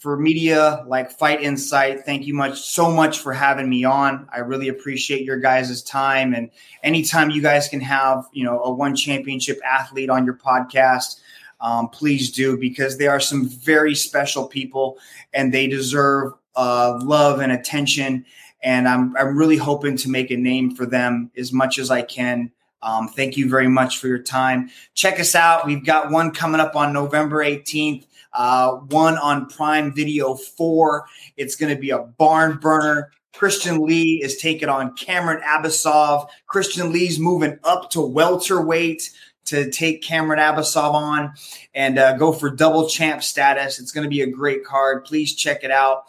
for 0.00 0.16
media 0.16 0.82
like 0.88 1.12
Fight 1.12 1.42
Insight, 1.42 2.06
thank 2.06 2.26
you 2.26 2.32
much 2.32 2.58
so 2.62 2.90
much 2.90 3.18
for 3.18 3.34
having 3.34 3.68
me 3.68 3.84
on. 3.84 4.26
I 4.32 4.38
really 4.38 4.68
appreciate 4.68 5.24
your 5.24 5.36
guys' 5.36 5.82
time 5.82 6.34
and 6.34 6.50
anytime 6.82 7.28
you 7.28 7.42
guys 7.42 7.68
can 7.68 7.80
have 7.80 8.24
you 8.32 8.44
know 8.44 8.62
a 8.62 8.70
one 8.72 8.96
championship 8.96 9.60
athlete 9.64 10.08
on 10.08 10.24
your 10.24 10.36
podcast, 10.36 11.20
um, 11.60 11.90
please 11.90 12.32
do 12.32 12.56
because 12.56 12.96
they 12.96 13.08
are 13.08 13.20
some 13.20 13.46
very 13.46 13.94
special 13.94 14.46
people 14.46 14.98
and 15.34 15.52
they 15.52 15.66
deserve 15.66 16.32
uh, 16.56 16.98
love 17.02 17.40
and 17.40 17.52
attention. 17.52 18.24
And 18.62 18.88
I'm 18.88 19.14
I'm 19.18 19.36
really 19.36 19.58
hoping 19.58 19.98
to 19.98 20.08
make 20.08 20.30
a 20.30 20.36
name 20.36 20.74
for 20.74 20.86
them 20.86 21.30
as 21.36 21.52
much 21.52 21.78
as 21.78 21.90
I 21.90 22.00
can. 22.00 22.50
Um, 22.82 23.08
thank 23.08 23.36
you 23.36 23.48
very 23.48 23.68
much 23.68 23.98
for 23.98 24.08
your 24.08 24.22
time. 24.22 24.70
Check 24.94 25.20
us 25.20 25.34
out. 25.34 25.66
We've 25.66 25.84
got 25.84 26.10
one 26.10 26.30
coming 26.30 26.60
up 26.60 26.76
on 26.76 26.92
November 26.94 27.44
18th, 27.44 28.06
uh, 28.32 28.72
one 28.72 29.18
on 29.18 29.46
Prime 29.46 29.94
Video 29.94 30.34
4. 30.34 31.06
It's 31.36 31.56
going 31.56 31.74
to 31.74 31.80
be 31.80 31.90
a 31.90 31.98
barn 31.98 32.58
burner. 32.58 33.12
Christian 33.34 33.84
Lee 33.86 34.20
is 34.22 34.36
taking 34.36 34.68
on 34.68 34.94
Kiamrian 34.96 35.42
Abbasov. 35.42 36.28
Christian 36.46 36.92
Lee's 36.92 37.18
moving 37.18 37.58
up 37.64 37.90
to 37.90 38.00
welterweight 38.00 39.10
to 39.46 39.70
take 39.70 40.02
Kiamrian 40.02 40.38
Abbasov 40.38 40.94
on 40.94 41.32
and 41.74 41.98
uh, 41.98 42.16
go 42.16 42.32
for 42.32 42.50
double 42.50 42.88
champ 42.88 43.22
status. 43.22 43.80
It's 43.80 43.92
going 43.92 44.04
to 44.04 44.10
be 44.10 44.22
a 44.22 44.30
great 44.30 44.64
card. 44.64 45.04
Please 45.04 45.34
check 45.34 45.64
it 45.64 45.70
out. 45.70 46.04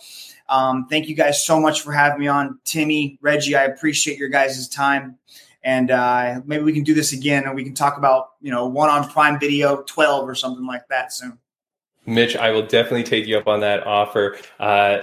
Um, 0.49 0.87
thank 0.89 1.07
you 1.07 1.15
guys 1.15 1.45
so 1.45 1.59
much 1.59 1.81
for 1.81 1.93
having 1.93 2.19
me 2.19 2.27
on. 2.27 2.59
Timmy, 2.65 3.17
Reggie, 3.21 3.55
I 3.55 3.63
appreciate 3.63 4.17
your 4.17 4.29
guys' 4.29 4.67
time 4.67 5.17
and 5.63 5.91
uh, 5.91 6.41
maybe 6.45 6.63
we 6.63 6.73
can 6.73 6.83
do 6.83 6.93
this 6.93 7.13
again 7.13 7.43
and 7.45 7.55
we 7.55 7.63
can 7.63 7.73
talk 7.73 7.97
about 7.97 8.31
you 8.41 8.51
know 8.51 8.67
one 8.67 8.89
on 8.89 9.09
prime 9.09 9.39
video 9.39 9.83
12 9.83 10.27
or 10.27 10.35
something 10.35 10.65
like 10.65 10.87
that 10.89 11.13
soon 11.13 11.37
Mitch, 12.05 12.35
I 12.35 12.51
will 12.51 12.65
definitely 12.65 13.03
take 13.03 13.27
you 13.27 13.37
up 13.37 13.47
on 13.47 13.59
that 13.61 13.85
offer. 13.85 14.37
Uh, 14.59 14.99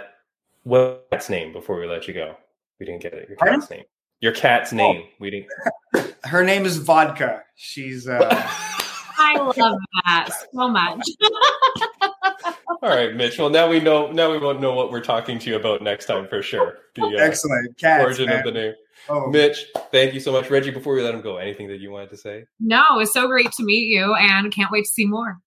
what's 0.65 1.01
cat's 1.11 1.31
name 1.31 1.53
before 1.53 1.79
we 1.79 1.87
let 1.87 2.09
you 2.09 2.15
go? 2.15 2.37
We 2.81 2.87
didn't 2.87 3.03
get 3.03 3.15
it. 3.15 3.29
Your 3.29 3.37
Pardon? 3.39 3.61
cat's 3.61 3.71
name. 3.71 3.85
Your 4.21 4.33
cat's 4.33 4.73
name. 4.73 5.05
We 5.21 5.31
didn't. 5.31 6.15
her 6.25 6.45
name 6.45 6.65
is 6.67 6.79
vodka 6.79 7.45
she's 7.59 8.09
uh, 8.09 8.19
I 9.21 9.37
love 9.37 9.77
that 10.07 10.31
so 10.55 10.69
much. 10.69 11.07
All 12.81 12.89
right, 12.89 13.15
Mitch. 13.15 13.37
Well, 13.37 13.51
now 13.51 13.69
we 13.69 13.81
know. 13.81 14.13
Now 14.13 14.31
we 14.31 14.39
won't 14.39 14.61
know 14.61 14.73
what 14.73 14.93
we're 14.93 15.01
talking 15.01 15.41
to 15.41 15.51
you 15.51 15.57
about 15.57 15.83
next 15.83 16.07
time 16.07 16.29
for 16.29 16.41
sure. 16.41 16.79
The 16.95 17.03
uh, 17.03 17.09
excellent 17.19 17.77
cats 17.79 18.05
origin 18.05 18.27
man. 18.27 18.39
of 18.39 18.45
the 18.45 18.53
name. 18.53 18.75
oh, 19.09 19.27
Mitch, 19.27 19.67
thank 19.91 20.15
you 20.15 20.21
so 20.21 20.31
much, 20.31 20.49
Reggie. 20.49 20.71
Before 20.71 20.95
we 20.95 21.03
let 21.03 21.13
him 21.15 21.21
go, 21.21 21.39
anything 21.39 21.67
that 21.69 21.81
you 21.81 21.91
wanted 21.91 22.11
to 22.11 22.17
say? 22.17 22.45
no, 22.61 22.85
it 22.95 22.97
was 22.97 23.13
so 23.13 23.27
great 23.27 23.51
to 23.53 23.65
meet 23.65 23.89
you, 23.89 24.15
and 24.15 24.53
can't 24.53 24.71
wait 24.71 24.85
to 24.85 24.91
see 24.91 25.07
more. 25.07 25.39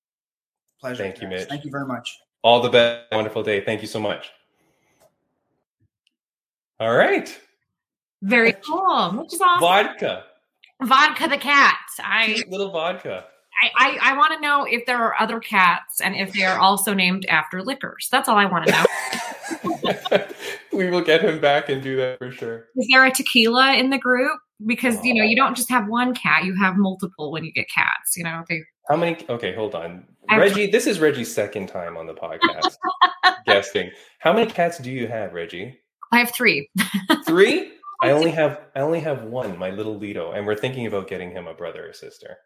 Pleasure 0.81 1.03
Thank 1.03 1.21
you, 1.21 1.29
guys. 1.29 1.39
Mitch. 1.41 1.49
thank 1.49 1.63
you 1.63 1.71
very 1.71 1.85
much 1.85 2.19
All 2.43 2.61
the 2.61 2.69
best. 2.69 3.05
Wonderful 3.11 3.43
day. 3.43 3.63
Thank 3.63 3.81
you 3.81 3.87
so 3.87 3.99
much. 3.99 4.31
All 6.79 6.95
right, 6.95 7.39
Very 8.23 8.53
cool. 8.53 9.11
Which 9.11 9.33
is 9.33 9.41
awesome. 9.41 9.59
vodka, 9.61 10.23
Vodka 10.81 11.27
the 11.27 11.37
cat. 11.37 11.77
I 11.99 12.43
little 12.49 12.71
vodka. 12.71 13.25
I, 13.61 13.99
I, 14.01 14.11
I 14.13 14.17
want 14.17 14.33
to 14.33 14.39
know 14.39 14.65
if 14.65 14.85
there 14.87 14.97
are 14.97 15.13
other 15.21 15.39
cats 15.39 16.01
and 16.01 16.15
if 16.15 16.33
they 16.33 16.43
are 16.43 16.57
also 16.57 16.95
named 16.95 17.25
after 17.27 17.61
liquors. 17.61 18.07
That's 18.11 18.27
all 18.27 18.37
I 18.37 18.45
want 18.45 18.65
to 18.65 18.71
know. 18.71 18.85
we 20.73 20.89
will 20.89 21.01
get 21.01 21.21
him 21.21 21.39
back 21.39 21.69
and 21.69 21.83
do 21.83 21.95
that 21.97 22.17
for 22.17 22.31
sure. 22.31 22.65
Is 22.75 22.87
there 22.89 23.05
a 23.05 23.11
tequila 23.11 23.73
in 23.73 23.91
the 23.91 23.99
group? 23.99 24.39
Because 24.65 25.03
you 25.03 25.13
know 25.13 25.23
you 25.23 25.35
don't 25.35 25.55
just 25.55 25.69
have 25.69 25.87
one 25.87 26.13
cat; 26.15 26.45
you 26.45 26.55
have 26.55 26.77
multiple 26.77 27.31
when 27.31 27.43
you 27.43 27.51
get 27.51 27.67
cats. 27.69 28.15
You 28.15 28.23
know 28.23 28.43
they. 28.47 28.61
How 28.87 28.95
many? 28.95 29.17
Okay, 29.29 29.53
hold 29.53 29.75
on, 29.75 30.05
I- 30.20 30.20
Reggie. 30.37 30.67
This 30.67 30.87
is 30.87 30.99
Reggie's 30.99 31.33
second 31.33 31.67
time 31.67 31.97
on 31.97 32.07
the 32.07 32.13
podcast 32.13 32.77
guesting. 33.45 33.91
How 34.19 34.33
many 34.33 34.49
cats 34.49 34.77
do 34.77 34.91
you 34.91 35.07
have, 35.07 35.33
Reggie? 35.33 35.79
I 36.11 36.19
have 36.19 36.33
three. 36.33 36.69
Three. 37.25 37.73
I 38.03 38.11
only 38.11 38.31
have 38.31 38.59
I 38.75 38.79
only 38.79 38.99
have 39.01 39.23
one, 39.23 39.57
my 39.59 39.69
little 39.69 39.97
Lido, 39.97 40.31
and 40.31 40.45
we're 40.47 40.55
thinking 40.55 40.87
about 40.87 41.07
getting 41.07 41.31
him 41.31 41.47
a 41.47 41.53
brother 41.53 41.87
or 41.87 41.93
sister. 41.93 42.37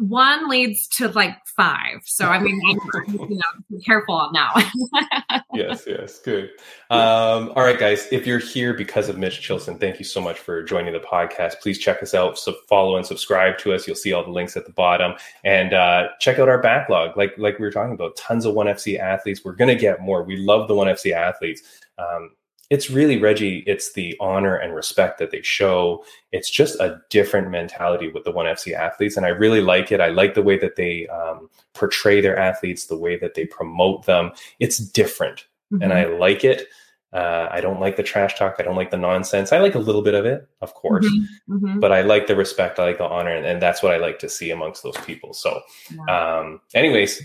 One 0.00 0.48
leads 0.48 0.88
to 0.96 1.08
like 1.08 1.36
five. 1.46 2.00
So 2.04 2.26
I 2.26 2.38
mean, 2.38 2.60
I, 2.66 3.02
you 3.12 3.28
know, 3.28 3.62
be 3.70 3.82
careful 3.84 4.14
on 4.14 4.32
that 4.32 5.44
yes, 5.54 5.84
yes, 5.86 6.18
good. 6.20 6.50
Um, 6.88 7.52
all 7.54 7.62
right, 7.62 7.78
guys, 7.78 8.06
if 8.10 8.26
you're 8.26 8.38
here 8.38 8.72
because 8.72 9.08
of 9.08 9.18
Mitch 9.18 9.46
Chilson, 9.46 9.78
thank 9.78 9.98
you 9.98 10.04
so 10.04 10.20
much 10.20 10.38
for 10.38 10.62
joining 10.62 10.92
the 10.92 11.00
podcast. 11.00 11.60
Please 11.60 11.78
check 11.78 12.02
us 12.02 12.14
out, 12.14 12.38
so 12.38 12.54
follow 12.68 12.96
and 12.96 13.04
subscribe 13.04 13.58
to 13.58 13.74
us. 13.74 13.86
You'll 13.86 13.96
see 13.96 14.12
all 14.12 14.24
the 14.24 14.30
links 14.30 14.56
at 14.56 14.64
the 14.64 14.72
bottom, 14.72 15.14
and 15.44 15.74
uh, 15.74 16.08
check 16.18 16.38
out 16.38 16.48
our 16.48 16.62
backlog. 16.62 17.16
Like 17.16 17.34
like 17.36 17.58
we 17.58 17.64
were 17.64 17.72
talking 17.72 17.94
about, 17.94 18.16
tons 18.16 18.44
of 18.44 18.54
One 18.54 18.66
FC 18.66 18.98
athletes. 18.98 19.42
We're 19.44 19.52
gonna 19.52 19.74
get 19.74 20.00
more. 20.00 20.22
We 20.22 20.36
love 20.36 20.66
the 20.66 20.74
One 20.74 20.86
FC 20.86 21.12
athletes. 21.12 21.62
Um, 21.98 22.30
it's 22.70 22.88
really 22.90 23.18
Reggie. 23.18 23.64
It's 23.66 23.92
the 23.92 24.16
honor 24.20 24.56
and 24.56 24.74
respect 24.74 25.18
that 25.18 25.30
they 25.32 25.42
show. 25.42 26.04
It's 26.32 26.48
just 26.48 26.80
a 26.80 27.00
different 27.10 27.50
mentality 27.50 28.08
with 28.10 28.24
the 28.24 28.30
One 28.30 28.46
FC 28.46 28.72
athletes, 28.72 29.16
and 29.16 29.26
I 29.26 29.30
really 29.30 29.60
like 29.60 29.92
it. 29.92 30.00
I 30.00 30.08
like 30.08 30.34
the 30.34 30.42
way 30.42 30.56
that 30.58 30.76
they 30.76 31.06
um, 31.08 31.50
portray 31.74 32.20
their 32.20 32.38
athletes, 32.38 32.86
the 32.86 32.96
way 32.96 33.16
that 33.18 33.34
they 33.34 33.44
promote 33.44 34.06
them. 34.06 34.30
It's 34.60 34.78
different 34.78 35.46
and 35.80 35.92
I 35.92 36.06
like 36.06 36.44
it. 36.44 36.66
Uh, 37.12 37.48
I 37.50 37.60
don't 37.60 37.80
like 37.80 37.96
the 37.96 38.02
trash 38.02 38.36
talk. 38.36 38.56
I 38.58 38.62
don't 38.62 38.76
like 38.76 38.90
the 38.90 38.96
nonsense. 38.96 39.52
I 39.52 39.58
like 39.58 39.74
a 39.74 39.78
little 39.80 40.02
bit 40.02 40.14
of 40.14 40.26
it, 40.26 40.48
of 40.60 40.74
course, 40.74 41.06
Mhm, 41.06 41.26
mhm. 41.48 41.80
but 41.80 41.92
I 41.92 42.02
like 42.02 42.26
the 42.26 42.36
respect. 42.36 42.78
I 42.78 42.84
like 42.84 42.98
the 42.98 43.04
honor, 43.04 43.30
and, 43.34 43.46
and 43.46 43.60
that's 43.62 43.82
what 43.82 43.92
I 43.92 43.96
like 43.98 44.18
to 44.20 44.28
see 44.28 44.50
amongst 44.50 44.82
those 44.82 44.96
people. 45.06 45.32
So, 45.32 45.60
um, 46.08 46.60
anyways, 46.74 47.20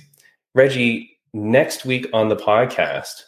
Reggie, 0.53 1.17
next 1.33 1.85
week 1.85 2.07
on 2.13 2.29
the 2.29 2.35
podcast, 2.35 3.23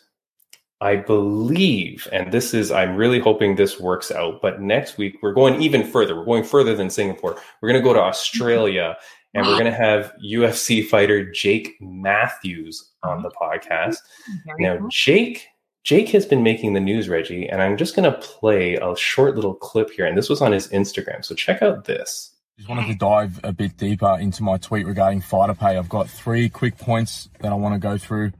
I 0.80 0.96
believe, 0.98 2.08
and 2.12 2.32
this 2.32 2.54
is, 2.54 2.72
I'm 2.72 2.96
really 2.96 3.20
hoping 3.20 3.56
this 3.56 3.80
works 3.80 4.12
out, 4.12 4.42
but 4.42 4.62
next 4.62 4.98
week 4.98 5.18
we're 5.24 5.34
going 5.34 5.62
even 5.62 5.84
further. 5.84 6.16
We're 6.16 6.26
going 6.26 6.44
further 6.44 6.76
than 6.76 6.92
Singapore. 6.92 7.36
We're 7.62 7.70
going 7.70 7.82
to 7.82 7.88
go 7.88 7.94
to 7.94 8.02
Australia 8.02 8.96
and 9.34 9.46
we're 9.46 9.60
going 9.60 9.66
to 9.66 9.78
have 9.78 10.14
UFC 10.24 10.88
fighter 10.88 11.30
Jake 11.32 11.76
Matthews 11.82 12.92
on 13.04 13.24
the 13.24 13.30
podcast. 13.30 13.98
Very 14.46 14.64
Now, 14.64 14.78
cool. 14.78 14.90
Jake, 14.90 15.48
Jake 15.84 16.10
has 16.10 16.26
been 16.26 16.44
making 16.44 16.74
the 16.74 16.80
news, 16.80 17.10
Reggie, 17.10 17.48
and 17.48 17.62
I'm 17.62 17.78
just 17.78 17.96
going 17.96 18.12
to 18.12 18.18
play 18.20 18.76
a 18.76 18.96
short 18.96 19.36
little 19.36 19.56
clip 19.56 19.90
here. 19.92 20.06
And 20.06 20.18
this 20.18 20.30
was 20.30 20.42
on 20.42 20.52
his 20.52 20.68
Instagram. 20.70 21.26
So 21.26 21.34
check 21.34 21.62
out 21.62 21.86
this. 21.86 22.34
Just 22.58 22.70
wanted 22.70 22.88
to 22.88 22.96
dive 22.96 23.40
a 23.44 23.54
bit 23.54 23.78
deeper 23.78 24.18
into 24.20 24.42
my 24.44 24.58
tweet 24.58 24.88
regarding 24.88 25.22
fighter 25.22 25.54
pay. 25.54 25.78
I've 25.78 25.90
got 25.90 26.10
three 26.10 26.50
quick 26.50 26.78
points 26.78 27.30
that 27.40 27.52
I 27.52 27.56
want 27.56 27.76
to 27.76 27.80
go 27.80 27.98
through. 27.98 28.32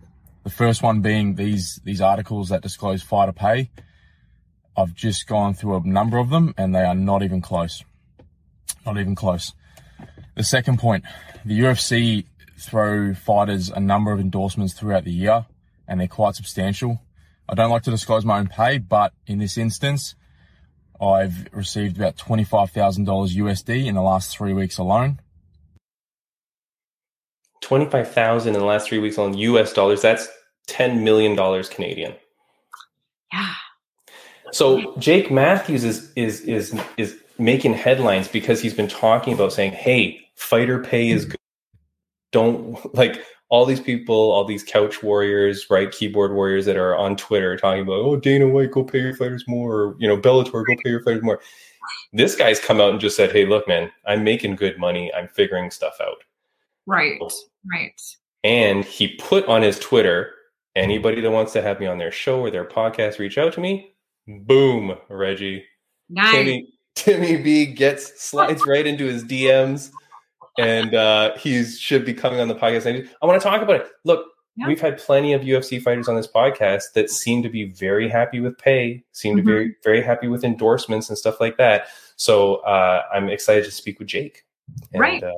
The 0.48 0.54
first 0.54 0.82
one 0.82 1.02
being 1.02 1.36
these 1.36 1.82
these 1.84 2.00
articles 2.00 2.48
that 2.48 2.62
disclose 2.62 3.04
fighter 3.04 3.34
pay. 3.34 3.70
I've 4.78 4.94
just 4.94 5.28
gone 5.28 5.54
through 5.54 5.76
a 5.76 5.82
number 5.86 6.20
of 6.20 6.30
them 6.30 6.54
and 6.58 6.74
they 6.74 6.86
are 6.86 6.96
not 6.96 7.22
even 7.22 7.42
close. 7.42 7.84
Not 8.86 8.98
even 8.98 9.14
close. 9.14 9.52
The 10.36 10.46
second 10.46 10.80
point, 10.80 11.04
the 11.44 11.60
UFC 11.60 12.28
throw 12.58 13.14
fighters 13.14 13.68
a 13.68 13.82
number 13.82 14.14
of 14.14 14.22
endorsements 14.22 14.74
throughout 14.74 15.04
the 15.04 15.12
year 15.12 15.48
and 15.86 16.00
they're 16.00 16.08
quite 16.08 16.36
substantial. 16.36 17.02
I 17.50 17.54
don't 17.54 17.70
like 17.70 17.84
to 17.84 17.92
disclose 17.92 18.24
my 18.24 18.40
own 18.40 18.48
pay, 18.48 18.78
but 18.78 19.12
in 19.26 19.40
this 19.40 19.58
instance, 19.58 20.16
I've 21.02 21.50
received 21.52 21.98
about 21.98 22.16
$25,000 22.16 23.04
USD 23.36 23.86
in 23.86 23.96
the 23.96 24.02
last 24.02 24.32
three 24.38 24.54
weeks 24.54 24.78
alone. 24.78 25.20
25,000 27.60 28.56
in 28.56 28.60
the 28.62 28.66
last 28.66 28.88
three 28.88 29.00
weeks 29.00 29.18
on 29.18 29.38
US 29.38 29.74
dollars. 29.74 30.02
That's 30.02 30.30
$10 30.68 31.02
million 31.02 31.36
Canadian. 31.64 32.14
Yeah. 33.34 33.54
So 34.52 34.96
Jake 34.98 35.32
Matthews 35.32 35.84
is 35.84 36.12
is 36.16 36.42
is 36.42 36.80
is 36.98 37.18
making 37.38 37.74
headlines 37.74 38.28
because 38.28 38.62
he's 38.62 38.74
been 38.74 38.88
talking 38.88 39.34
about 39.34 39.54
saying, 39.54 39.74
"Hey, 39.74 40.30
fighter 40.36 40.82
pay 40.82 41.10
is 41.10 41.26
mm. 41.26 41.32
good. 41.32 41.40
Don't 42.32 42.96
like 42.96 43.24
all 43.50 43.66
these 43.66 43.80
people, 43.80 44.16
all 44.16 44.46
these 44.46 44.64
couch 44.64 45.02
warriors, 45.04 45.70
right? 45.70 45.92
Keyboard 45.92 46.34
warriors 46.34 46.66
that 46.66 46.78
are 46.78 46.96
on 46.96 47.16
Twitter 47.16 47.56
talking 47.56 47.84
about, 47.84 48.00
oh, 48.00 48.18
Dana 48.18 48.48
White, 48.48 48.72
go 48.72 48.84
pay 48.84 49.00
your 49.00 49.16
fighters 49.16 49.46
more, 49.48 49.74
or 49.74 49.96
you 50.00 50.08
know, 50.08 50.18
Bellator, 50.18 50.52
go 50.52 50.76
pay 50.84 50.90
your 50.90 51.04
fighters 51.04 51.24
more." 51.24 51.40
This 52.12 52.36
guy's 52.36 52.60
come 52.60 52.82
out 52.82 52.92
and 52.92 53.00
just 53.00 53.16
said, 53.16 53.32
"Hey, 53.32 53.46
look, 53.46 53.68
man, 53.68 53.92
I'm 54.06 54.24
making 54.24 54.56
good 54.56 54.78
money. 54.78 55.14
I'm 55.14 55.28
figuring 55.28 55.72
stuff 55.72 55.98
out." 56.02 56.24
Right. 56.86 57.20
Right. 57.70 58.02
And 58.44 58.86
he 58.86 59.16
put 59.18 59.46
on 59.48 59.62
his 59.62 59.78
Twitter, 59.80 60.34
anybody 60.78 61.22
that 61.22 61.32
wants 61.32 61.54
to 61.54 61.62
have 61.62 61.80
me 61.80 61.88
on 61.88 61.98
their 61.98 62.12
show 62.12 62.40
or 62.42 62.52
their 62.52 62.66
podcast, 62.66 63.20
reach 63.20 63.38
out 63.38 63.54
to 63.54 63.60
me. 63.60 63.94
Boom, 64.28 64.96
Reggie. 65.10 65.64
Nice. 66.10 66.34
Timmy 66.34 66.74
Timmy 66.96 67.38
B 67.42 67.66
gets 67.66 68.22
slides 68.22 68.66
right 68.66 68.86
into 68.88 69.06
his 69.06 69.24
DMs, 69.24 69.92
and 70.58 70.94
uh, 70.96 71.36
he 71.38 71.64
should 71.64 72.06
be 72.06 72.14
coming 72.14 72.40
on 72.40 72.48
the 72.48 72.56
podcast. 72.56 72.88
I, 73.22 73.26
want 73.26 73.40
to 73.42 73.48
talk 73.48 73.62
about 73.62 73.76
it. 73.82 73.88
Look, 74.04 74.26
Yeah. 74.56 74.68
we've 74.68 74.82
had 74.82 74.98
plenty 74.98 75.34
of 75.34 75.42
UFC 75.44 75.80
fighters 75.82 76.08
on 76.10 76.16
this 76.16 76.28
podcast 76.28 76.94
that 76.96 77.10
seem 77.12 77.44
to 77.44 77.50
be 77.50 77.66
very 77.66 78.10
happy 78.10 78.40
with 78.40 78.58
pay, 78.58 79.04
seem 79.12 79.36
to 79.38 79.44
be 79.44 79.52
very, 79.52 79.76
very 79.84 80.02
happy 80.02 80.28
with 80.28 80.44
endorsements 80.44 81.10
and 81.10 81.18
stuff 81.18 81.40
like 81.40 81.58
that. 81.58 81.88
So 82.16 82.56
uh, 82.58 83.04
I'm 83.14 83.30
excited 83.30 83.64
to 83.66 83.72
speak 83.72 84.00
with 84.00 84.08
Jake. 84.08 84.44
And, 84.94 85.00
Right. 85.02 85.24
Uh, 85.24 85.32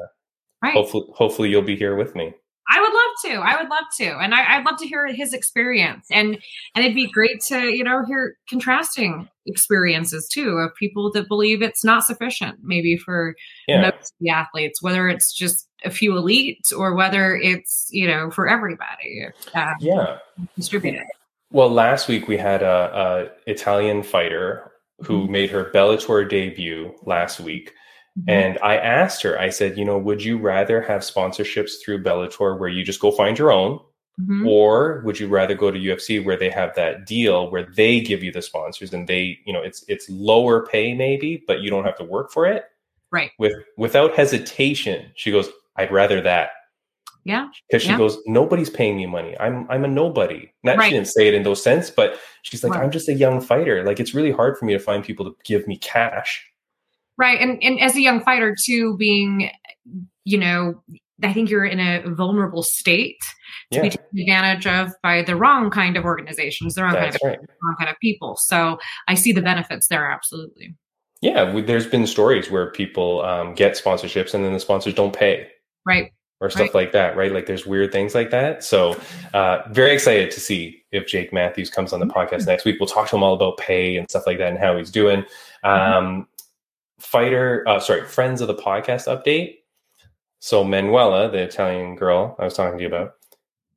Right. 0.64 0.74
hopefully, 0.74 1.06
hopefully 1.14 1.50
you'll 1.50 1.62
be 1.62 1.76
here 1.78 1.96
with 1.96 2.16
me. 2.16 2.34
I 2.72 2.80
would 2.80 2.94
love 2.94 3.42
to. 3.42 3.48
I 3.50 3.62
would 3.62 3.70
love 3.70 3.86
to, 3.98 4.18
and 4.20 4.34
I, 4.34 4.58
I'd 4.58 4.66
love 4.66 4.78
to 4.80 4.88
hear 4.88 5.08
his 5.08 5.34
experience, 5.34 6.06
and 6.12 6.38
and 6.76 6.86
it'd 6.86 6.96
be 6.96 7.10
great 7.12 7.42
to 7.48 7.62
you 7.64 7.84
know 7.84 8.04
hear 8.06 8.36
contrasting 8.48 9.28
experiences 9.46 10.28
too 10.32 10.50
of 10.58 10.76
people 10.76 11.12
that 11.14 11.28
believe 11.28 11.62
it's 11.62 11.84
not 11.84 12.04
sufficient, 12.06 12.60
maybe 12.62 12.98
for 12.98 13.36
Yeah. 13.68 13.82
most 13.82 13.96
of 13.96 14.18
the 14.20 14.30
athletes, 14.30 14.82
whether 14.82 15.10
it's 15.10 15.34
just 15.34 15.68
a 15.84 15.90
few 15.90 16.12
elites 16.14 16.72
or 16.78 16.94
whether 16.96 17.36
it's 17.36 17.88
you 17.92 18.08
know 18.08 18.30
for 18.32 18.48
everybody 18.48 19.28
uh, 19.56 19.74
Yeah. 19.80 20.18
distributed. 20.56 21.04
Well, 21.52 21.70
last 21.72 22.08
week 22.08 22.28
we 22.28 22.38
had 22.38 22.62
a, 22.62 23.30
a 23.48 23.50
Italian 23.52 24.04
fighter 24.04 24.72
who 25.02 25.24
Mm-hmm. 25.24 25.32
made 25.32 25.50
her 25.50 25.72
Bellator 25.74 26.30
debut 26.30 26.94
last 27.04 27.40
week, 27.40 27.74
and 28.28 28.58
I 28.62 28.76
asked 28.78 29.22
her. 29.24 29.40
I 29.40 29.50
said, 29.50 29.78
you 29.78 29.86
know, 29.86 29.98
would 29.98 30.24
you 30.24 30.38
rather 30.38 30.82
have 30.82 31.02
sponsorships 31.02 31.72
through 31.84 32.04
Bellator 32.04 32.60
where 32.60 32.70
you 32.70 32.84
just 32.84 33.00
go 33.00 33.12
find 33.12 33.38
your 33.38 33.52
own, 33.52 33.80
Mhm. 34.20 34.46
or 34.48 35.02
would 35.06 35.20
you 35.20 35.28
rather 35.30 35.56
go 35.56 35.72
to 35.72 35.80
UFC 35.80 36.20
where 36.24 36.36
they 36.36 36.50
have 36.50 36.76
that 36.76 37.06
deal 37.06 37.50
where 37.50 37.64
they 37.76 38.02
give 38.02 38.22
you 38.22 38.32
the 38.32 38.42
sponsors 38.42 38.94
and 38.94 39.08
they, 39.08 39.40
you 39.46 39.54
know, 39.54 39.62
it's 39.62 39.86
it's 39.88 40.10
lower 40.10 40.66
pay 40.66 40.94
maybe, 40.94 41.44
but 41.48 41.62
you 41.62 41.70
don't 41.70 41.86
have 41.86 41.98
to 41.98 42.04
work 42.04 42.32
for 42.32 42.46
it. 42.46 42.66
Right. 43.12 43.32
With 43.40 43.54
without 43.78 44.14
hesitation, 44.16 45.12
she 45.16 45.32
goes, 45.32 45.50
"I'd 45.78 45.92
rather 45.92 46.20
that." 46.22 46.50
Yeah. 47.26 47.48
because 47.70 47.84
she 47.84 47.90
Yeah. 47.90 47.98
goes, 47.98 48.18
nobody's 48.26 48.70
paying 48.70 48.96
me 48.98 49.06
money. 49.06 49.36
I'm 49.40 49.68
I'm 49.70 49.84
a 49.86 49.88
nobody. 49.88 50.50
Not 50.64 50.78
Right. 50.78 50.88
she 50.90 50.96
didn't 50.96 51.08
say 51.10 51.28
it 51.28 51.34
in 51.34 51.44
those 51.44 51.62
sense, 51.62 51.90
but 51.92 52.18
she's 52.44 52.64
like, 52.64 52.74
Right. 52.74 52.84
I'm 52.84 52.92
just 52.92 53.08
a 53.10 53.14
young 53.14 53.40
fighter. 53.42 53.84
Like 53.84 54.00
it's 54.00 54.14
really 54.16 54.32
hard 54.32 54.58
for 54.58 54.66
me 54.66 54.74
to 54.74 54.80
find 54.80 55.04
people 55.04 55.26
to 55.26 55.36
give 55.44 55.68
me 55.68 55.78
cash. 55.78 56.46
Right. 57.20 57.40
And 57.40 57.62
and 57.62 57.80
as 57.82 57.96
a 57.96 58.02
young 58.02 58.22
fighter 58.22 58.56
too, 58.58 58.96
being, 58.98 59.52
you 60.24 60.38
know, 60.38 60.82
I 61.22 61.34
think 61.34 61.50
you're 61.50 61.66
in 61.66 61.80
a 61.82 62.10
vulnerable 62.16 62.64
state 62.64 63.20
to 63.72 63.78
Yeah, 63.78 63.82
be 63.84 63.90
taken 63.90 64.20
advantage 64.22 64.66
of 64.66 64.94
by 65.04 65.22
the 65.22 65.36
wrong 65.36 65.70
kind 65.70 65.98
of 65.98 66.06
organizations, 66.06 66.76
the 66.76 66.84
wrong 66.84 66.94
kind 66.94 67.14
of 67.14 67.22
right. 67.22 67.38
wrong 67.62 67.76
kind 67.78 67.90
of 67.90 67.98
people. 68.02 68.38
So 68.40 68.80
I 69.10 69.16
see 69.16 69.34
the 69.34 69.42
benefits 69.42 69.88
there 69.90 70.10
absolutely. 70.10 70.76
Yeah, 71.22 71.54
we, 71.54 71.62
there's 71.62 71.86
been 71.88 72.08
stories 72.08 72.50
where 72.50 72.72
people 72.72 73.22
um, 73.26 73.54
get 73.54 73.74
sponsorships 73.74 74.34
and 74.34 74.46
then 74.46 74.54
the 74.54 74.60
sponsors 74.62 74.94
don't 74.94 75.14
pay 75.14 75.50
Right. 75.86 76.14
or 76.40 76.50
stuff 76.50 76.68
Right. 76.68 76.74
like 76.74 76.92
that, 76.94 77.18
right? 77.18 77.34
Like 77.34 77.46
there's 77.46 77.66
weird 77.66 77.92
things 77.92 78.16
like 78.16 78.30
that. 78.32 78.64
So 78.64 78.98
uh, 79.34 79.64
very 79.72 79.92
excited 79.92 80.32
to 80.32 80.40
see 80.40 80.82
if 80.94 81.06
Jake 81.06 81.34
Matthews 81.34 81.70
comes 81.70 81.92
on 81.92 82.00
the 82.00 82.06
podcast 82.06 82.48
next 82.48 82.64
week. 82.64 82.78
We'll 82.80 82.88
talk 82.88 83.10
to 83.10 83.18
him 83.18 83.24
all 83.24 83.34
about 83.34 83.58
pay 83.58 83.98
and 83.98 84.10
stuff 84.10 84.26
like 84.26 84.38
that 84.38 84.48
and 84.48 84.58
how 84.58 84.78
he's 84.78 84.90
doing. 84.90 85.26
Um, 85.66 86.29
fighter, 87.00 87.64
uh, 87.68 87.80
sorry, 87.80 88.06
friends 88.06 88.42
of 88.42 88.48
the 88.48 88.56
podcast 88.56 89.08
update. 89.08 89.56
So 90.40 90.64
Manuela, 90.64 91.30
the 91.30 91.40
Italian 91.44 91.96
girl 91.96 92.36
I 92.40 92.46
was 92.46 92.54
talking 92.54 92.78
to 92.78 92.82
you 92.84 92.88
about, 92.88 93.16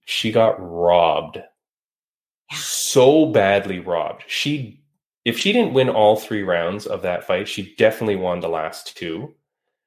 she 0.05 0.31
got 0.33 0.57
robbed. 0.59 1.37
Yeah. 1.37 2.57
So 2.57 3.27
badly 3.27 3.79
robbed. 3.81 4.25
She 4.27 4.81
if 5.25 5.39
she 5.39 5.53
didn't 5.53 5.73
win 5.75 5.89
all 5.89 6.17
three 6.17 6.43
rounds 6.43 6.87
of 6.87 7.03
that 7.03 7.25
fight, 7.25 7.49
she 7.49 7.75
definitely 7.77 8.17
won 8.17 8.41
the 8.41 8.49
last 8.49 8.97
two. 8.97 9.35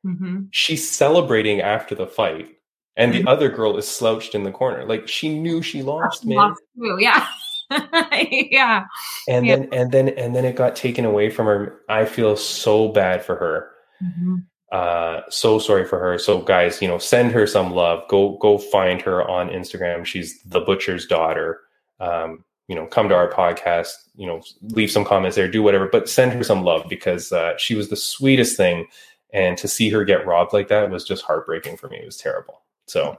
hmm 0.04 0.44
She's 0.52 0.90
celebrating 0.90 1.62
after 1.62 1.94
the 1.96 2.08
fight 2.08 2.56
and 2.98 3.14
the 3.14 3.26
other 3.28 3.50
girl 3.50 3.78
is 3.78 3.88
slouched 3.88 4.36
in 4.36 4.44
the 4.44 4.52
corner. 4.52 4.86
Like 4.86 5.08
she 5.08 5.38
knew 5.38 5.62
she 5.62 5.84
lost, 5.84 6.26
man. 6.26 6.38
Lost 6.38 6.62
too, 6.78 6.98
Yeah. 7.00 7.28
yeah. 8.52 8.86
And 9.28 9.46
Yeah. 9.46 9.56
then 9.58 9.70
and 9.74 9.92
then 9.92 10.10
and 10.10 10.36
then 10.36 10.46
it 10.46 10.56
got 10.56 10.76
taken 10.76 11.06
away 11.06 11.30
from 11.30 11.46
her. 11.48 11.80
I 11.90 12.06
feel 12.06 12.36
so 12.38 12.90
bad 12.90 13.24
for 13.24 13.36
her. 13.36 13.72
Mhm. 14.04 14.46
Uh 14.72 15.22
so 15.30 15.60
sorry 15.60 15.86
for 15.86 16.00
her. 16.00 16.18
So 16.18 16.42
guys, 16.42 16.82
you 16.82 16.88
know, 16.88 16.98
send 16.98 17.32
her 17.32 17.48
some 17.48 17.74
love. 17.74 18.08
Go 18.10 18.38
go 18.42 18.58
find 18.58 19.02
her 19.02 19.28
on 19.30 19.50
Instagram. 19.50 20.06
She's 20.06 20.42
the 20.44 20.60
butcher's 20.62 21.06
daughter. 21.08 21.62
Um, 22.00 22.44
you 22.68 22.76
know, 22.76 22.88
come 22.88 23.08
to 23.10 23.16
our 23.16 23.32
podcast, 23.32 23.94
you 24.16 24.26
know, 24.26 24.42
leave 24.62 24.90
some 24.90 25.06
comments 25.06 25.36
there, 25.36 25.48
do 25.48 25.62
whatever, 25.62 25.88
but 25.88 26.10
send 26.10 26.34
her 26.34 26.44
some 26.44 26.64
love 26.64 26.86
because 26.90 27.32
uh, 27.32 27.54
she 27.58 27.76
was 27.76 27.90
the 27.90 27.96
sweetest 27.96 28.58
thing. 28.58 28.88
And 29.34 29.58
to 29.60 29.68
see 29.68 29.90
her 29.90 30.04
get 30.04 30.26
robbed 30.26 30.52
like 30.54 30.68
that 30.70 30.90
was 30.90 31.04
just 31.04 31.24
heartbreaking 31.24 31.78
for 31.78 31.90
me. 31.90 31.98
It 31.98 32.06
was 32.06 32.18
terrible. 32.18 32.62
So 32.88 33.18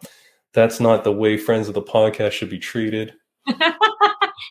that's 0.53 0.81
not 0.81 1.05
the 1.05 1.13
way 1.13 1.37
friends 1.37 1.69
of 1.69 1.75
the 1.75 1.83
podcast 1.83 2.33
should 2.33 2.51
be 2.51 2.59
treated. 2.59 3.15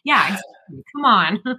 yeah. 0.03 0.23
Exactly. 0.23 0.83
Come 0.95 1.05
on. 1.05 1.43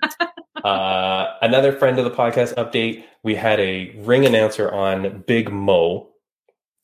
Uh, 0.64 1.36
another 1.42 1.70
friend 1.70 1.98
of 1.98 2.04
the 2.04 2.10
podcast 2.10 2.54
update. 2.54 3.04
We 3.22 3.36
had 3.36 3.60
a 3.60 3.94
ring 3.98 4.24
announcer 4.24 4.72
on 4.72 5.22
Big 5.26 5.52
Mo, 5.52 6.08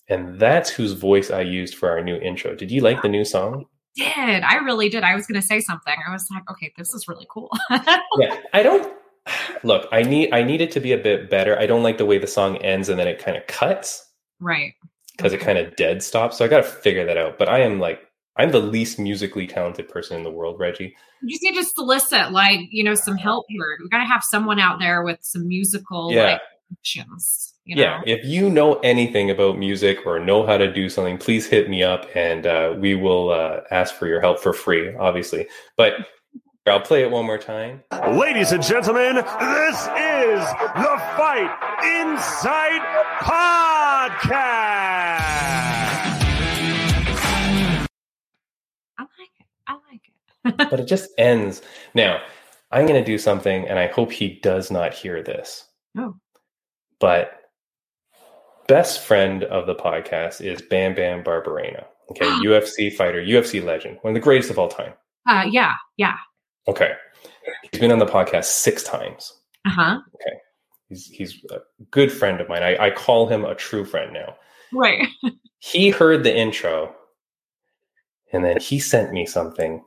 and 0.09 0.39
that's 0.39 0.71
whose 0.71 0.93
voice 0.93 1.31
I 1.31 1.41
used 1.41 1.75
for 1.75 1.91
our 1.91 2.05
new 2.05 2.17
intro. 2.17 2.55
Did 2.55 2.71
you 2.71 2.83
like 2.83 3.01
the 3.01 3.09
new 3.09 3.25
song? 3.25 3.65
did. 3.97 4.43
I 4.43 4.57
really 4.57 4.89
did. 4.89 5.05
I 5.05 5.15
was 5.15 5.27
going 5.27 5.41
to 5.41 5.47
say 5.47 5.61
something. 5.61 5.95
I 6.07 6.13
was 6.13 6.29
like, 6.31 6.49
okay, 6.51 6.73
this 6.77 6.95
is 6.95 7.09
really 7.09 7.27
cool. 7.31 7.51
Yeah, 8.19 8.37
I 8.53 8.63
don't 8.63 8.93
look. 9.63 9.89
I 9.93 10.03
need 10.03 10.33
I 10.33 10.43
need 10.43 10.61
it 10.61 10.71
to 10.73 10.81
be 10.81 10.93
a 10.93 10.99
bit 10.99 11.31
better. 11.31 11.59
I 11.59 11.67
don't 11.67 11.83
like 11.83 11.99
the 11.99 12.07
way 12.07 12.19
the 12.19 12.27
song 12.27 12.57
ends 12.59 12.89
and 12.89 12.99
then 12.99 13.09
it 13.09 13.19
kind 13.19 13.37
of 13.37 13.47
cuts 13.47 14.07
right. 14.41 14.75
because 15.17 15.33
it 15.33 15.41
kind 15.41 15.59
of 15.59 15.77
dead 15.77 16.03
stops. 16.03 16.39
So 16.39 16.45
I 16.45 16.49
got 16.49 16.59
to 16.59 16.63
figure 16.63 17.07
that 17.07 17.17
out. 17.17 17.39
But 17.39 17.49
I 17.49 17.61
am 17.61 17.81
like 17.81 18.01
I'm 18.37 18.51
the 18.51 18.61
least 18.61 18.99
musically 18.99 19.47
talented 19.47 19.89
person 19.89 20.17
in 20.17 20.23
the 20.25 20.31
world, 20.31 20.59
Reggie. 20.59 20.97
You 21.23 21.29
just 21.31 21.43
need 21.43 21.55
to 21.57 21.65
solicit, 21.65 22.33
like, 22.33 22.61
you 22.71 22.83
know, 22.83 22.95
some 22.95 23.17
help 23.17 23.45
here. 23.49 23.79
We 23.83 23.89
got 23.91 23.99
to 23.99 24.05
have 24.05 24.25
someone 24.25 24.59
out 24.59 24.79
there 24.79 25.03
with 25.03 25.19
some 25.23 25.47
musical 25.47 26.11
Yeah. 26.13 26.23
like 26.25 26.41
connections. 26.69 27.55
You 27.65 27.77
know? 27.77 27.83
Yeah, 27.83 28.01
if 28.07 28.25
you 28.25 28.51
know 28.51 28.75
anything 28.81 29.31
about 29.31 29.57
music 29.59 29.99
or 30.07 30.19
know 30.19 30.45
how 30.45 30.57
to 30.57 30.73
do 30.73 30.89
something, 30.89 31.17
please 31.19 31.47
hit 31.47 31.71
me 31.71 31.83
up 31.85 32.07
and 32.17 32.45
uh, 32.47 32.75
we 32.77 32.95
will 32.97 33.31
uh, 33.31 33.61
ask 33.71 33.95
for 33.95 34.07
your 34.09 34.21
help 34.21 34.41
for 34.41 34.53
free, 34.53 34.93
obviously. 34.97 35.47
But 35.77 35.93
I'll 36.67 36.81
play 36.81 37.03
it 37.03 37.11
one 37.11 37.25
more 37.27 37.39
time. 37.39 37.83
Ladies 38.13 38.51
and 38.53 38.63
gentlemen, 38.63 39.17
this 39.17 39.25
is 39.27 40.41
the 40.75 40.99
Fight 41.17 41.51
Insight 41.85 42.83
Podcast. 44.33 45.62
But 50.45 50.81
it 50.81 50.87
just 50.87 51.11
ends. 51.19 51.63
Now, 51.95 52.21
I'm 52.71 52.87
going 52.87 53.03
to 53.03 53.05
do 53.05 53.19
something, 53.19 53.69
and 53.69 53.79
I 53.79 53.89
hope 53.89 54.11
he 54.11 54.41
does 54.43 54.71
not 54.71 54.95
hear 54.95 55.23
this. 55.23 55.67
Oh. 55.97 56.15
But 57.01 57.33
best 58.67 59.03
friend 59.03 59.45
of 59.45 59.67
the 59.67 59.75
podcast 59.75 60.41
is 60.41 60.63
Bam 60.63 60.95
Bam 60.95 61.23
Barberena. 61.23 61.85
Okay, 62.11 62.27
UFC 62.45 62.95
fighter, 62.95 63.23
UFC 63.23 63.63
legend, 63.63 63.99
one 64.03 64.13
of 64.13 64.15
the 64.15 64.21
greatest 64.21 64.51
of 64.51 64.59
all 64.59 64.69
time. 64.69 64.93
Uh, 65.29 65.45
yeah. 65.51 65.75
Yeah. 65.97 66.17
Okay, 66.69 66.93
he's 67.71 67.81
been 67.81 67.93
on 67.93 67.99
the 67.99 68.07
podcast 68.07 68.45
six 68.45 68.83
times. 68.83 69.33
Uh 69.67 69.71
huh. 69.71 70.01
Okay, 70.15 70.37
he's 70.89 71.07
he's 71.07 71.45
a 71.51 71.59
good 71.91 72.13
friend 72.13 72.41
of 72.41 72.49
mine. 72.49 72.63
I, 72.63 72.87
I 72.87 72.91
call 72.91 73.27
him 73.27 73.45
a 73.45 73.55
true 73.55 73.85
friend 73.85 74.13
now. 74.13 74.37
Right. 74.73 75.09
He 75.65 75.91
heard 75.91 76.25
the 76.25 76.37
intro, 76.37 76.93
and 78.33 78.45
then 78.45 78.59
he 78.59 78.81
sent 78.81 79.13
me 79.13 79.27
something. 79.27 79.85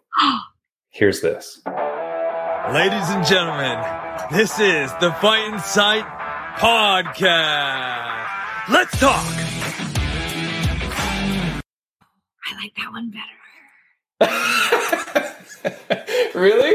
Here's 0.89 1.21
this. 1.21 1.61
Ladies 1.65 3.09
and 3.09 3.25
gentlemen, 3.25 3.79
this 4.31 4.59
is 4.59 4.91
the 5.01 5.11
Fight 5.21 5.53
Insight 5.53 6.05
podcast. 6.57 8.27
Let's 8.69 8.99
talk. 8.99 9.25
I 12.47 12.55
like 12.61 12.73
that 12.75 12.91
one 12.91 13.11
better. 13.11 13.35
really? 16.39 16.74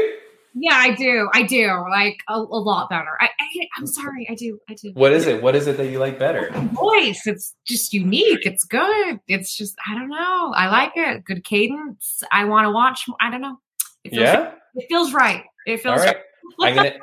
Yeah, 0.61 0.75
I 0.75 0.93
do. 0.93 1.27
I 1.33 1.41
do. 1.41 1.83
Like 1.89 2.19
a, 2.29 2.35
a 2.35 2.37
lot 2.37 2.87
better. 2.87 3.17
I, 3.19 3.29
I 3.39 3.67
I'm 3.77 3.87
sorry. 3.87 4.27
I 4.29 4.35
do. 4.35 4.59
I 4.69 4.75
do. 4.75 4.91
What 4.93 5.11
is 5.11 5.25
it? 5.25 5.41
What 5.41 5.55
is 5.55 5.65
it 5.65 5.75
that 5.77 5.87
you 5.87 5.97
like 5.97 6.19
better? 6.19 6.51
Oh, 6.53 6.61
voice. 7.01 7.25
It's 7.25 7.55
just 7.65 7.93
unique. 7.93 8.45
It's 8.45 8.63
good. 8.63 9.19
It's 9.27 9.57
just 9.57 9.75
I 9.87 9.95
don't 9.95 10.09
know. 10.09 10.53
I 10.55 10.69
like 10.69 10.91
it. 10.95 11.25
Good 11.25 11.43
cadence. 11.43 12.21
I 12.31 12.45
want 12.45 12.65
to 12.67 12.71
watch. 12.71 13.05
I 13.19 13.31
don't 13.31 13.41
know. 13.41 13.57
It 14.03 14.11
feels, 14.11 14.21
Yeah. 14.21 14.51
It 14.75 14.85
feels 14.87 15.13
right. 15.13 15.43
It 15.65 15.83
All 15.83 15.97
feels 15.97 16.05
right. 16.05 16.17
I'm 16.61 16.75
gonna. 16.75 16.93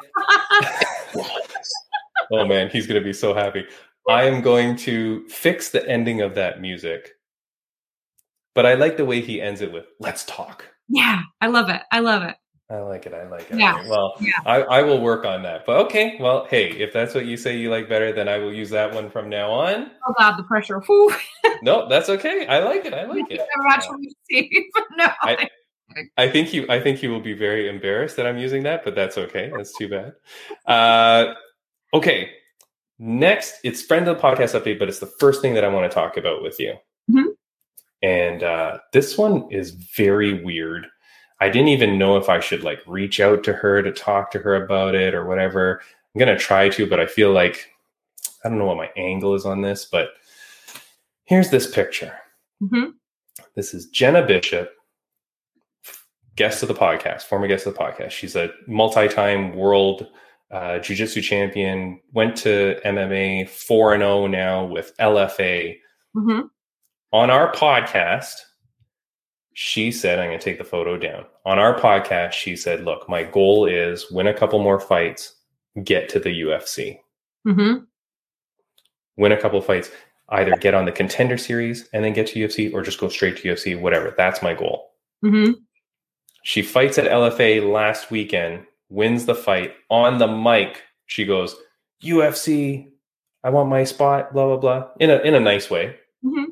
oh 2.33 2.47
man, 2.47 2.71
he's 2.71 2.87
gonna 2.87 3.01
be 3.01 3.13
so 3.13 3.35
happy. 3.35 3.67
I 4.09 4.23
am 4.23 4.41
going 4.41 4.77
to 4.77 5.27
fix 5.29 5.71
the 5.71 5.87
ending 5.89 6.21
of 6.21 6.37
that 6.37 6.61
music, 6.61 7.11
but 8.55 8.67
I 8.67 8.75
like 8.75 8.97
the 8.97 9.05
way 9.05 9.21
he 9.21 9.41
ends 9.43 9.63
it 9.63 9.73
with 9.73 9.87
"Let's 9.99 10.25
talk." 10.25 10.65
yeah, 10.89 11.23
I 11.41 11.49
love 11.49 11.69
it. 11.71 11.83
I 11.91 11.99
love 11.99 12.23
it. 12.23 12.37
I 12.71 12.79
like 12.81 13.07
it. 13.07 13.15
I 13.15 13.27
like 13.29 13.51
it. 13.51 13.59
Yeah. 13.59 13.89
Well, 13.89 14.15
Yeah. 14.21 14.33
I, 14.45 14.61
I 14.63 14.83
will 14.83 15.01
work 15.01 15.25
on 15.25 15.43
that. 15.45 15.65
But 15.65 15.77
okay. 15.87 16.19
Well, 16.21 16.47
hey, 16.51 16.71
if 16.73 16.93
that's 16.93 17.15
what 17.15 17.25
you 17.25 17.37
say 17.39 17.57
you 17.57 17.71
like 17.71 17.89
better, 17.89 18.13
then 18.13 18.29
I 18.29 18.37
will 18.39 18.53
use 18.53 18.69
that 18.71 18.93
one 18.95 19.09
from 19.09 19.31
now 19.31 19.51
on. 19.51 19.91
Oh 20.07 20.15
God, 20.19 20.37
the 20.37 20.43
pressure. 20.43 20.83
No, 21.63 21.89
that's 21.89 22.09
okay. 22.11 22.47
I 22.47 22.61
like 22.61 22.85
it. 22.85 22.93
I 22.95 23.05
like 23.05 23.31
it. 23.31 23.41
I'm 23.41 23.67
not 23.67 23.83
trying 23.83 24.03
to 24.03 24.15
see. 24.31 24.69
no. 24.97 25.09
I- 25.23 25.49
I 26.19 26.29
think 26.29 26.53
you. 26.53 26.67
I 26.69 26.79
think 26.81 27.03
you 27.03 27.11
will 27.11 27.19
be 27.23 27.33
very 27.33 27.67
embarrassed 27.69 28.17
that 28.17 28.27
I'm 28.27 28.37
using 28.37 28.63
that, 28.65 28.85
but 28.85 28.95
that's 28.95 29.17
okay. 29.17 29.51
That's 29.57 29.77
too 29.77 29.89
bad. 29.89 30.13
Uh, 30.67 31.33
okay. 31.95 32.31
Next, 32.99 33.55
it's 33.65 33.81
friend 33.83 34.07
of 34.07 34.17
the 34.17 34.23
podcast 34.23 34.55
update, 34.61 34.79
but 34.79 34.89
it's 34.89 34.99
the 34.99 35.11
first 35.19 35.41
thing 35.41 35.55
that 35.55 35.65
I 35.65 35.69
want 35.69 35.91
to 35.91 35.95
talk 35.95 36.17
about 36.19 36.43
with 36.43 36.61
you. 36.61 36.75
Mhm. 37.11 37.25
And 38.03 38.43
uh, 38.43 38.79
this 38.93 39.17
one 39.17 39.51
is 39.51 39.71
very 39.71 40.45
weird. 40.45 40.87
I 41.41 41.49
didn't 41.49 41.69
even 41.69 41.99
know 41.99 42.17
if 42.17 42.29
I 42.29 42.41
should 42.41 42.65
like 42.65 42.81
reach 42.87 43.21
out 43.21 43.45
to 43.45 43.53
her 43.53 43.83
to 43.83 43.93
talk 43.93 44.31
to 44.33 44.39
her 44.41 44.57
about 44.57 44.95
it 44.95 45.15
or 45.15 45.25
whatever. 45.25 45.81
I'm 46.15 46.19
gonna 46.19 46.39
try 46.39 46.69
to, 46.71 46.87
but 46.87 47.01
I 47.01 47.07
feel 47.07 47.33
like 47.33 47.71
I 48.45 48.49
don't 48.49 48.59
know 48.59 48.67
what 48.67 48.77
my 48.77 48.91
angle 48.97 49.35
is 49.35 49.47
on 49.47 49.63
this. 49.63 49.85
But 49.85 50.11
here's 51.25 51.51
this 51.51 51.71
picture. 51.73 52.17
Mhm. 52.63 52.95
This 53.55 53.75
is 53.75 53.87
Jena 53.87 54.27
Bishop, 54.27 54.73
guest 56.37 56.63
of 56.63 56.69
the 56.69 56.75
podcast, 56.75 57.23
former 57.23 57.47
guest 57.47 57.67
of 57.67 57.75
the 57.75 57.81
podcast. 57.81 58.11
She's 58.11 58.37
a 58.37 58.51
multi-time 58.67 59.55
world 59.55 60.09
uh, 60.51 60.79
jiu-jitsu 60.79 61.21
champion. 61.21 62.01
Went 62.13 62.35
to 62.39 62.81
MMA 62.85 63.45
four 63.45 63.93
and 63.93 64.01
zero 64.01 64.27
now 64.27 64.65
with 64.65 64.97
LFA. 64.99 65.79
Mhm. 66.17 66.49
On 67.13 67.31
our 67.31 67.53
podcast, 67.53 68.33
she 69.61 69.91
said, 69.91 70.21
"I'm 70.21 70.29
going 70.29 70.39
to 70.39 70.45
take 70.45 70.59
the 70.59 70.63
photo 70.65 70.97
down." 70.97 71.27
On 71.45 71.59
our 71.59 71.77
podcast, 71.77 72.31
she 72.33 72.55
said, 72.55 72.85
"Look, 72.85 73.09
my 73.09 73.25
goal 73.25 73.67
is 73.67 74.09
win 74.09 74.29
a 74.29 74.33
couple 74.35 74.61
more 74.61 74.79
fights, 74.79 75.35
get 75.83 76.09
to 76.11 76.21
the 76.21 76.31
UFC, 76.43 77.01
Mhm. 77.45 77.85
win 79.17 79.33
a 79.33 79.41
couple 79.41 79.61
fights." 79.61 79.91
Either 80.29 80.53
get 80.57 80.75
on 80.75 80.85
the 80.85 80.93
contender 80.93 81.37
series 81.39 81.89
and 81.93 82.05
then 82.05 82.13
get 82.13 82.27
to 82.29 82.39
UFC, 82.39 82.73
or 82.73 82.83
just 82.83 83.01
go 83.01 83.09
straight 83.09 83.37
to 83.39 83.49
UFC. 83.49 83.75
Whatever. 83.75 84.15
That's 84.17 84.43
my 84.43 84.53
goal. 84.55 84.93
Mhm. 85.25 85.55
She 86.45 86.63
fights 86.63 86.99
at 86.99 87.07
LFA 87.11 87.59
last 87.61 88.11
weekend, 88.13 88.65
wins 88.91 89.25
the 89.27 89.35
fight. 89.35 89.75
On 89.91 90.19
the 90.19 90.29
mic, 90.29 90.83
she 91.07 91.25
goes, 91.25 91.57
UFC, 92.03 92.93
I 93.43 93.49
want 93.51 93.71
my 93.71 93.83
spot, 93.85 94.33
blah, 94.35 94.47
blah, 94.47 94.57
blah, 94.59 94.91
in 95.01 95.09
a, 95.11 95.17
in 95.21 95.35
a 95.35 95.41
nice 95.41 95.69
way. 95.71 95.97
Mhm. 96.25 96.49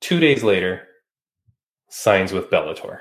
Two 0.00 0.18
days 0.20 0.42
later, 0.42 0.88
signs 1.96 2.32
with 2.32 2.50
Bellator. 2.50 3.00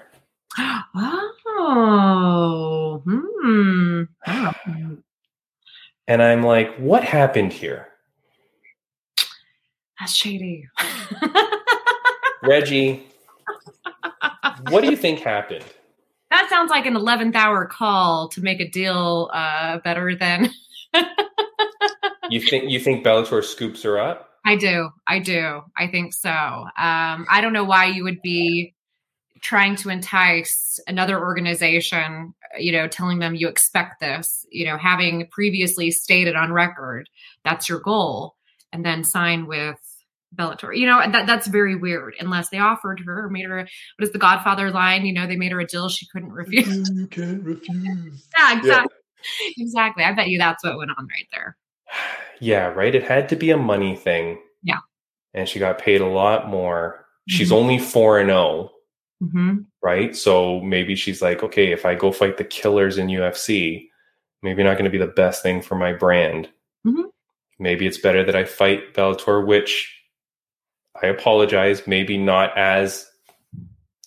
Oh. 0.98 3.02
Hmm. 3.06 4.04
Oh. 4.28 4.54
And 6.08 6.24
I'm 6.24 6.44
like, 6.44 6.76
what 6.78 7.04
happened 7.04 7.52
here? 7.52 7.90
That's 10.00 10.14
shady. 10.14 10.68
Reggie, 12.44 13.06
what 14.70 14.82
do 14.82 14.90
you 14.90 14.96
think 14.96 15.20
happened? 15.20 15.66
That 16.30 16.48
sounds 16.50 16.70
like 16.70 16.86
an 16.86 16.94
11th 16.94 17.36
hour 17.36 17.66
call 17.66 18.30
to 18.30 18.42
make 18.42 18.60
a 18.60 18.70
deal 18.70 19.30
uh, 19.34 19.80
better 19.80 20.16
than 20.16 20.52
You 22.30 22.42
think 22.42 22.72
you 22.72 22.80
think 22.80 23.06
Bellator 23.06 23.44
scoops 23.44 23.84
her 23.84 24.00
up? 24.00 24.30
I 24.46 24.56
do. 24.56 24.90
I 25.08 25.20
do. 25.20 25.62
I 25.78 25.88
think 25.88 26.14
so. 26.14 26.30
Um, 26.30 27.26
I 27.30 27.40
don't 27.42 27.54
know 27.54 27.64
why 27.64 27.86
you 27.86 28.04
would 28.04 28.22
be 28.22 28.75
trying 29.46 29.76
to 29.76 29.90
entice 29.90 30.80
another 30.88 31.20
organization, 31.20 32.34
you 32.58 32.72
know, 32.72 32.88
telling 32.88 33.20
them 33.20 33.36
you 33.36 33.48
expect 33.48 34.00
this, 34.00 34.44
you 34.50 34.66
know, 34.66 34.76
having 34.76 35.28
previously 35.32 35.92
stated 35.92 36.36
on 36.36 36.52
record 36.52 37.08
that's 37.44 37.70
your 37.70 37.80
goal, 37.80 38.34
and 38.74 38.84
then 38.84 39.04
sign 39.04 39.46
with 39.46 39.78
Bellator. 40.36 40.76
You 40.76 40.88
know, 40.88 41.00
that 41.12 41.28
that's 41.28 41.46
very 41.46 41.76
weird. 41.76 42.16
Unless 42.20 42.50
they 42.50 42.58
offered 42.58 43.00
her 43.06 43.26
or 43.26 43.30
made 43.30 43.46
her, 43.46 43.58
what 43.60 44.04
is 44.04 44.12
the 44.12 44.18
Godfather 44.18 44.72
line? 44.72 45.06
You 45.06 45.14
know, 45.14 45.28
they 45.28 45.36
made 45.36 45.52
her 45.52 45.60
a 45.60 45.68
deal 45.68 45.90
she 45.90 46.08
couldn't 46.12 46.32
refuse. 46.32 46.90
You 46.90 47.06
can't 47.08 47.44
refuse. 47.44 48.28
yeah, 48.38 48.58
exactly. 48.58 48.96
Exactly. 49.58 50.04
I 50.04 50.14
bet 50.14 50.28
you 50.30 50.40
that's 50.40 50.64
what 50.64 50.78
went 50.78 50.92
on 50.98 51.08
right 51.08 51.28
there. 51.32 51.56
Yeah, 52.42 52.66
right. 52.68 52.94
It 52.94 53.04
had 53.04 53.30
to 53.30 53.38
be 53.38 53.52
a 53.52 53.58
money 53.58 53.96
thing. 53.96 54.38
Yeah. 54.62 54.80
And 55.34 55.48
she 55.48 55.58
got 55.58 55.78
paid 55.80 56.02
a 56.02 56.06
lot 56.06 56.50
more. 56.50 57.06
She's 57.30 57.50
Mhm. 57.50 57.56
only 57.56 57.80
4 57.80 58.20
and 58.20 58.28
0, 58.30 58.72
hmm 59.20 59.58
right? 59.82 60.16
So 60.16 60.62
maybe 60.62 60.96
she's 60.96 61.22
like, 61.22 61.44
okay, 61.44 61.72
if 61.72 61.86
I 61.86 61.94
go 61.94 62.12
fight 62.12 62.38
the 62.38 62.44
killers 62.44 62.98
in 62.98 63.08
UFC, 63.08 63.88
maybe 64.42 64.64
not 64.64 64.74
going 64.74 64.86
to 64.86 64.90
be 64.90 64.98
the 64.98 65.06
best 65.06 65.44
thing 65.44 65.62
for 65.62 65.76
my 65.76 65.94
brand. 65.94 66.50
Mhm. 66.86 67.04
Maybe 67.60 67.86
it's 67.86 68.00
better 68.00 68.24
that 68.24 68.36
I 68.36 68.46
fight 68.46 68.94
Bellator, 68.96 69.46
which 69.46 69.96
I 71.02 71.08
apologize, 71.08 71.86
maybe 71.88 72.18
not 72.18 72.58
as 72.58 73.10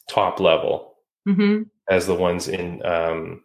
top 0.09 0.41
level 0.41 0.95
hmm 1.27 1.63
as 1.91 2.07
the 2.07 2.15
ones 2.15 2.49
in 2.49 2.85
um, 2.85 3.43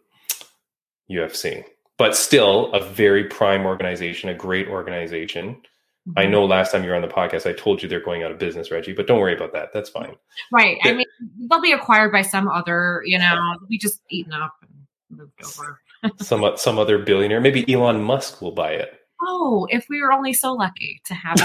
UFC, 1.10 1.64
but 1.96 2.14
still 2.14 2.70
a 2.74 2.84
very 2.84 3.24
prime 3.24 3.64
organization, 3.64 4.28
a 4.28 4.34
great 4.34 4.68
organization. 4.68 5.62
Mm-hmm. 6.08 6.18
I 6.18 6.26
know 6.26 6.44
last 6.44 6.72
time 6.72 6.84
you 6.84 6.90
were 6.90 6.96
on 6.96 7.02
the 7.02 7.08
podcast, 7.08 7.48
I 7.48 7.54
told 7.54 7.82
you 7.82 7.88
they're 7.88 7.98
going 7.98 8.22
out 8.22 8.30
of 8.30 8.38
business, 8.38 8.70
Reggie, 8.70 8.92
but 8.92 9.06
don't 9.06 9.20
worry 9.20 9.34
about 9.34 9.52
that. 9.54 9.72
That's 9.72 9.88
fine. 9.88 10.14
Right. 10.52 10.76
I 10.84 10.92
mean, 10.92 11.06
they'll 11.48 11.62
be 11.62 11.72
acquired 11.72 12.12
by 12.12 12.20
some 12.20 12.46
other, 12.46 13.02
you 13.06 13.18
know, 13.18 13.56
we 13.70 13.78
just 13.78 14.02
eaten 14.10 14.34
up 14.34 14.54
and 14.60 15.18
moved 15.18 15.42
over. 15.42 15.80
some 16.18 16.44
some 16.56 16.78
other 16.78 16.98
billionaire, 16.98 17.40
maybe 17.40 17.72
Elon 17.72 18.02
Musk 18.02 18.42
will 18.42 18.52
buy 18.52 18.72
it. 18.72 19.00
Oh, 19.22 19.66
if 19.70 19.86
we 19.88 20.02
were 20.02 20.12
only 20.12 20.34
so 20.34 20.52
lucky 20.52 21.00
to 21.06 21.14
have. 21.14 21.40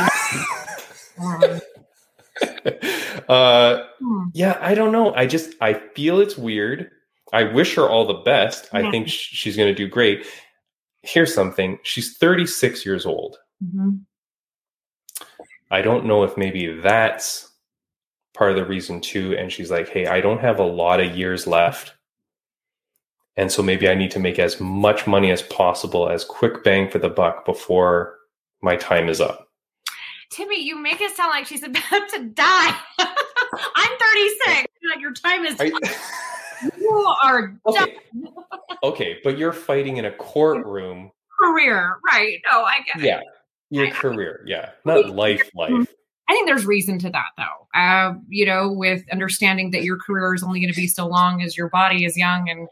Um, 1.17 1.61
uh, 3.29 3.83
hmm. 3.99 4.23
yeah, 4.33 4.57
I 4.59 4.75
don't 4.75 4.91
know. 4.91 5.13
I 5.13 5.25
just 5.25 5.53
I 5.61 5.73
feel 5.73 6.19
it's 6.19 6.37
weird. 6.37 6.91
I 7.31 7.43
wish 7.43 7.75
her 7.75 7.87
all 7.87 8.07
the 8.07 8.21
best. 8.25 8.67
I 8.73 8.89
think 8.89 9.07
sh- 9.07 9.29
she's 9.31 9.55
going 9.55 9.69
to 9.69 9.75
do 9.75 9.87
great. 9.87 10.25
Here's 11.03 11.33
something. 11.33 11.77
She's 11.83 12.17
36 12.17 12.85
years 12.85 13.05
old. 13.05 13.37
Mhm. 13.63 14.01
I 15.71 15.81
don't 15.81 16.05
know 16.05 16.23
if 16.23 16.35
maybe 16.37 16.79
that's 16.81 17.51
part 18.33 18.51
of 18.51 18.57
the 18.57 18.65
reason 18.65 19.01
too. 19.01 19.35
And 19.37 19.51
she's 19.51 19.69
like, 19.71 19.89
hey, 19.89 20.07
I 20.07 20.21
don't 20.21 20.39
have 20.41 20.59
a 20.59 20.63
lot 20.65 20.99
of 20.99 21.15
years 21.15 21.45
left. 21.45 21.93
And 23.37 23.51
so 23.51 23.61
maybe 23.61 23.87
I 23.87 23.95
need 23.95 24.11
to 24.11 24.19
make 24.19 24.39
as 24.39 24.59
much 24.59 25.07
money 25.07 25.31
as 25.31 25.41
possible, 25.43 26.09
as 26.09 26.25
quick 26.25 26.63
bang 26.63 26.89
for 26.89 26.99
the 26.99 27.09
buck 27.09 27.45
before 27.45 28.17
my 28.61 28.75
time 28.75 29.07
is 29.07 29.21
up. 29.21 29.47
Timmy, 30.29 30.61
you 30.61 30.77
make 30.77 31.01
it 31.01 31.15
sound 31.15 31.29
like 31.29 31.45
she's 31.45 31.63
about 31.63 32.09
to 32.09 32.25
die. 32.33 32.75
I'm 32.99 33.97
36. 33.99 34.65
Your 34.99 35.13
time 35.13 35.45
is. 35.45 35.59
Are 35.59 35.65
you- 35.65 35.79
are 37.23 37.47
done. 37.47 37.59
okay. 37.67 37.97
okay, 38.83 39.17
but 39.23 39.37
you're 39.37 39.53
fighting 39.53 39.97
in 39.97 40.05
a 40.05 40.11
courtroom. 40.11 41.11
Career, 41.41 41.97
right? 42.05 42.39
No, 42.51 42.63
I 42.63 42.79
get 42.93 43.03
it. 43.21 43.23
Your 43.69 43.91
career. 43.91 44.43
Yeah. 44.45 44.71
Not 44.85 45.09
life, 45.09 45.49
life. 45.53 45.87
I 46.27 46.33
think 46.33 46.47
there's 46.47 46.65
reason 46.65 46.99
to 46.99 47.09
that, 47.09 47.25
though. 47.37 47.79
Uh, 47.79 48.13
you 48.27 48.45
know, 48.45 48.71
with 48.71 49.03
understanding 49.11 49.71
that 49.71 49.83
your 49.83 49.97
career 49.97 50.33
is 50.33 50.43
only 50.43 50.59
going 50.59 50.71
to 50.71 50.79
be 50.79 50.87
so 50.87 51.07
long 51.07 51.41
as 51.41 51.57
your 51.57 51.69
body 51.69 52.05
is 52.05 52.17
young 52.17 52.49
and 52.49 52.67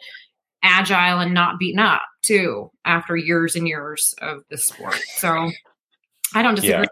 agile 0.63 1.19
and 1.19 1.33
not 1.33 1.59
beaten 1.59 1.79
up, 1.79 2.03
too, 2.23 2.71
after 2.85 3.15
years 3.15 3.55
and 3.55 3.67
years 3.67 4.13
of 4.21 4.43
the 4.49 4.57
sport. 4.57 4.99
So 5.15 5.49
I 6.35 6.41
don't 6.41 6.55
disagree. 6.55 6.81
Yeah. 6.81 6.85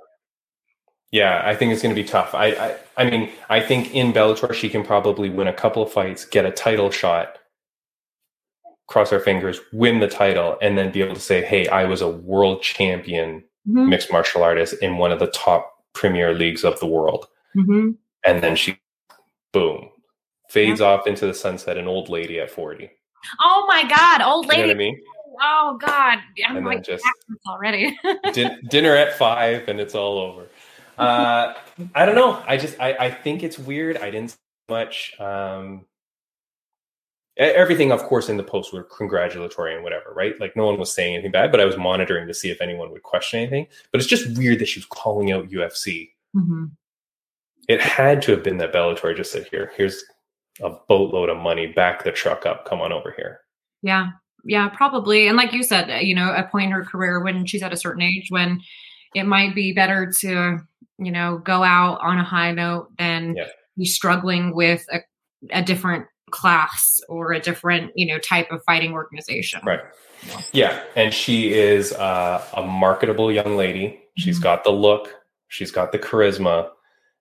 Yeah, 1.11 1.41
I 1.45 1.55
think 1.55 1.71
it's 1.71 1.81
going 1.81 1.95
to 1.95 2.01
be 2.01 2.05
tough. 2.05 2.35
I, 2.35 2.47
I, 2.47 2.77
I 2.97 3.09
mean, 3.09 3.31
I 3.47 3.61
think 3.61 3.95
in 3.95 4.11
Bellator 4.11 4.53
she 4.53 4.67
can 4.67 4.83
probably 4.83 5.29
win 5.29 5.47
a 5.47 5.53
couple 5.53 5.81
of 5.81 5.89
fights, 5.89 6.25
get 6.25 6.45
a 6.45 6.51
title 6.51 6.91
shot, 6.91 7.37
cross 8.87 9.13
our 9.13 9.19
fingers, 9.21 9.61
win 9.71 9.99
the 9.99 10.09
title, 10.09 10.57
and 10.61 10.77
then 10.77 10.91
be 10.91 11.01
able 11.01 11.15
to 11.15 11.21
say, 11.21 11.45
"Hey, 11.45 11.69
I 11.69 11.85
was 11.85 12.01
a 12.01 12.09
world 12.09 12.63
champion 12.63 13.45
Mhm, 13.67 13.87
mixed 13.87 14.11
martial 14.11 14.43
artist 14.43 14.75
in 14.81 14.97
one 14.97 15.11
of 15.11 15.19
the 15.19 15.27
top 15.27 15.83
premier 15.93 16.33
leagues 16.33 16.63
of 16.63 16.79
the 16.79 16.85
world." 16.87 17.27
mhm. 17.55 17.95
And 18.23 18.41
then 18.43 18.55
she, 18.55 18.79
boom, 19.53 19.89
fades 20.49 20.81
off 20.81 21.07
into 21.07 21.25
the 21.27 21.33
sunset, 21.33 21.77
an 21.77 21.87
old 21.87 22.09
lady 22.09 22.39
at 22.39 22.49
forty. 22.49 22.89
Oh 23.41 23.65
my 23.67 23.83
God, 23.87 24.21
old 24.21 24.45
You 24.45 24.51
know 24.51 24.57
lady. 24.59 24.71
I 24.71 24.75
mean? 24.75 25.01
Oh 25.41 25.77
God, 25.79 26.19
I'm 26.47 26.57
And 26.57 26.65
like 26.65 26.83
just 26.83 27.05
already. 27.47 27.97
din- 28.33 28.59
dinner 28.69 28.95
at 28.95 29.17
five 29.17 29.67
and 29.67 29.79
it's 29.79 29.95
all 29.95 30.19
over. 30.19 30.47
Uh, 30.97 31.53
I 31.93 32.05
don't 32.05 32.15
know. 32.15 32.41
I 32.47 32.57
just 32.57 32.79
I, 32.79 32.93
I 32.93 33.11
think 33.11 33.43
it's 33.43 33.59
weird. 33.59 33.97
I 33.97 34.09
didn't 34.11 34.31
see 34.31 34.37
much. 34.69 35.13
Um, 35.19 35.85
everything, 37.37 37.91
of 37.91 38.01
course, 38.03 38.29
in 38.29 38.37
the 38.37 38.43
post 38.43 38.71
were 38.73 38.83
congratulatory 38.83 39.73
and 39.75 39.83
whatever, 39.83 40.13
right? 40.15 40.39
Like 40.39 40.55
no 40.55 40.65
one 40.65 40.79
was 40.79 40.93
saying 40.93 41.13
anything 41.15 41.31
bad, 41.31 41.51
but 41.51 41.59
I 41.59 41.65
was 41.65 41.77
monitoring 41.77 42.27
to 42.27 42.33
see 42.33 42.49
if 42.49 42.61
anyone 42.61 42.91
would 42.91 43.03
question 43.03 43.39
anything. 43.39 43.67
But 43.91 43.99
it's 44.01 44.09
just 44.09 44.37
weird 44.37 44.59
that 44.59 44.67
she 44.67 44.79
was 44.79 44.85
calling 44.85 45.31
out 45.31 45.49
UFC. 45.49 46.11
Mhm. 46.35 46.71
It 47.67 47.81
had 47.81 48.21
to 48.23 48.31
have 48.31 48.43
been 48.43 48.57
that 48.57 48.71
Bellator 48.73 49.15
just 49.15 49.31
said, 49.31 49.47
"Here, 49.49 49.71
here's 49.75 50.03
a 50.61 50.69
boatload 50.87 51.29
of 51.29 51.37
money. 51.37 51.67
Back 51.67 52.03
the 52.03 52.11
truck 52.11 52.45
up. 52.45 52.65
Come 52.65 52.79
on 52.81 52.93
over 52.93 53.11
here." 53.17 53.41
Yeah, 53.81 54.11
yeah, 54.43 54.69
probably. 54.69 55.27
And 55.27 55.35
like 55.35 55.51
you 55.51 55.63
said, 55.63 55.89
you 56.05 56.13
know, 56.15 56.31
a 56.31 56.43
point 56.43 56.65
in 56.67 56.71
her 56.71 56.85
career 56.85 57.21
when 57.23 57.45
she's 57.45 57.63
at 57.63 57.73
a 57.73 57.77
certain 57.77 58.01
age 58.03 58.27
when 58.29 58.61
it 59.13 59.23
might 59.23 59.55
be 59.55 59.73
better 59.73 60.11
to, 60.19 60.59
you 60.99 61.11
know, 61.11 61.39
go 61.39 61.63
out 61.63 61.99
on 62.01 62.17
a 62.19 62.23
high 62.23 62.51
note 62.51 62.89
than 62.97 63.35
Yeah. 63.35 63.47
be 63.77 63.85
struggling 63.85 64.53
with 64.55 64.85
a, 64.91 64.99
a 65.51 65.61
different 65.63 66.05
class 66.31 66.99
or 67.09 67.31
a 67.33 67.39
different, 67.39 67.91
you 67.95 68.07
know, 68.07 68.19
type 68.19 68.51
of 68.51 68.61
fighting 68.65 68.93
organization. 68.93 69.61
Right. 69.63 69.81
Yeah, 70.53 70.81
and 70.95 71.13
she 71.13 71.53
is 71.53 71.93
uh, 71.93 72.43
a 72.55 72.63
marketable 72.63 73.31
young 73.31 73.55
lady. 73.57 74.01
She's 74.17 74.39
Mhm. 74.39 74.43
got 74.43 74.63
the 74.63 74.71
look, 74.71 75.13
she's 75.49 75.71
got 75.71 75.91
the 75.91 75.99
charisma, 75.99 76.69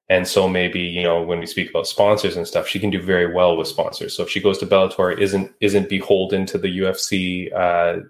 and 0.08 0.26
so 0.26 0.48
maybe 0.48 0.80
you 0.80 1.02
know 1.02 1.20
when 1.22 1.38
we 1.38 1.46
speak 1.46 1.70
about 1.70 1.86
sponsors 1.86 2.36
and 2.36 2.46
stuff, 2.46 2.66
she 2.68 2.78
can 2.78 2.90
do 2.90 3.00
very 3.02 3.32
well 3.32 3.56
with 3.56 3.68
sponsors. 3.68 4.16
So 4.16 4.22
if 4.22 4.30
she 4.30 4.40
goes 4.40 4.58
to 4.58 4.66
Bellator, 4.66 5.16
isn't 5.18 5.52
isn't 5.60 5.88
beholden 5.88 6.46
to 6.46 6.56
the 6.58 6.68
UFC 6.78 7.50
uh, 7.54 8.00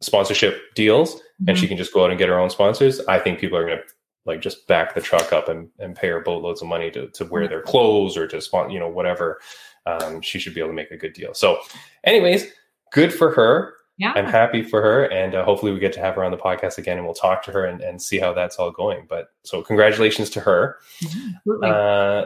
sponsorship 0.00 0.74
deals, 0.74 1.20
and 1.46 1.56
she 1.58 1.64
Mhm. 1.66 1.70
can 1.70 1.76
just 1.78 1.92
go 1.92 2.04
out 2.04 2.10
and 2.10 2.18
get 2.18 2.28
her 2.28 2.38
own 2.38 2.50
sponsors. 2.50 3.00
I 3.06 3.18
think 3.18 3.38
people 3.40 3.56
are 3.58 3.66
going 3.66 3.78
to 3.78 3.84
like 4.24 4.40
just 4.40 4.68
back 4.68 4.94
the 4.94 5.00
truck 5.00 5.32
up 5.32 5.48
and, 5.48 5.68
and 5.80 5.96
pay 5.96 6.06
her 6.08 6.20
boatloads 6.20 6.62
of 6.62 6.68
money 6.68 6.92
to, 6.92 7.08
to 7.08 7.24
wear 7.24 7.48
their 7.48 7.60
clothes 7.62 8.16
or 8.16 8.28
to 8.28 8.40
spon- 8.40 8.70
you 8.70 8.78
know 8.78 8.88
whatever. 8.88 9.40
Um, 9.86 10.20
she 10.20 10.38
should 10.38 10.54
be 10.54 10.60
able 10.60 10.70
to 10.70 10.74
make 10.74 10.90
a 10.90 10.96
good 10.96 11.12
deal. 11.12 11.34
So, 11.34 11.58
anyways, 12.04 12.46
good 12.92 13.12
for 13.12 13.32
her. 13.32 13.74
Yeah. 13.98 14.12
I'm 14.16 14.26
happy 14.26 14.62
for 14.62 14.80
her, 14.80 15.04
and 15.04 15.34
uh, 15.34 15.44
hopefully 15.44 15.72
we 15.72 15.78
get 15.78 15.92
to 15.94 16.00
have 16.00 16.14
her 16.16 16.24
on 16.24 16.30
the 16.30 16.38
podcast 16.38 16.78
again, 16.78 16.96
and 16.96 17.06
we'll 17.06 17.14
talk 17.14 17.42
to 17.44 17.52
her 17.52 17.64
and, 17.64 17.80
and 17.82 18.00
see 18.00 18.18
how 18.18 18.32
that's 18.32 18.56
all 18.56 18.70
going. 18.70 19.06
But 19.08 19.28
so 19.44 19.62
congratulations 19.62 20.30
to 20.30 20.40
her. 20.40 20.78
Absolutely. 21.04 21.68
Uh, 21.68 22.24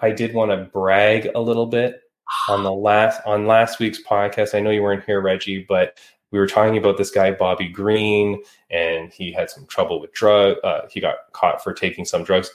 I 0.00 0.10
did 0.10 0.34
want 0.34 0.50
to 0.50 0.68
brag 0.72 1.30
a 1.34 1.40
little 1.40 1.66
bit 1.66 2.02
on 2.48 2.62
the 2.62 2.72
last 2.72 3.20
on 3.26 3.46
last 3.46 3.78
week's 3.78 4.02
podcast. 4.02 4.54
I 4.54 4.60
know 4.60 4.70
you 4.70 4.82
weren't 4.82 5.04
here, 5.04 5.20
Reggie, 5.20 5.64
but 5.66 5.98
we 6.30 6.38
were 6.38 6.46
talking 6.46 6.76
about 6.76 6.98
this 6.98 7.10
guy 7.10 7.30
Bobby 7.30 7.68
Green, 7.68 8.42
and 8.70 9.12
he 9.12 9.32
had 9.32 9.48
some 9.50 9.66
trouble 9.66 10.00
with 10.00 10.12
drug. 10.12 10.56
Uh, 10.64 10.80
he 10.90 11.00
got 11.00 11.32
caught 11.32 11.62
for 11.62 11.72
taking 11.72 12.04
some 12.04 12.24
drugs 12.24 12.50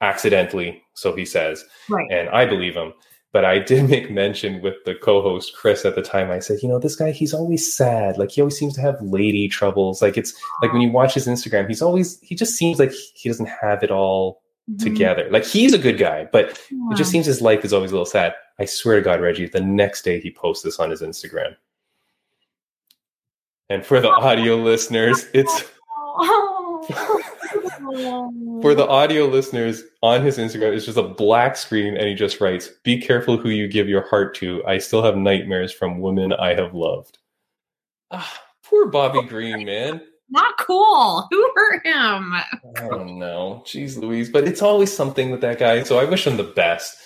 accidentally, 0.00 0.82
so 0.94 1.14
he 1.14 1.24
says, 1.24 1.64
right. 1.90 2.06
and 2.10 2.28
I 2.28 2.46
believe 2.46 2.76
him. 2.76 2.92
But 3.36 3.44
I 3.44 3.58
did 3.58 3.90
make 3.90 4.10
mention 4.10 4.62
with 4.62 4.76
the 4.86 4.94
co-host 4.94 5.54
Chris 5.54 5.84
at 5.84 5.94
the 5.94 6.00
time. 6.00 6.30
I 6.30 6.38
said, 6.38 6.60
you 6.62 6.70
know, 6.70 6.78
this 6.78 6.96
guy, 6.96 7.10
he's 7.10 7.34
always 7.34 7.70
sad. 7.76 8.16
Like 8.16 8.30
he 8.30 8.40
always 8.40 8.56
seems 8.58 8.72
to 8.76 8.80
have 8.80 8.96
lady 9.02 9.46
troubles. 9.46 10.00
Like 10.00 10.16
it's 10.16 10.32
like 10.62 10.72
when 10.72 10.80
you 10.80 10.90
watch 10.90 11.12
his 11.12 11.26
Instagram, 11.26 11.68
he's 11.68 11.82
always 11.82 12.18
he 12.20 12.34
just 12.34 12.54
seems 12.56 12.78
like 12.78 12.92
he 13.14 13.28
doesn't 13.28 13.50
have 13.60 13.82
it 13.82 13.90
all 13.90 14.40
Mhm. 14.70 14.78
together. 14.82 15.28
Like 15.30 15.44
he's 15.44 15.74
a 15.74 15.78
good 15.78 15.98
guy, 15.98 16.28
but 16.32 16.58
it 16.70 16.96
just 16.96 17.10
seems 17.10 17.26
his 17.26 17.42
life 17.42 17.62
is 17.62 17.74
always 17.74 17.90
a 17.90 17.94
little 17.94 18.06
sad. 18.06 18.32
I 18.58 18.64
swear 18.64 18.96
to 18.96 19.02
God, 19.02 19.20
Reggie, 19.20 19.46
the 19.48 19.60
next 19.60 20.02
day 20.02 20.18
he 20.18 20.30
posts 20.30 20.64
this 20.64 20.80
on 20.80 20.90
his 20.90 21.02
Instagram. 21.02 21.56
And 23.68 23.84
for 23.84 24.00
the 24.00 24.08
audio 24.28 24.56
listeners, 24.56 25.26
it's 25.34 25.62
Oh. 26.18 26.55
For 28.62 28.74
the 28.74 28.86
audio 28.88 29.26
listeners 29.26 29.82
on 30.02 30.22
his 30.24 30.38
Instagram, 30.38 30.74
it's 30.74 30.86
just 30.86 30.98
a 30.98 31.02
black 31.02 31.56
screen 31.56 31.96
and 31.96 32.06
he 32.06 32.14
just 32.14 32.40
writes, 32.40 32.68
Be 32.82 33.00
careful 33.00 33.36
who 33.36 33.50
you 33.50 33.68
give 33.68 33.88
your 33.88 34.06
heart 34.08 34.34
to. 34.36 34.64
I 34.66 34.78
still 34.78 35.02
have 35.02 35.16
nightmares 35.16 35.72
from 35.72 36.00
women 36.00 36.32
I 36.32 36.54
have 36.54 36.74
loved. 36.74 37.18
Ah, 38.10 38.40
poor 38.64 38.86
Bobby 38.86 39.22
Green, 39.26 39.64
man. 39.66 40.00
not 40.30 40.56
cool. 40.58 41.26
Who 41.30 41.52
hurt 41.54 41.86
him? 41.86 42.32
I 42.34 42.88
don't 42.88 43.18
know. 43.18 43.62
Jeez 43.64 43.96
Louise. 43.96 44.30
But 44.30 44.46
it's 44.46 44.62
always 44.62 44.92
something 44.92 45.30
with 45.30 45.40
that 45.40 45.58
guy. 45.58 45.82
So 45.82 45.98
I 45.98 46.04
wish 46.04 46.26
him 46.26 46.36
the 46.36 46.44
best. 46.44 46.96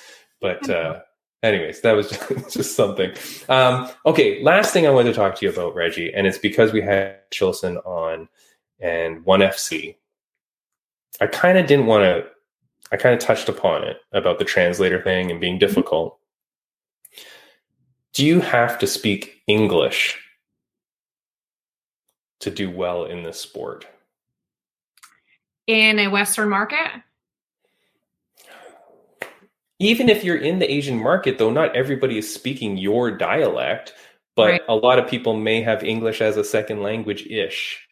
But 0.40 0.68
uh 0.68 1.00
anyways, 1.42 1.80
that 1.80 1.92
was 1.92 2.10
just, 2.10 2.50
just 2.52 2.76
something. 2.76 3.12
Um, 3.48 3.88
okay, 4.04 4.42
last 4.42 4.72
thing 4.72 4.86
I 4.86 4.90
wanted 4.90 5.10
to 5.10 5.16
talk 5.16 5.36
to 5.36 5.46
you 5.46 5.50
about, 5.50 5.74
Reggie, 5.74 6.12
and 6.12 6.26
it's 6.26 6.36
because 6.38 6.72
we 6.72 6.82
had 6.82 7.16
Chilson 7.30 7.78
on 7.78 8.28
and 8.80 9.24
one 9.24 9.40
FC. 9.40 9.96
I 11.20 11.26
kind 11.26 11.58
of 11.58 11.66
didn't 11.66 11.86
want 11.86 12.04
to. 12.04 12.26
I 12.92 12.96
kind 12.96 13.14
of 13.14 13.20
touched 13.20 13.48
upon 13.48 13.84
it 13.84 13.98
about 14.12 14.38
the 14.38 14.44
translator 14.44 15.00
thing 15.02 15.30
and 15.30 15.40
being 15.40 15.54
mm-hmm. 15.54 15.66
difficult. 15.66 16.18
Do 18.12 18.26
you 18.26 18.40
have 18.40 18.78
to 18.80 18.86
speak 18.86 19.42
English 19.46 20.18
to 22.40 22.50
do 22.50 22.70
well 22.70 23.04
in 23.04 23.22
this 23.22 23.40
sport? 23.40 23.86
In 25.66 25.98
a 25.98 26.08
Western 26.08 26.48
market? 26.48 26.90
Even 29.78 30.08
if 30.08 30.24
you're 30.24 30.36
in 30.36 30.58
the 30.58 30.70
Asian 30.70 30.98
market, 30.98 31.38
though, 31.38 31.50
not 31.50 31.74
everybody 31.76 32.18
is 32.18 32.32
speaking 32.32 32.76
your 32.76 33.10
dialect, 33.10 33.94
but 34.34 34.50
Right. 34.50 34.62
a 34.68 34.74
lot 34.74 34.98
of 34.98 35.08
people 35.08 35.34
may 35.34 35.62
have 35.62 35.84
English 35.84 36.20
as 36.20 36.36
a 36.36 36.44
second 36.44 36.82
language 36.82 37.26
ish. 37.26 37.86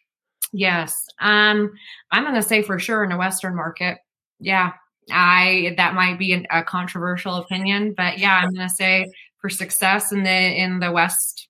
Yes. 0.52 0.96
Um, 1.20 1.72
I'm 2.10 2.24
going 2.24 2.34
to 2.34 2.42
say 2.42 2.62
for 2.62 2.78
sure 2.78 3.04
in 3.04 3.12
a 3.12 3.18
Western 3.18 3.54
market. 3.54 3.98
Yeah. 4.40 4.72
I, 5.10 5.74
that 5.76 5.94
might 5.94 6.18
be 6.18 6.32
an, 6.32 6.46
a 6.50 6.62
controversial 6.62 7.36
opinion, 7.36 7.94
but 7.96 8.18
yeah, 8.18 8.36
I'm 8.36 8.52
going 8.52 8.68
to 8.68 8.74
say 8.74 9.10
for 9.40 9.48
success 9.48 10.12
in 10.12 10.22
the, 10.22 10.30
in 10.30 10.80
the 10.80 10.92
West, 10.92 11.48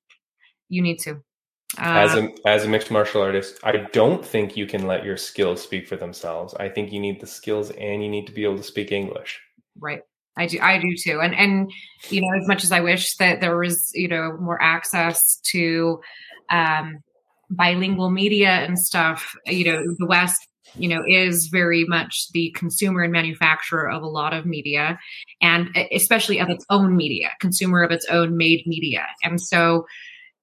you 0.69 0.83
need 0.83 0.99
to. 1.01 1.23
Uh, 1.77 1.83
as 1.83 2.15
a 2.15 2.33
as 2.47 2.65
a 2.65 2.69
mixed 2.69 2.91
martial 2.91 3.21
artist, 3.21 3.59
I 3.63 3.77
don't 3.93 4.25
think 4.25 4.57
you 4.57 4.67
can 4.67 4.87
let 4.87 5.05
your 5.05 5.19
skills 5.19 5.61
speak 5.61 5.87
for 5.87 5.97
themselves. 5.97 6.55
I 6.55 6.69
think 6.69 6.93
you 6.93 6.99
need 6.99 7.21
the 7.21 7.27
skills 7.27 7.71
and 7.73 8.03
you 8.03 8.09
need 8.09 8.27
to 8.27 8.33
be 8.33 8.43
able 8.45 8.57
to 8.57 8.63
speak 8.63 8.91
English. 8.91 9.39
Right. 9.79 10.01
I 10.39 10.47
do. 10.47 10.59
I 10.61 10.79
do 10.79 10.95
too. 10.97 11.21
And 11.21 11.35
and 11.35 11.71
you 12.09 12.23
know, 12.23 12.29
as 12.41 12.49
much 12.49 12.65
as 12.65 12.73
I 12.73 12.81
wish 12.81 13.17
that 13.17 13.41
there 13.41 13.59
was 13.59 13.91
you 13.93 14.09
know 14.09 14.39
more 14.41 14.61
access 14.63 15.41
to 15.51 16.01
um, 16.49 17.01
bilingual 17.51 18.11
media 18.11 18.51
and 18.51 18.79
stuff, 18.79 19.35
you 19.47 19.65
know, 19.65 19.83
the 19.99 20.07
West 20.07 20.49
you 20.75 20.89
know 20.89 21.03
is 21.07 21.47
very 21.47 21.85
much 21.85 22.29
the 22.33 22.51
consumer 22.57 23.03
and 23.03 23.13
manufacturer 23.13 23.89
of 23.89 24.03
a 24.03 24.09
lot 24.09 24.35
of 24.35 24.45
media 24.45 24.99
and 25.41 25.69
especially 25.93 26.39
of 26.39 26.51
its 26.51 26.65
own 26.71 26.97
media 26.97 27.31
consumer 27.41 27.83
of 27.83 27.91
its 27.91 28.07
own 28.11 28.37
made 28.37 28.67
media. 28.67 29.07
And 29.25 29.41
so 29.41 29.87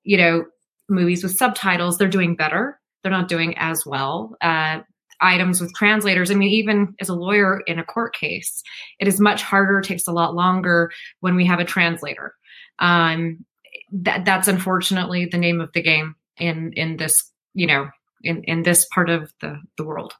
you 0.03 0.17
know 0.17 0.45
movies 0.89 1.23
with 1.23 1.35
subtitles 1.35 1.97
they're 1.97 2.07
doing 2.07 2.35
better. 2.35 2.79
They're 3.01 3.11
not 3.11 3.27
doing 3.27 3.55
as 3.57 3.85
well. 3.85 4.35
Uh, 4.41 4.79
items 5.21 5.61
with 5.61 5.73
translators 5.73 6.29
i 6.29 6.33
mean 6.33 6.49
even 6.49 6.93
as 6.99 7.07
a 7.07 7.15
lawyer 7.15 7.61
in 7.67 7.79
a 7.79 7.85
court 7.85 8.13
case 8.13 8.61
it 8.99 9.07
is 9.07 9.17
much 9.17 9.41
harder 9.41 9.79
takes 9.79 10.07
a 10.07 10.11
lot 10.11 10.35
longer 10.35 10.91
when 11.21 11.35
we 11.37 11.45
have 11.45 11.59
a 11.59 11.65
translator. 11.65 12.33
Um, 12.79 13.45
that 13.91 14.25
that's 14.25 14.49
unfortunately 14.49 15.25
the 15.25 15.37
name 15.37 15.61
of 15.61 15.71
the 15.73 15.81
game 15.81 16.15
in 16.39 16.73
in 16.73 16.97
this 16.97 17.15
you 17.53 17.67
know 17.67 17.87
in 18.23 18.43
in 18.43 18.63
this 18.63 18.85
part 18.93 19.09
of 19.09 19.31
the 19.41 19.59
the 19.77 19.83
world 19.83 20.13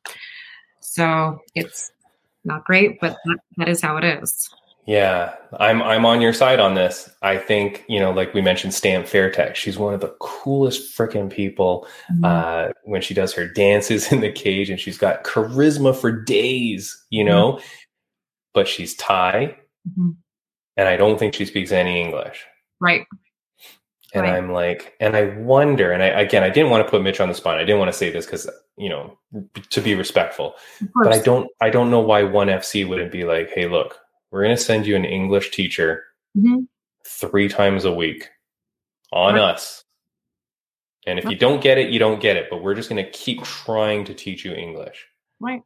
so 0.82 1.40
it's 1.56 1.92
not 2.44 2.64
great 2.66 3.00
but 3.02 3.18
that, 3.26 3.38
that 3.58 3.70
is 3.70 3.82
how 3.82 3.98
it 3.98 4.04
is 4.04 4.50
Yeah, 4.88 5.34
I'm 5.60 5.82
I'm 5.82 6.06
on 6.06 6.22
your 6.22 6.32
side 6.34 6.60
on 6.60 6.76
this. 6.76 7.10
I 7.24 7.40
think 7.40 7.84
you 7.90 8.00
know, 8.00 8.12
like 8.12 8.36
we 8.36 8.42
mentioned, 8.42 8.72
Stamp 8.76 9.08
Fairtex. 9.08 9.56
She's 9.56 9.80
one 9.80 9.96
of 9.96 10.00
the 10.00 10.14
coolest 10.20 10.96
freaking 10.96 11.28
people. 11.28 11.88
Uh, 12.24 12.70
when 12.84 13.02
she 13.02 13.16
does 13.16 13.34
her 13.34 13.48
dances 13.48 14.12
in 14.14 14.22
the 14.22 14.32
cage, 14.32 14.70
and 14.70 14.80
she's 14.80 15.00
got 15.00 15.24
charisma 15.24 15.96
for 15.96 16.12
days, 16.12 16.96
you 17.10 17.24
know. 17.24 17.60
But 18.54 18.68
she's 18.68 18.94
Thai, 18.96 19.58
Mhm. 19.90 20.18
and 20.78 20.88
I 20.88 20.98
don't 20.98 21.18
think 21.18 21.34
she 21.34 21.46
speaks 21.46 21.72
any 21.72 22.00
English. 22.00 22.46
right 22.80 23.08
And 24.16 24.24
Right. 24.24 24.34
I'm 24.38 24.52
like, 24.52 24.96
and 25.02 25.16
I 25.16 25.26
wonder, 25.38 25.92
and 25.92 26.02
I 26.02 26.08
again, 26.08 26.42
I 26.42 26.50
didn't 26.50 26.70
want 26.72 26.86
to 26.86 26.90
put 26.90 27.02
Mitch 27.04 27.20
on 27.20 27.28
the 27.28 27.36
spot. 27.36 27.58
I 27.58 27.66
didn't 27.66 27.80
want 27.80 27.92
to 27.92 27.98
say 27.98 28.10
this 28.10 28.26
because 28.26 28.50
you 28.78 28.88
know, 28.90 29.18
to 29.70 29.82
be 29.82 29.94
respectful. 29.96 30.56
But 31.04 31.14
I 31.14 31.20
don't, 31.20 31.50
I 31.62 31.70
don't 31.70 31.90
know 31.92 32.00
why 32.02 32.24
One 32.24 32.48
FC 32.48 32.88
wouldn't 32.88 33.12
be 33.12 33.24
like, 33.24 33.50
hey, 33.52 33.68
look, 33.68 33.98
we're 34.32 34.44
going 34.44 34.56
to 34.56 34.62
send 34.62 34.86
you 34.86 34.96
an 34.96 35.06
English 35.06 35.52
teacher 35.52 36.04
Mhm. 36.38 36.68
three 37.08 37.48
times 37.50 37.86
a 37.86 37.94
week 37.94 38.30
on 39.14 39.36
Right. 39.36 39.42
us. 39.42 39.84
And 41.08 41.20
if 41.20 41.26
you 41.26 41.36
don't 41.38 41.62
get 41.62 41.78
it, 41.78 41.90
you 41.90 42.00
don't 42.00 42.20
get 42.20 42.36
it. 42.36 42.48
But 42.50 42.64
we're 42.64 42.74
just 42.76 42.90
going 42.90 43.04
to 43.04 43.10
keep 43.12 43.44
trying 43.44 44.06
to 44.06 44.14
teach 44.14 44.44
you 44.46 44.54
English. 44.54 45.08
right 45.42 45.62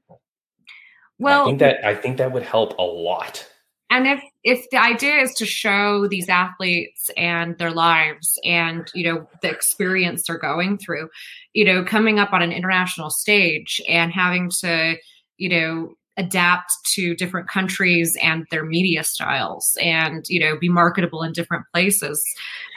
Well, 1.20 1.44
I 1.44 1.46
think 1.46 1.60
that 1.60 1.86
I 1.86 1.96
think 1.96 2.18
that 2.18 2.32
would 2.32 2.44
help 2.44 2.78
a 2.80 2.84
lot. 2.84 3.48
And 3.90 4.08
if 4.08 4.24
if 4.44 4.70
the 4.70 4.78
idea 4.78 5.18
is 5.18 5.34
to 5.34 5.46
show 5.46 6.08
these 6.08 6.30
athletes 6.30 7.10
and 7.18 7.58
their 7.58 7.72
lives 7.72 8.40
and 8.44 8.90
you 8.94 9.04
know 9.04 9.28
the 9.42 9.50
experience 9.50 10.24
they're 10.28 10.38
going 10.38 10.78
through 10.78 11.10
you 11.54 11.66
know 11.66 11.84
coming 11.84 12.20
up 12.20 12.34
on 12.34 12.42
an 12.42 12.52
international 12.52 13.10
stage 13.10 13.82
and 13.88 14.12
having 14.12 14.50
to 14.50 14.96
you 15.38 15.50
know 15.50 15.94
adapt 16.18 16.74
to 16.84 17.16
different 17.16 17.48
countries 17.48 18.18
and 18.22 18.46
their 18.52 18.66
media 18.66 19.04
styles 19.04 19.78
and 19.82 20.26
you 20.28 20.40
know 20.40 20.58
be 20.60 20.68
marketable 20.68 21.24
in 21.24 21.32
different 21.32 21.66
places 21.74 22.22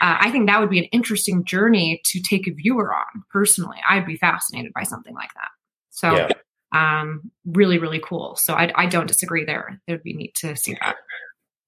uh, 0.00 0.16
i 0.20 0.30
think 0.30 0.46
that 0.46 0.60
would 0.60 0.70
be 0.70 0.78
an 0.78 0.84
interesting 0.92 1.44
journey 1.44 2.00
to 2.04 2.20
take 2.20 2.46
a 2.46 2.52
viewer 2.52 2.94
on 2.94 3.22
personally 3.30 3.78
i'd 3.88 4.06
be 4.06 4.16
fascinated 4.16 4.72
by 4.74 4.84
something 4.84 5.14
like 5.14 5.32
that 5.34 5.50
so 5.90 6.12
Yeah. 6.12 6.28
Um 6.72 7.30
really 7.46 7.78
really 7.78 8.00
cool. 8.04 8.36
So 8.36 8.54
I, 8.54 8.72
I 8.74 8.86
don't 8.86 9.08
disagree 9.08 9.44
there. 9.44 9.80
It 9.86 9.92
would 9.92 10.02
be 10.02 10.14
neat 10.14 10.34
to 10.36 10.56
see 10.56 10.76
that. 10.80 10.96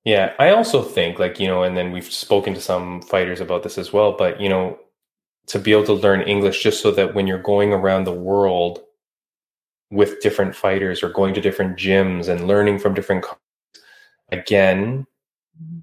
Yeah, 0.04 0.34
I 0.38 0.50
also 0.50 0.82
think 0.82 1.18
like, 1.18 1.40
you 1.40 1.46
know, 1.46 1.62
and 1.62 1.76
then 1.76 1.90
we've 1.90 2.12
spoken 2.12 2.52
to 2.54 2.60
some 2.60 3.00
fighters 3.00 3.40
about 3.40 3.62
this 3.62 3.78
as 3.78 3.92
well, 3.92 4.12
but 4.12 4.40
you 4.40 4.50
know, 4.50 4.78
to 5.46 5.58
be 5.58 5.72
able 5.72 5.84
to 5.84 5.94
learn 5.94 6.20
English 6.22 6.62
just 6.62 6.82
so 6.82 6.90
that 6.90 7.14
when 7.14 7.26
you're 7.26 7.38
going 7.38 7.72
around 7.72 8.04
the 8.04 8.12
world 8.12 8.80
with 9.90 10.20
different 10.20 10.54
fighters 10.54 11.02
or 11.02 11.08
going 11.08 11.34
to 11.34 11.40
different 11.40 11.78
gyms 11.78 12.28
and 12.28 12.46
learning 12.46 12.78
from 12.78 12.94
different 12.94 13.24
again, 14.30 15.06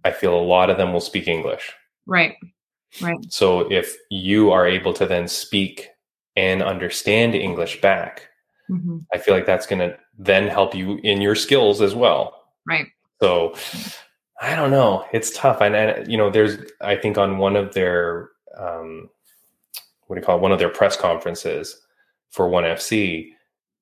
I 0.03 0.11
feel 0.11 0.35
a 0.35 0.41
lot 0.41 0.69
of 0.69 0.77
them 0.77 0.93
will 0.93 1.01
speak 1.01 1.27
English. 1.27 1.73
right 2.05 2.35
right. 3.01 3.17
So 3.29 3.71
if 3.71 3.95
you 4.09 4.51
are 4.51 4.67
able 4.67 4.93
to 4.93 5.05
then 5.05 5.27
speak 5.27 5.89
and 6.35 6.61
understand 6.61 7.35
English 7.35 7.81
back, 7.81 8.30
hmm 8.77 8.97
I 9.13 9.17
feel 9.17 9.33
like 9.33 9.45
that's 9.45 9.67
going 9.67 9.79
to 9.79 9.97
then 10.17 10.47
help 10.47 10.73
you 10.73 10.99
in 11.03 11.21
your 11.21 11.35
skills 11.35 11.81
as 11.81 11.93
well. 11.93 12.35
right 12.65 12.87
So 13.21 13.55
I 14.41 14.55
don't 14.55 14.71
know. 14.71 15.05
It's 15.13 15.35
tough. 15.37 15.61
And, 15.61 15.75
and 15.75 16.11
you 16.11 16.17
know, 16.17 16.29
there's 16.31 16.57
I 16.81 16.95
think 16.95 17.17
on 17.17 17.37
one 17.37 17.55
of 17.55 17.73
their 17.73 18.29
um, 18.57 19.09
what 20.07 20.15
do 20.15 20.19
you 20.21 20.25
call 20.25 20.37
it? 20.37 20.41
One 20.41 20.51
of 20.51 20.59
their 20.59 20.69
press 20.69 20.95
conferences 20.97 21.79
for 22.31 22.49
One 22.49 22.63
FC 22.63 23.29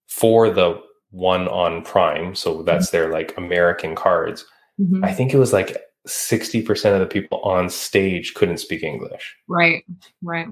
for 0.07 0.49
the 0.49 0.81
one 1.11 1.47
on 1.47 1.81
Prime. 1.83 2.35
So 2.35 2.61
that's 2.63 2.89
their 2.89 3.11
like 3.11 3.35
American 3.37 3.95
cards. 3.95 4.45
Mhm. 4.79 5.03
I 5.03 5.13
think 5.13 5.33
it 5.33 5.37
was 5.39 5.53
like 5.53 5.77
sixty 6.05 6.61
percent 6.61 6.93
of 6.95 6.99
the 7.01 7.07
people 7.21 7.39
on 7.41 7.69
stage 7.69 8.33
couldn't 8.33 8.57
speak 8.59 8.83
English. 8.83 9.35
right 9.47 9.83
right 10.21 10.47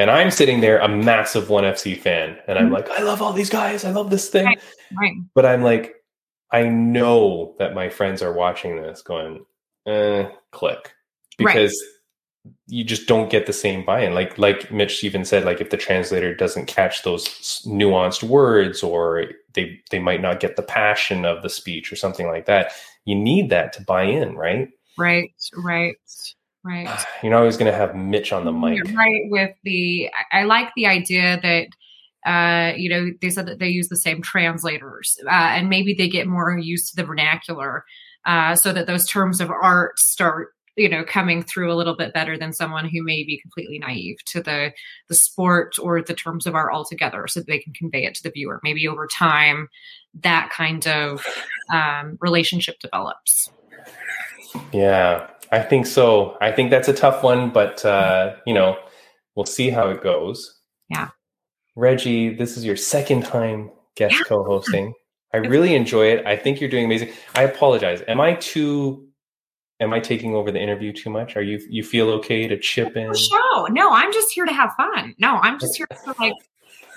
And 0.00 0.10
I'm 0.10 0.30
sitting 0.30 0.62
there, 0.62 0.78
a 0.78 0.88
massive 0.88 1.50
One 1.50 1.64
FC 1.64 1.94
fan, 1.94 2.38
and 2.48 2.58
I'm 2.58 2.70
Mhm. 2.70 2.72
like, 2.72 2.88
I 2.88 3.02
love 3.02 3.20
all 3.20 3.34
these 3.34 3.50
guys. 3.50 3.84
I 3.84 3.90
love 3.90 4.08
this 4.08 4.30
thing. 4.30 4.46
Right. 4.46 4.60
right 4.98 5.12
But 5.34 5.44
I'm 5.44 5.62
like, 5.62 5.94
I 6.50 6.62
know 6.62 7.54
that 7.58 7.74
my 7.74 7.90
friends 7.90 8.22
are 8.22 8.32
watching 8.32 8.80
this 8.80 9.02
going, 9.02 9.44
eh, 9.86 10.24
click. 10.52 10.92
Right. 11.38 11.54
Because 11.54 11.78
you 12.66 12.82
just 12.82 13.06
don't 13.06 13.28
get 13.30 13.44
the 13.44 13.52
same 13.52 13.84
buy-in. 13.84 14.14
Like 14.14 14.38
like 14.38 14.72
Mitch 14.72 15.04
even 15.04 15.26
said, 15.26 15.44
like 15.44 15.60
if 15.60 15.68
the 15.68 15.76
translator 15.76 16.34
doesn't 16.34 16.64
catch 16.64 17.02
those 17.02 17.28
nuanced 17.66 18.22
words 18.22 18.82
or 18.82 19.26
they 19.52 19.78
they 19.90 19.98
might 19.98 20.22
not 20.22 20.40
get 20.40 20.56
the 20.56 20.62
passion 20.62 21.26
of 21.26 21.42
the 21.42 21.50
speech 21.50 21.92
or 21.92 21.96
something 21.96 22.26
like 22.26 22.46
that, 22.46 22.72
you 23.04 23.14
need 23.14 23.50
that 23.50 23.74
to 23.74 23.82
buy 23.82 24.04
in, 24.04 24.34
right? 24.34 24.70
right 24.96 25.30
right 25.62 25.96
right. 26.64 27.06
You're 27.22 27.32
not 27.32 27.40
always 27.40 27.56
gonna 27.56 27.72
have 27.72 27.94
Mitch 27.94 28.32
on 28.32 28.44
the 28.44 28.52
mic. 28.52 28.76
You're 28.76 28.96
right 28.96 29.22
with 29.26 29.54
the 29.64 30.10
I- 30.32 30.40
I 30.40 30.44
like 30.44 30.70
the 30.76 30.86
idea 30.86 31.40
that 31.42 31.68
uh 32.26 32.74
you 32.76 32.90
know 32.90 33.10
they 33.22 33.30
said 33.30 33.46
that 33.46 33.58
they 33.58 33.68
use 33.68 33.88
the 33.88 33.96
same 33.96 34.20
translators 34.20 35.18
uh, 35.26 35.30
and 35.30 35.70
maybe 35.70 35.94
they 35.94 36.08
get 36.08 36.26
more 36.26 36.58
used 36.58 36.90
to 36.90 36.96
the 36.96 37.02
vernacular 37.04 37.82
uh 38.26 38.54
so 38.54 38.74
that 38.74 38.86
those 38.86 39.08
terms 39.08 39.40
of 39.40 39.50
art 39.50 39.98
start 39.98 40.48
you 40.76 40.86
know 40.86 41.02
coming 41.02 41.42
through 41.42 41.72
a 41.72 41.74
little 41.74 41.96
bit 41.96 42.12
better 42.12 42.36
than 42.36 42.52
someone 42.52 42.86
who 42.86 43.02
may 43.02 43.24
be 43.24 43.40
completely 43.40 43.78
naive 43.78 44.16
to 44.26 44.42
the 44.42 44.70
the 45.08 45.14
sport 45.14 45.76
or 45.80 46.02
the 46.02 46.12
terms 46.14 46.46
of 46.46 46.54
art 46.54 46.72
altogether 46.74 47.26
so 47.26 47.40
that 47.40 47.46
they 47.46 47.58
can 47.58 47.72
convey 47.72 48.04
it 48.04 48.14
to 48.14 48.22
the 48.22 48.30
viewer. 48.30 48.60
Maybe 48.62 48.86
over 48.86 49.06
time 49.06 49.68
that 50.20 50.50
kind 50.50 50.86
of 50.86 51.24
um, 51.72 52.18
relationship 52.20 52.78
develops. 52.80 53.50
Yeah, 54.72 55.28
I 55.52 55.60
think 55.60 55.86
so. 55.86 56.36
I 56.40 56.52
think 56.52 56.70
that's 56.70 56.88
a 56.88 56.92
tough 56.92 57.22
one, 57.22 57.50
but 57.50 57.84
uh, 57.84 58.34
you 58.46 58.54
know, 58.54 58.76
we'll 59.34 59.46
see 59.46 59.70
how 59.70 59.88
it 59.90 60.02
goes. 60.02 60.60
Yeah. 60.88 61.08
Reggie, 61.76 62.34
this 62.34 62.56
is 62.56 62.64
your 62.64 62.76
second 62.76 63.24
time 63.24 63.70
guest 63.96 64.14
co-hosting. 64.26 64.94
I 65.32 65.38
really 65.38 65.74
enjoy 65.74 66.06
it. 66.06 66.26
I 66.26 66.36
think 66.36 66.60
you're 66.60 66.70
doing 66.70 66.84
amazing. 66.84 67.10
I 67.34 67.42
apologize. 67.42 68.02
Am 68.08 68.20
I 68.20 68.34
too 68.34 69.10
am 69.80 69.92
I 69.92 70.00
taking 70.00 70.34
over 70.34 70.52
the 70.52 70.60
interview 70.60 70.92
too 70.92 71.10
much? 71.10 71.36
Are 71.36 71.42
you 71.42 71.60
you 71.68 71.82
feel 71.82 72.10
okay 72.10 72.46
to 72.46 72.58
chip 72.58 72.96
in? 72.96 73.12
show. 73.14 73.66
No, 73.70 73.90
I'm 73.90 74.12
just 74.12 74.32
here 74.32 74.44
to 74.44 74.52
have 74.52 74.74
fun. 74.76 75.14
No, 75.18 75.36
I'm 75.36 75.58
just 75.58 75.76
here 75.76 75.86
to 75.86 76.14
like, 76.18 76.34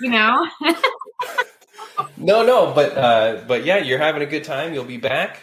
you 0.00 0.10
know. 0.10 0.46
no, 2.16 2.44
no, 2.44 2.72
but 2.74 2.96
uh, 2.96 3.42
but 3.46 3.64
yeah, 3.64 3.78
you're 3.78 3.98
having 3.98 4.22
a 4.22 4.26
good 4.26 4.44
time. 4.44 4.74
You'll 4.74 4.84
be 4.84 4.98
back. 4.98 5.38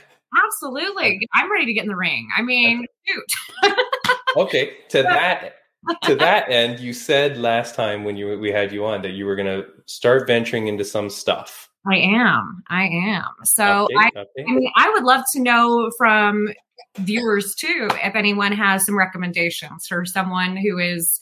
Absolutely. 0.45 1.27
I'm 1.33 1.51
ready 1.51 1.65
to 1.65 1.73
get 1.73 1.83
in 1.83 1.89
the 1.89 1.95
ring. 1.95 2.27
I 2.35 2.41
mean, 2.41 2.85
shoot. 3.05 3.75
okay, 4.37 4.77
to 4.89 5.03
that 5.03 5.55
to 6.03 6.15
that 6.15 6.49
end, 6.49 6.79
you 6.79 6.93
said 6.93 7.37
last 7.37 7.75
time 7.75 8.03
when 8.03 8.15
you 8.15 8.37
we 8.39 8.51
had 8.51 8.71
you 8.71 8.85
on 8.85 9.01
that 9.01 9.11
you 9.11 9.25
were 9.25 9.35
going 9.35 9.47
to 9.47 9.67
start 9.85 10.27
venturing 10.27 10.67
into 10.67 10.85
some 10.85 11.09
stuff. 11.09 11.69
I 11.91 11.97
am. 11.97 12.63
I 12.69 12.85
am. 12.85 13.25
So 13.43 13.87
I, 13.97 14.11
I 14.15 14.25
mean, 14.37 14.71
I 14.75 14.91
would 14.91 15.03
love 15.03 15.23
to 15.33 15.41
know 15.41 15.89
from 15.97 16.49
viewers 16.97 17.55
too 17.55 17.89
if 18.03 18.15
anyone 18.15 18.51
has 18.51 18.85
some 18.85 18.97
recommendations 18.97 19.87
for 19.87 20.05
someone 20.05 20.57
who 20.57 20.77
is 20.77 21.19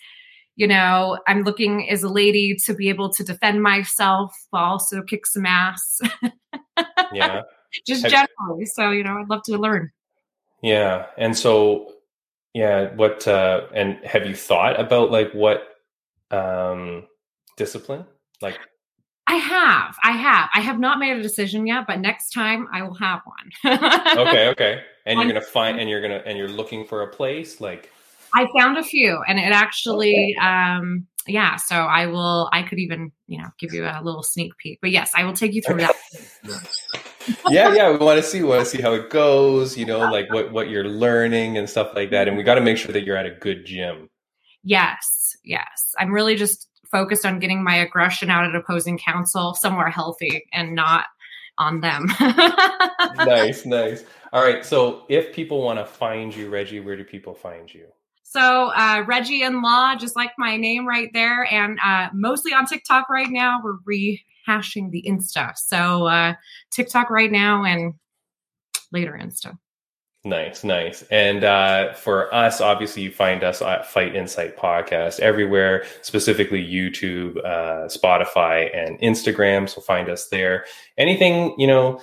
you 0.56 0.68
know 0.68 1.20
i'm 1.28 1.44
looking 1.44 1.88
as 1.90 2.02
a 2.02 2.10
lady 2.10 2.56
to 2.66 2.74
be 2.74 2.90
able 2.90 3.12
to 3.12 3.24
defend 3.24 3.62
myself 3.62 4.34
also 4.52 5.02
kick 5.04 5.28
some 5.28 5.46
ass 5.46 6.00
yeah 7.14 7.42
just 7.86 8.04
generally 8.04 8.66
so 8.66 8.92
you 8.92 9.04
know 9.04 9.18
i'd 9.18 9.30
love 9.30 9.44
to 9.44 9.58
learn 9.58 9.92
yeah 10.62 11.06
and 11.18 11.38
so 11.38 11.94
yeah 12.54 12.94
what 12.96 13.28
uh 13.28 13.62
and 13.74 13.98
have 14.04 14.26
you 14.26 14.36
thought 14.36 14.80
about 14.80 15.12
like 15.12 15.32
what 15.34 15.76
um 16.32 17.06
discipline 17.58 18.06
like 18.42 18.58
I 19.30 19.36
have. 19.36 19.96
I 20.04 20.12
have. 20.14 20.50
I 20.56 20.62
have 20.62 20.80
not 20.80 20.98
made 20.98 21.16
a 21.16 21.22
decision 21.22 21.68
yet, 21.68 21.86
but 21.86 22.00
next 22.00 22.32
time 22.32 22.68
I 22.74 22.82
will 22.82 22.96
have 22.96 23.22
one. 23.26 23.78
okay, 24.18 24.48
okay. 24.48 24.82
And 25.06 25.20
you're 25.20 25.28
gonna 25.28 25.40
find 25.40 25.80
and 25.80 25.88
you're 25.88 26.02
gonna 26.02 26.24
and 26.26 26.36
you're 26.36 26.50
looking 26.50 26.84
for 26.84 27.04
a 27.04 27.08
place 27.08 27.62
like 27.62 27.92
I 28.34 28.48
found 28.58 28.80
a 28.80 28.84
few 28.84 29.20
and 29.28 29.38
it 29.38 29.52
actually 29.52 30.36
okay. 30.36 30.48
um 30.48 31.08
yeah, 31.28 31.58
so 31.58 31.76
I 31.76 32.08
will 32.08 32.50
I 32.52 32.64
could 32.64 32.80
even, 32.80 33.12
you 33.28 33.38
know, 33.38 33.50
give 33.60 33.72
you 33.72 33.86
a 33.86 34.02
little 34.02 34.24
sneak 34.24 34.58
peek. 34.58 34.80
But 34.82 34.90
yes, 34.90 35.12
I 35.16 35.24
will 35.26 35.34
take 35.34 35.54
you 35.54 35.62
through 35.62 35.78
that. 35.78 35.96
yeah, 37.50 37.74
yeah, 37.74 37.92
we 37.92 37.98
want 37.98 38.18
to 38.18 38.24
see, 38.24 38.42
we 38.42 38.50
want 38.50 38.62
to 38.62 38.66
see 38.66 38.82
how 38.82 38.94
it 38.94 39.10
goes, 39.10 39.78
you 39.78 39.86
know, 39.86 40.00
like 40.00 40.32
what 40.32 40.52
what 40.52 40.70
you're 40.70 40.88
learning 40.88 41.58
and 41.58 41.70
stuff 41.70 41.92
like 41.96 42.12
that. 42.12 42.28
And 42.28 42.38
we 42.38 42.44
got 42.44 42.56
to 42.56 42.62
make 42.62 42.78
sure 42.78 42.92
that 42.92 43.04
you're 43.04 43.18
at 43.18 43.26
a 43.26 43.32
good 43.32 43.66
gym. 43.66 44.10
Yes, 44.64 45.36
yes. 45.44 45.94
I'm 45.98 46.12
really 46.12 46.36
just 46.36 46.68
focused 46.92 47.26
on 47.26 47.40
getting 47.40 47.64
my 47.64 47.76
aggression 47.76 48.30
out 48.30 48.46
at 48.46 48.56
opposing 48.56 48.98
counsel 48.98 49.54
somewhere 49.54 49.90
healthy 49.90 50.46
and 50.54 50.76
not 50.76 51.06
on 51.58 51.82
them. 51.82 52.08
nice, 53.18 53.66
nice. 53.66 54.04
All 54.34 54.44
right. 54.44 54.66
So 54.66 55.06
if 55.10 55.34
people 55.34 55.62
want 55.62 55.80
to 55.80 55.86
find 55.86 56.36
you, 56.36 56.50
Reggie, 56.50 56.80
where 56.80 56.96
do 56.96 57.04
people 57.04 57.34
find 57.34 57.72
you? 57.72 57.88
So 58.24 58.72
uh, 58.76 59.04
Reggie 59.08 59.42
in 59.42 59.62
Law, 59.62 59.96
just 59.96 60.16
like 60.16 60.32
my 60.38 60.56
name 60.56 60.88
right 60.88 61.10
there, 61.14 61.52
and 61.52 61.80
uh, 61.84 62.10
mostly 62.14 62.54
on 62.54 62.68
TikTok 62.68 63.10
right 63.10 63.30
now. 63.30 63.60
We're 63.64 63.80
rehashing 64.50 64.92
the 64.92 65.04
Insta. 65.08 65.58
So 65.58 66.08
uh, 66.08 66.34
TikTok 66.72 67.10
right 67.10 67.32
now 67.32 67.64
and 67.64 67.94
later 68.92 69.18
Insta. 69.22 69.58
Nice, 70.26 70.66
nice. 70.66 71.04
And 71.04 71.46
uh, 71.46 71.94
for 71.94 72.34
us, 72.34 72.60
obviously, 72.60 73.04
you 73.04 73.12
find 73.12 73.42
us 73.42 73.62
at 73.62 73.88
Fight 73.88 74.18
Insight 74.18 74.58
Podcast 74.58 75.22
everywhere, 75.22 75.86
specifically 76.02 76.62
YouTube, 76.62 77.38
uh, 77.38 77.88
Spotify, 77.88 78.70
and 78.76 79.00
Instagram. 79.00 79.70
So 79.70 79.80
find 79.80 80.10
us 80.10 80.28
there. 80.28 80.66
Anything, 80.98 81.56
you 81.58 81.68
know, 81.68 82.02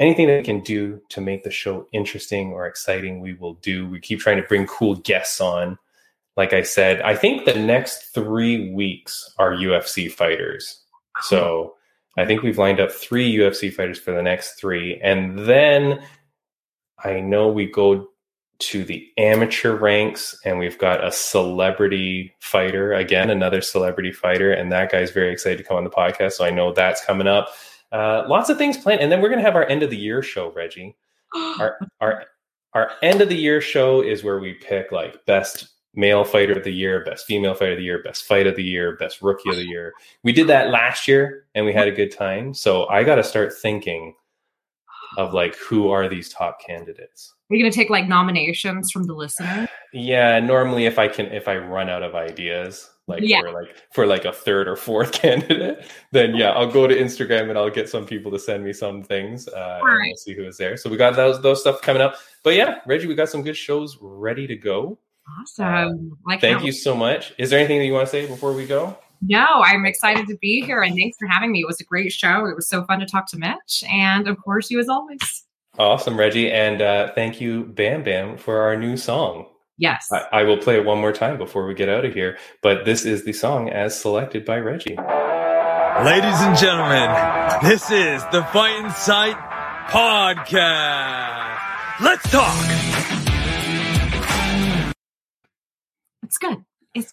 anything 0.00 0.26
that 0.26 0.44
can 0.44 0.60
do 0.60 1.00
to 1.10 1.20
make 1.20 1.44
the 1.44 1.52
show 1.52 1.86
interesting 1.92 2.50
or 2.52 2.66
exciting, 2.66 3.20
we 3.20 3.34
will 3.34 3.54
do. 3.54 3.88
We 3.88 4.00
keep 4.00 4.18
trying 4.18 4.42
to 4.42 4.48
bring 4.48 4.66
cool 4.66 4.96
guests 4.96 5.40
on. 5.40 5.78
Like 6.36 6.52
I 6.52 6.62
said, 6.62 7.00
I 7.02 7.14
think 7.14 7.44
the 7.44 7.54
next 7.54 8.12
three 8.12 8.72
weeks 8.72 9.32
are 9.38 9.52
UFC 9.52 10.10
fighters. 10.10 10.79
So 11.22 11.74
I 12.18 12.26
think 12.26 12.42
we've 12.42 12.58
lined 12.58 12.80
up 12.80 12.90
three 12.90 13.32
UFC 13.34 13.72
fighters 13.72 13.98
for 13.98 14.12
the 14.12 14.22
next 14.22 14.54
three. 14.54 15.00
And 15.02 15.38
then 15.38 16.02
I 17.02 17.20
know 17.20 17.48
we 17.48 17.66
go 17.66 18.08
to 18.60 18.84
the 18.84 19.08
amateur 19.16 19.74
ranks 19.74 20.38
and 20.44 20.58
we've 20.58 20.78
got 20.78 21.02
a 21.04 21.10
celebrity 21.10 22.34
fighter 22.40 22.92
again 22.92 23.30
another 23.30 23.62
celebrity 23.62 24.12
fighter 24.12 24.52
and 24.52 24.70
that 24.70 24.92
guy's 24.92 25.10
very 25.10 25.32
excited 25.32 25.56
to 25.56 25.64
come 25.64 25.78
on 25.78 25.84
the 25.84 25.90
podcast 25.90 26.32
so 26.32 26.44
i 26.44 26.50
know 26.50 26.70
that's 26.72 27.02
coming 27.04 27.26
up 27.26 27.48
uh, 27.92 28.24
lots 28.28 28.50
of 28.50 28.58
things 28.58 28.76
planned 28.76 29.00
and 29.00 29.10
then 29.10 29.20
we're 29.20 29.30
going 29.30 29.38
to 29.38 29.44
have 29.44 29.56
our 29.56 29.66
end 29.66 29.82
of 29.82 29.88
the 29.88 29.96
year 29.96 30.22
show 30.22 30.52
reggie 30.52 30.94
our, 31.34 31.78
our 32.00 32.24
our 32.74 32.92
end 33.02 33.20
of 33.20 33.28
the 33.28 33.36
year 33.36 33.60
show 33.60 34.02
is 34.02 34.22
where 34.22 34.38
we 34.38 34.52
pick 34.54 34.92
like 34.92 35.24
best 35.24 35.68
male 35.94 36.24
fighter 36.24 36.52
of 36.52 36.64
the 36.64 36.72
year 36.72 37.04
best 37.04 37.26
female 37.26 37.54
fighter 37.54 37.72
of 37.72 37.78
the 37.78 37.84
year 37.84 38.02
best 38.02 38.24
fight 38.24 38.46
of 38.46 38.56
the 38.56 38.62
year 38.62 38.96
best 38.96 39.20
rookie 39.22 39.50
of 39.50 39.56
the 39.56 39.66
year 39.66 39.92
we 40.22 40.32
did 40.32 40.46
that 40.46 40.70
last 40.70 41.08
year 41.08 41.46
and 41.54 41.66
we 41.66 41.72
had 41.72 41.88
a 41.88 41.92
good 41.92 42.16
time 42.16 42.54
so 42.54 42.88
i 42.88 43.02
got 43.02 43.16
to 43.16 43.24
start 43.24 43.52
thinking 43.52 44.14
of 45.16 45.34
like 45.34 45.56
who 45.56 45.90
are 45.90 46.08
these 46.08 46.28
top 46.28 46.60
candidates. 46.64 47.34
Are 47.50 47.56
you 47.56 47.62
going 47.62 47.72
to 47.72 47.76
take 47.76 47.90
like 47.90 48.06
nominations 48.06 48.90
from 48.90 49.04
the 49.04 49.14
listener? 49.14 49.68
Yeah, 49.92 50.38
normally 50.38 50.86
if 50.86 50.98
I 50.98 51.08
can 51.08 51.26
if 51.26 51.48
I 51.48 51.56
run 51.56 51.88
out 51.88 52.02
of 52.02 52.14
ideas 52.14 52.90
like 53.06 53.22
yeah. 53.22 53.40
for 53.40 53.52
like 53.52 53.76
for 53.92 54.06
like 54.06 54.24
a 54.24 54.32
third 54.32 54.68
or 54.68 54.76
fourth 54.76 55.12
candidate, 55.20 55.84
then 56.12 56.36
yeah, 56.36 56.50
I'll 56.50 56.70
go 56.70 56.86
to 56.86 56.94
Instagram 56.94 57.48
and 57.48 57.58
I'll 57.58 57.70
get 57.70 57.88
some 57.88 58.06
people 58.06 58.30
to 58.30 58.38
send 58.38 58.64
me 58.64 58.72
some 58.72 59.02
things 59.02 59.48
uh, 59.48 59.80
and 59.82 60.06
we'll 60.06 60.16
see 60.16 60.34
who 60.34 60.46
is 60.46 60.56
there. 60.56 60.76
So 60.76 60.88
we 60.88 60.96
got 60.96 61.16
those 61.16 61.42
those 61.42 61.60
stuff 61.60 61.82
coming 61.82 62.02
up. 62.02 62.14
But 62.44 62.54
yeah, 62.54 62.78
Reggie, 62.86 63.06
we 63.06 63.14
got 63.14 63.28
some 63.28 63.42
good 63.42 63.56
shows 63.56 63.98
ready 64.00 64.46
to 64.46 64.56
go. 64.56 64.98
Awesome. 65.38 66.18
Like 66.26 66.40
thank 66.40 66.64
you 66.64 66.72
so 66.72 66.94
much. 66.96 67.32
Is 67.38 67.50
there 67.50 67.58
anything 67.58 67.78
that 67.78 67.84
you 67.84 67.92
want 67.92 68.06
to 68.06 68.10
say 68.10 68.26
before 68.26 68.52
we 68.52 68.66
go? 68.66 68.96
No, 69.22 69.44
I'm 69.44 69.84
excited 69.84 70.26
to 70.28 70.36
be 70.38 70.62
here 70.62 70.82
and 70.82 70.96
thanks 70.96 71.18
for 71.18 71.28
having 71.28 71.52
me. 71.52 71.60
It 71.60 71.66
was 71.66 71.80
a 71.80 71.84
great 71.84 72.10
show. 72.12 72.46
It 72.46 72.56
was 72.56 72.68
so 72.68 72.84
fun 72.84 73.00
to 73.00 73.06
talk 73.06 73.26
to 73.28 73.38
Mitch. 73.38 73.84
And 73.90 74.26
of 74.28 74.38
course, 74.42 74.70
you 74.70 74.80
as 74.80 74.88
always. 74.88 75.44
Awesome, 75.78 76.18
Reggie. 76.18 76.50
And 76.50 76.82
uh, 76.82 77.12
thank 77.14 77.40
you, 77.40 77.64
Bam 77.64 78.02
Bam, 78.02 78.38
for 78.38 78.62
our 78.62 78.76
new 78.76 78.96
song. 78.96 79.46
Yes. 79.76 80.08
I, 80.12 80.40
I 80.40 80.42
will 80.42 80.58
play 80.58 80.76
it 80.76 80.84
one 80.84 80.98
more 80.98 81.12
time 81.12 81.38
before 81.38 81.66
we 81.66 81.74
get 81.74 81.88
out 81.88 82.04
of 82.04 82.12
here. 82.12 82.38
But 82.62 82.84
this 82.84 83.04
is 83.04 83.24
the 83.24 83.32
song 83.32 83.70
as 83.70 83.98
selected 83.98 84.44
by 84.44 84.58
Reggie. 84.58 84.96
Ladies 84.96 86.40
and 86.40 86.56
gentlemen, 86.56 87.10
this 87.62 87.90
is 87.90 88.22
the 88.32 88.42
Fight 88.52 88.84
Insight 88.84 89.36
Podcast. 89.90 91.58
Let's 92.00 92.30
talk. 92.30 92.79
It's 96.30 96.38
good. 96.38 96.64